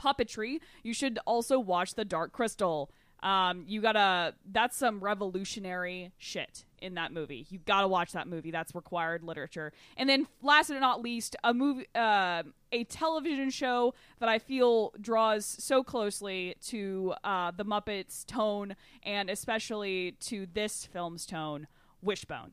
puppetry, 0.00 0.60
you 0.82 0.94
should 0.94 1.18
also 1.26 1.58
watch 1.58 1.94
The 1.94 2.04
Dark 2.04 2.32
Crystal. 2.32 2.90
Um, 3.22 3.64
you 3.66 3.80
gotta. 3.80 4.34
That's 4.50 4.76
some 4.76 5.00
revolutionary 5.00 6.12
shit 6.18 6.64
in 6.82 6.94
that 6.94 7.12
movie. 7.12 7.46
You 7.48 7.58
gotta 7.64 7.88
watch 7.88 8.12
that 8.12 8.28
movie. 8.28 8.50
That's 8.50 8.74
required 8.74 9.24
literature. 9.24 9.72
And 9.96 10.08
then, 10.08 10.28
last 10.42 10.68
but 10.68 10.78
not 10.80 11.00
least, 11.02 11.34
a 11.42 11.54
movie, 11.54 11.86
uh, 11.94 12.42
a 12.72 12.84
television 12.84 13.48
show 13.48 13.94
that 14.20 14.28
I 14.28 14.38
feel 14.38 14.92
draws 15.00 15.46
so 15.46 15.82
closely 15.82 16.56
to 16.66 17.14
uh, 17.24 17.52
the 17.56 17.64
Muppets' 17.64 18.24
tone, 18.26 18.76
and 19.02 19.30
especially 19.30 20.12
to 20.20 20.46
this 20.52 20.84
film's 20.84 21.24
tone. 21.24 21.68
Wishbone. 22.02 22.52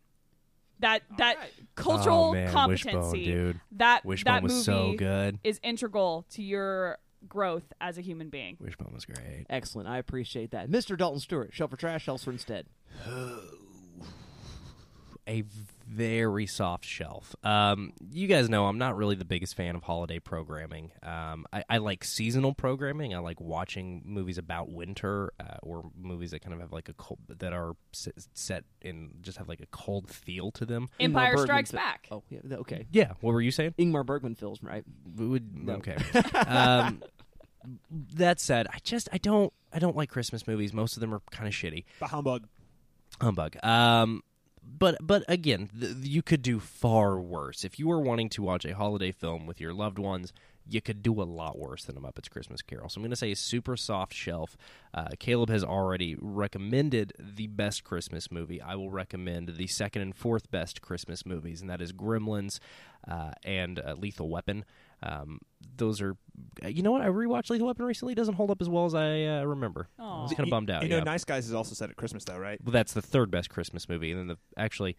That 0.80 1.04
that 1.18 1.38
right. 1.38 1.52
cultural 1.76 2.30
Oh, 2.30 2.34
man, 2.34 2.52
competency. 2.52 2.96
Wishbone, 2.96 3.24
dude. 3.24 3.60
That 3.74 4.06
Wishbone 4.06 4.34
that 4.34 4.44
was 4.44 4.54
movie 4.54 4.64
so 4.64 4.94
good. 4.98 5.39
is 5.44 5.60
integral 5.62 6.26
to 6.32 6.41
your 6.41 6.98
growth 7.28 7.71
as 7.82 7.97
a 7.97 8.01
human 8.01 8.30
being. 8.30 8.57
Wishbone 8.59 8.93
was 8.93 9.05
great. 9.05 9.45
Excellent. 9.49 9.88
I 9.88 9.97
appreciate 9.97 10.51
that. 10.51 10.69
Mr. 10.69 10.97
Dalton 10.97 11.19
Stewart, 11.19 11.53
shelf 11.53 11.71
for 11.71 11.78
trash, 11.78 12.07
else 12.07 12.28
or 12.28 12.32
instead? 12.32 12.65
a 15.28 15.43
very 15.94 16.48
soft 16.48 16.86
shelf. 16.86 17.36
Um, 17.44 17.94
you 18.12 18.28
guys 18.28 18.50
know 18.50 18.66
I'm 18.66 18.78
not 18.78 18.96
really 18.96 19.16
the 19.16 19.26
biggest 19.26 19.56
fan 19.56 19.76
of 19.76 19.84
holiday 19.84 20.20
programming. 20.20 20.91
Um, 21.02 21.46
I, 21.54 21.64
I 21.70 21.78
like 21.78 22.04
seasonal 22.04 22.54
programming. 22.54 23.14
I 23.14 23.20
like 23.20 23.39
watching 23.39 24.02
movies 24.06 24.38
about 24.38 24.70
winter 24.72 25.34
uh, 25.39 25.58
or 25.62 25.89
movies 25.96 26.32
that 26.32 26.41
kind 26.41 26.54
of 26.54 26.60
have 26.62 26.72
like 26.72 26.89
a 26.89 26.94
cold, 26.94 27.20
that 27.28 27.54
are 27.54 27.74
set 27.91 28.64
in 28.82 29.12
just 29.22 29.38
have 29.38 29.48
like 29.48 29.62
a 29.62 29.68
cold 29.68 30.10
feel 30.10 30.52
to 30.52 30.66
them. 30.66 30.89
Empire 31.00 31.36
Ingmar 31.36 31.44
Strikes 31.44 31.72
fi- 31.72 31.78
Back. 31.78 32.08
Oh, 32.12 32.24
yeah. 32.30 32.39
Okay. 32.52 32.88
Yeah, 32.91 33.14
what 33.22 33.34
were 33.34 33.41
you 33.41 33.52
saying? 33.52 33.76
Ingmar 33.78 34.06
Bergman 34.06 34.36
films, 34.36 34.60
right? 34.64 34.84
Would 35.16 35.66
No. 35.66 35.74
okay. 35.74 35.98
um, 36.48 37.04
that 38.16 38.39
said, 38.39 38.68
I 38.68 38.80
just 38.84 39.10
I 39.14 39.18
don't 39.18 39.54
I 39.72 39.80
don't 39.80 39.96
like 39.96 40.10
Christmas 40.10 40.48
movies. 40.48 40.74
Most 40.74 40.98
of 40.98 41.02
them 41.02 41.14
are 41.14 41.22
kind 41.32 41.48
of 41.48 41.54
shitty. 41.54 41.86
Bah 42.00 42.08
humbug. 42.08 42.48
humbug. 43.22 43.58
Um, 43.64 44.22
but 44.66 44.97
but 45.01 45.24
again, 45.28 45.70
th- 45.80 45.95
you 46.01 46.22
could 46.22 46.41
do 46.41 46.59
far 46.59 47.20
worse 47.20 47.64
if 47.64 47.80
you 47.80 47.88
were 47.88 47.99
wanting 47.99 48.30
to 48.30 48.41
watch 48.41 48.66
a 48.66 48.76
holiday 48.76 49.11
film 49.11 49.45
with 49.45 49.59
your 49.59 49.74
loved 49.74 49.99
ones. 49.99 50.34
You 50.66 50.80
could 50.80 51.03
do 51.03 51.22
a 51.22 51.24
lot 51.24 51.59
worse 51.59 51.84
than 51.84 51.97
a 51.97 51.99
Muppets 51.99 52.30
Christmas 52.30 52.61
Carol. 52.61 52.88
So 52.88 52.99
I'm 52.99 53.01
going 53.01 53.09
to 53.09 53.18
say 53.18 53.34
a 53.34 53.36
super 53.36 53.76
soft 53.76 54.14
shelf. 54.14 54.55
Uh, 54.93 55.09
Caleb 55.20 55.49
has 55.49 55.61
already 55.61 56.16
recommended 56.18 57.11
the 57.20 57.47
best 57.47 57.84
Christmas 57.84 58.32
movie. 58.32 58.61
I 58.61 58.76
will 58.76 58.89
recommend 58.89 59.57
the 59.57 59.68
second 59.68 60.03
and 60.03 60.16
fourth 60.16 60.49
best 60.51 60.82
Christmas 60.82 61.26
movies, 61.26 61.59
and 61.59 61.70
that 61.70 61.82
is 61.82 61.91
Gremlins 61.91 62.59
uh, 63.05 63.32
and 63.43 63.78
uh, 63.78 63.95
Lethal 63.97 64.30
Weapon. 64.30 64.64
Um, 65.01 65.39
those 65.78 66.01
are, 66.01 66.16
you 66.66 66.84
know 66.84 66.91
what? 66.91 67.01
I 67.01 67.07
rewatched 67.07 67.49
Lethal 67.49 67.68
Weapon 67.68 67.86
recently. 67.86 68.14
It 68.14 68.16
doesn't 68.16 68.36
hold 68.36 68.51
up 68.51 68.61
as 68.61 68.70
well 68.70 68.86
as 68.86 68.95
I 68.95 69.24
uh, 69.24 69.43
remember. 69.43 69.89
I 69.99 70.22
was 70.22 70.32
kind 70.32 70.47
of 70.47 70.49
bummed 70.49 70.70
out. 70.70 70.84
You 70.84 70.89
know, 70.89 70.97
yeah. 70.97 71.03
Nice 71.03 71.24
Guys 71.24 71.47
is 71.47 71.53
also 71.53 71.76
set 71.76 71.89
at 71.89 71.95
Christmas 71.95 72.24
though, 72.24 72.38
right? 72.38 72.59
Well, 72.64 72.72
that's 72.72 72.93
the 72.93 73.01
third 73.01 73.32
best 73.32 73.49
Christmas 73.49 73.88
movie, 73.89 74.11
and 74.11 74.20
then 74.20 74.28
the 74.28 74.38
actually 74.57 74.97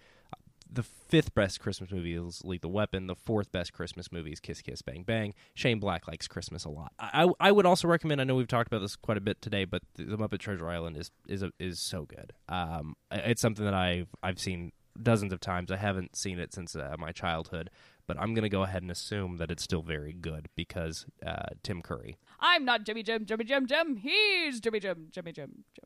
the 0.75 0.83
fifth 0.83 1.35
best 1.35 1.61
Christmas 1.61 1.91
movie 1.91 2.15
is 2.15 2.43
Lethal 2.45 2.73
Weapon. 2.73 3.07
The 3.07 3.15
fourth 3.15 3.53
best 3.53 3.73
Christmas 3.73 4.11
movie 4.11 4.33
is 4.33 4.41
Kiss 4.41 4.61
Kiss 4.61 4.83
Bang 4.83 5.05
Bang. 5.05 5.35
Shane 5.55 5.79
Black 5.79 6.09
likes 6.09 6.27
Christmas 6.27 6.65
a 6.65 6.71
lot. 6.71 6.93
I, 6.99 7.25
I, 7.25 7.49
I 7.49 7.53
would 7.53 7.67
also 7.67 7.87
recommend. 7.89 8.21
I 8.21 8.25
know 8.25 8.35
we've 8.35 8.49
talked 8.49 8.67
about 8.67 8.81
this 8.81 8.97
quite 8.97 9.17
a 9.17 9.21
bit 9.21 9.41
today, 9.41 9.65
but 9.65 9.83
the, 9.95 10.05
the 10.05 10.17
Muppet 10.17 10.39
Treasure 10.39 10.69
Island 10.69 10.97
is 10.97 11.11
is 11.29 11.43
a, 11.43 11.53
is 11.59 11.79
so 11.79 12.05
good. 12.05 12.33
Um, 12.49 12.97
it's 13.11 13.41
something 13.41 13.65
that 13.65 13.75
I've 13.75 14.09
I've 14.23 14.39
seen 14.39 14.73
dozens 15.01 15.33
of 15.33 15.41
times. 15.41 15.71
I 15.71 15.77
haven't 15.77 16.17
seen 16.17 16.39
it 16.39 16.53
since 16.53 16.75
uh, 16.75 16.97
my 16.99 17.13
childhood, 17.13 17.71
but 18.07 18.19
I'm 18.19 18.35
going 18.35 18.43
to 18.43 18.49
go 18.49 18.63
ahead 18.63 18.83
and 18.83 18.91
assume 18.91 19.37
that 19.39 19.51
it's 19.51 19.63
still 19.63 19.83
very 19.83 20.13
good 20.13 20.49
because 20.55 21.07
uh, 21.25 21.47
Tim 21.63 21.83
Curry. 21.83 22.17
I'm 22.41 22.65
not 22.65 22.85
Jimmy 22.85 23.03
Jim, 23.03 23.27
Jimmy 23.27 23.45
Jim, 23.45 23.67
Jim. 23.67 23.97
He's 23.97 24.61
Jimmy 24.61 24.81
Jim, 24.81 25.09
Jimmy 25.11 25.33
Jim, 25.33 25.65
Jim. 25.75 25.85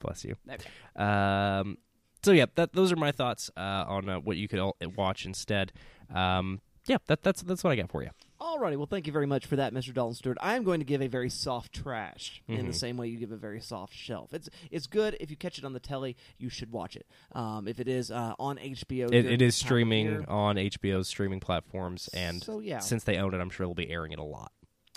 Bless 0.00 0.24
you. 0.24 0.36
Okay. 0.50 0.68
Um, 0.96 1.78
so 2.22 2.32
yeah, 2.32 2.46
that 2.54 2.72
those 2.72 2.92
are 2.92 2.96
my 2.96 3.12
thoughts 3.12 3.50
uh, 3.56 3.84
on 3.86 4.08
uh, 4.08 4.18
what 4.18 4.36
you 4.36 4.48
could 4.48 4.58
all 4.58 4.76
watch 4.96 5.26
instead. 5.26 5.72
Um, 6.12 6.60
yeah, 6.86 6.98
that, 7.06 7.22
that's 7.22 7.42
that's 7.42 7.62
what 7.62 7.70
I 7.72 7.76
got 7.76 7.90
for 7.90 8.02
you. 8.02 8.10
Alrighty, 8.42 8.76
well, 8.76 8.86
thank 8.86 9.06
you 9.06 9.12
very 9.12 9.26
much 9.26 9.46
for 9.46 9.54
that, 9.54 9.72
Mr. 9.72 9.94
Dalton 9.94 10.16
Stewart. 10.16 10.36
I 10.40 10.56
am 10.56 10.64
going 10.64 10.80
to 10.80 10.84
give 10.84 11.00
a 11.00 11.06
very 11.06 11.30
soft 11.30 11.72
trash 11.72 12.42
in 12.48 12.56
Mm-hmm. 12.56 12.66
the 12.66 12.72
same 12.72 12.96
way 12.96 13.06
you 13.06 13.16
give 13.16 13.30
a 13.30 13.36
very 13.36 13.60
soft 13.60 13.94
shelf. 13.94 14.34
It's 14.34 14.48
it's 14.72 14.88
good 14.88 15.16
if 15.20 15.30
you 15.30 15.36
catch 15.36 15.58
it 15.58 15.64
on 15.64 15.74
the 15.74 15.78
telly, 15.80 16.16
you 16.38 16.48
should 16.48 16.72
watch 16.72 16.96
it. 16.96 17.06
Um, 17.36 17.68
if 17.68 17.78
it 17.78 17.86
is 17.86 18.10
uh, 18.10 18.34
on 18.40 18.56
HBO, 18.58 19.12
It, 19.12 19.26
it 19.26 19.40
is 19.40 19.54
this 19.54 19.60
time 19.60 19.66
of 19.66 19.68
streaming 19.68 20.24
on 20.26 20.56
HBO's 20.56 21.06
streaming 21.06 21.38
platforms, 21.38 22.08
and 22.12 22.42
So, 22.42 22.58
yeah. 22.58 22.80
since 22.80 23.04
they 23.04 23.16
own 23.18 23.32
it, 23.32 23.40
I'm 23.40 23.48
sure 23.50 23.64
they'll 23.66 23.74
be 23.74 23.90
airing 23.90 24.10
it 24.10 24.18
a 24.18 24.24
lot. 24.24 24.50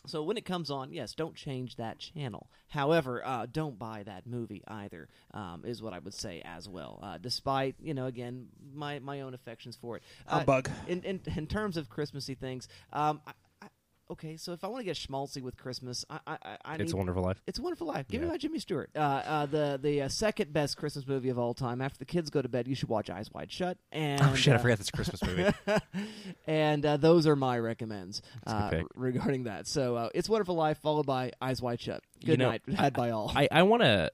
So 0.08 0.24
when 0.24 0.38
it 0.38 0.46
comes 0.46 0.70
on, 0.70 0.92
yes, 0.92 1.14
don't 1.14 1.36
change 1.36 1.76
that 1.78 2.00
channel. 2.00 2.48
However, 2.68 3.26
uh, 3.26 3.46
don't 3.52 3.78
buy 3.78 4.04
that 4.04 4.26
movie 4.26 4.64
either. 4.68 5.08
Um, 5.34 5.64
is 5.66 5.82
what 5.82 5.94
I 5.94 6.00
would 6.00 6.14
say 6.14 6.42
as 6.46 6.68
well. 6.68 7.00
Uh, 7.02 7.18
despite 7.18 7.76
you 7.82 7.94
know, 7.94 8.06
again, 8.06 8.48
my 8.74 9.00
my 9.00 9.22
own 9.22 9.34
affections 9.34 9.78
for 9.80 9.98
it. 9.98 10.04
Uh, 10.28 10.38
Humbug. 10.38 10.70
In, 10.88 11.02
in 11.04 11.22
in 11.36 11.48
terms 11.48 11.78
of 11.78 11.90
Christmassy 11.90 12.36
things, 12.36 12.68
um, 12.94 13.22
okay. 14.12 14.38
So 14.38 14.54
if 14.54 14.64
I 14.64 14.68
want 14.68 14.82
to 14.82 14.86
get 14.86 14.96
schmaltzy 14.98 15.42
with 15.42 15.58
Christmas, 15.58 16.06
I 16.10 16.20
I, 16.28 16.38
I- 16.44 16.58
I 16.66 16.76
It's 16.76 16.94
a 16.94 16.98
Wonderful 16.98 17.24
Life. 17.24 17.42
It's 17.48 17.60
a 17.60 17.62
Wonderful 17.62 17.88
Life. 17.88 18.08
Give 18.08 18.22
me 18.22 18.28
Yeah. 18.28 18.32
my 18.34 18.38
Jimmy 18.38 18.60
Stewart. 18.60 18.90
Uh, 18.96 19.00
uh, 19.00 19.46
the 19.46 19.80
the 19.82 20.04
uh, 20.04 20.08
second 20.10 20.54
best 20.54 20.78
Christmas 20.78 21.08
movie 21.08 21.30
of 21.30 21.38
all 21.40 21.54
time. 21.54 21.82
After 21.82 22.00
the 22.00 22.06
kids 22.06 22.30
go 22.30 22.42
to 22.42 22.50
bed, 22.50 22.68
you 22.68 22.76
should 22.76 22.90
watch 22.90 23.10
Eyes 23.10 23.30
Wide 23.34 23.52
Shut. 23.52 23.78
And 23.92 24.22
Oh 24.22 24.36
shit! 24.36 24.54
I 24.54 24.58
uh, 24.58 24.60
forgot 24.60 24.78
this 24.78 24.92
Christmas 24.92 25.24
movie. 25.24 25.52
and 26.48 26.86
uh, 26.86 26.98
those 26.98 27.28
are 27.28 27.36
my 27.36 27.58
recommends 27.60 28.22
a 28.46 28.50
good 28.50 28.56
uh, 28.56 28.70
pick. 28.70 28.82
r- 28.84 28.88
regarding 28.96 29.44
that. 29.46 29.68
So 29.68 29.96
uh, 29.96 30.10
it's 30.14 30.30
Wonderful 30.30 30.56
Life, 30.56 30.80
followed 30.80 31.06
by 31.06 31.32
Eyes 31.42 31.62
Wide 31.62 31.82
Shut. 31.82 32.02
Good 32.22 32.32
You 32.32 32.38
know, 32.38 32.52
night, 32.52 32.62
had 32.76 32.94
by 32.94 33.12
all. 33.12 33.32
I, 33.36 33.48
I 33.52 33.64
want 33.64 33.84
to 33.84 34.12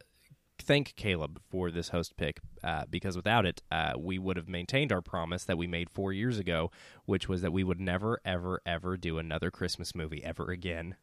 thank 0.61 0.95
Caleb 0.95 1.41
for 1.49 1.71
this 1.71 1.89
host 1.89 2.15
pick 2.15 2.39
uh, 2.63 2.85
because 2.89 3.15
without 3.15 3.45
it, 3.45 3.61
uh, 3.71 3.93
we 3.97 4.17
would 4.17 4.37
have 4.37 4.47
maintained 4.47 4.91
our 4.91 5.01
promise 5.01 5.43
that 5.43 5.57
we 5.57 5.67
made 5.67 5.89
four 5.89 6.13
years 6.13 6.39
ago, 6.39 6.71
which 7.05 7.27
was 7.27 7.41
that 7.41 7.51
we 7.51 7.63
would 7.63 7.79
never, 7.79 8.21
ever, 8.23 8.61
ever 8.65 8.97
do 8.97 9.17
another 9.17 9.51
Christmas 9.51 9.93
movie 9.93 10.23
ever 10.23 10.51
again. 10.51 10.95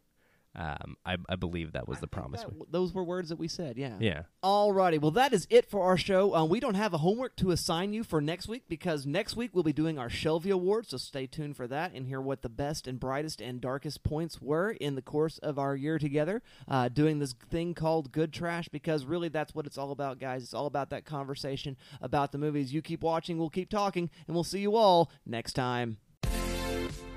Um, 0.59 0.97
I, 1.07 1.17
I 1.29 1.37
believe 1.37 1.73
that 1.73 1.87
was 1.87 2.01
the 2.01 2.09
promise. 2.09 2.41
That- 2.43 2.53
we- 2.53 2.67
those 2.69 2.93
were 2.93 3.05
words 3.05 3.29
that 3.29 3.39
we 3.39 3.47
said. 3.47 3.79
Yeah. 3.79 3.95
yeah. 4.01 4.23
Alrighty, 4.43 5.01
well 5.01 5.13
that 5.13 5.33
is 5.33 5.47
it 5.51 5.71
for 5.71 5.83
our 5.85 5.97
show. 5.97 6.35
Uh, 6.35 6.45
we 6.45 6.59
don't 6.59 6.75
have 6.75 6.93
a 6.93 6.99
homework 6.99 7.37
to 7.37 7.53
assign 7.53 7.93
you 7.93 8.03
for 8.03 8.21
next 8.21 8.49
week 8.49 8.65
because 8.69 9.07
next 9.07 9.37
week 9.37 9.53
we'll 9.55 9.63
be 9.63 9.73
doing 9.73 9.99
our 10.01 10.11
Shelby 10.11 10.51
Awards, 10.51 10.89
so 10.91 10.97
stay 10.97 11.27
tuned 11.29 11.57
for 11.57 11.69
that 11.69 11.93
and 11.95 12.07
hear 12.09 12.21
what 12.21 12.43
the 12.43 12.49
best 12.49 12.89
and 12.89 12.99
brightest 12.99 13.41
and 13.41 13.61
darkest 13.61 14.03
points 14.03 14.43
were 14.43 14.73
in 14.73 14.97
the 14.97 15.03
course 15.03 15.39
of 15.39 15.59
our 15.61 15.77
year 15.77 15.97
together, 15.99 16.43
uh, 16.67 16.89
doing 16.89 17.21
this 17.21 17.35
thing 17.51 17.73
called 17.73 18.11
Good 18.11 18.33
Trash 18.33 18.69
because 18.69 19.05
really 19.05 19.29
that's 19.29 19.55
what 19.55 19.65
it's 19.65 19.79
all 19.79 19.93
about, 19.93 20.19
guys. 20.19 20.43
It's 20.43 20.55
all 20.55 20.67
about 20.67 20.91
that 20.91 21.05
conversation 21.05 21.77
about 22.01 22.33
the 22.33 22.39
movies. 22.39 22.75
You 22.75 22.83
keep 22.83 23.03
watching, 23.03 23.39
we'll 23.39 23.49
keep 23.49 23.71
talking, 23.71 24.11
and 24.27 24.35
we'll 24.35 24.43
see 24.45 24.59
you 24.61 24.75
all 24.75 25.13
next 25.25 25.53
time. 25.53 25.99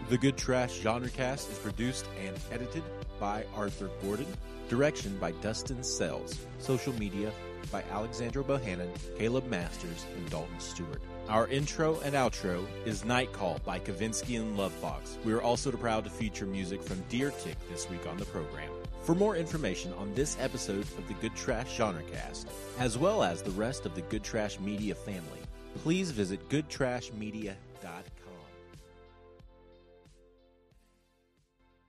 The 0.10 0.18
Good 0.18 0.36
Trash 0.38 0.82
Genrecast 0.82 1.50
is 1.52 1.58
produced 1.60 2.06
and 2.22 2.38
edited 2.52 2.84
by 3.22 3.46
Arthur 3.56 3.90
Gordon. 4.02 4.28
Direction 4.68 5.16
by 5.20 5.32
Dustin 5.34 5.84
Sells. 5.84 6.38
Social 6.58 6.92
media 6.94 7.32
by 7.72 7.84
Alexandra 7.92 8.44
Bohannon, 8.44 8.90
Caleb 9.18 9.48
Masters, 9.48 10.06
and 10.18 10.30
Dalton 10.30 10.60
Stewart. 10.60 11.02
Our 11.30 11.48
intro 11.48 12.00
and 12.02 12.16
outro 12.16 12.66
is 12.84 13.06
Night 13.06 13.32
Call 13.32 13.60
by 13.64 13.80
Kavinsky 13.80 14.42
and 14.42 14.58
Lovefoxxx. 14.58 15.24
We 15.24 15.34
are 15.34 15.42
also 15.42 15.72
proud 15.72 16.04
to 16.04 16.10
feature 16.10 16.46
music 16.46 16.82
from 16.82 17.02
Deer 17.08 17.32
Tick 17.44 17.58
this 17.70 17.90
week 17.90 18.08
on 18.08 18.18
the 18.18 18.26
program. 18.26 18.70
For 19.04 19.16
more 19.16 19.36
information 19.36 19.94
on 19.94 20.14
this 20.14 20.36
episode 20.40 20.82
of 20.98 21.08
the 21.08 21.14
Good 21.16 21.36
Trash 21.36 21.78
Genrecast, 21.78 22.48
as 22.80 22.98
well 22.98 23.24
as 23.24 23.42
the 23.42 23.52
rest 23.52 23.86
of 23.86 23.96
the 23.96 24.02
Good 24.02 24.24
Trash 24.24 24.60
Media 24.60 24.96
family, 24.96 25.40
please 25.84 26.12
visit 26.12 26.50
goodtrashmedia.com. 26.50 28.21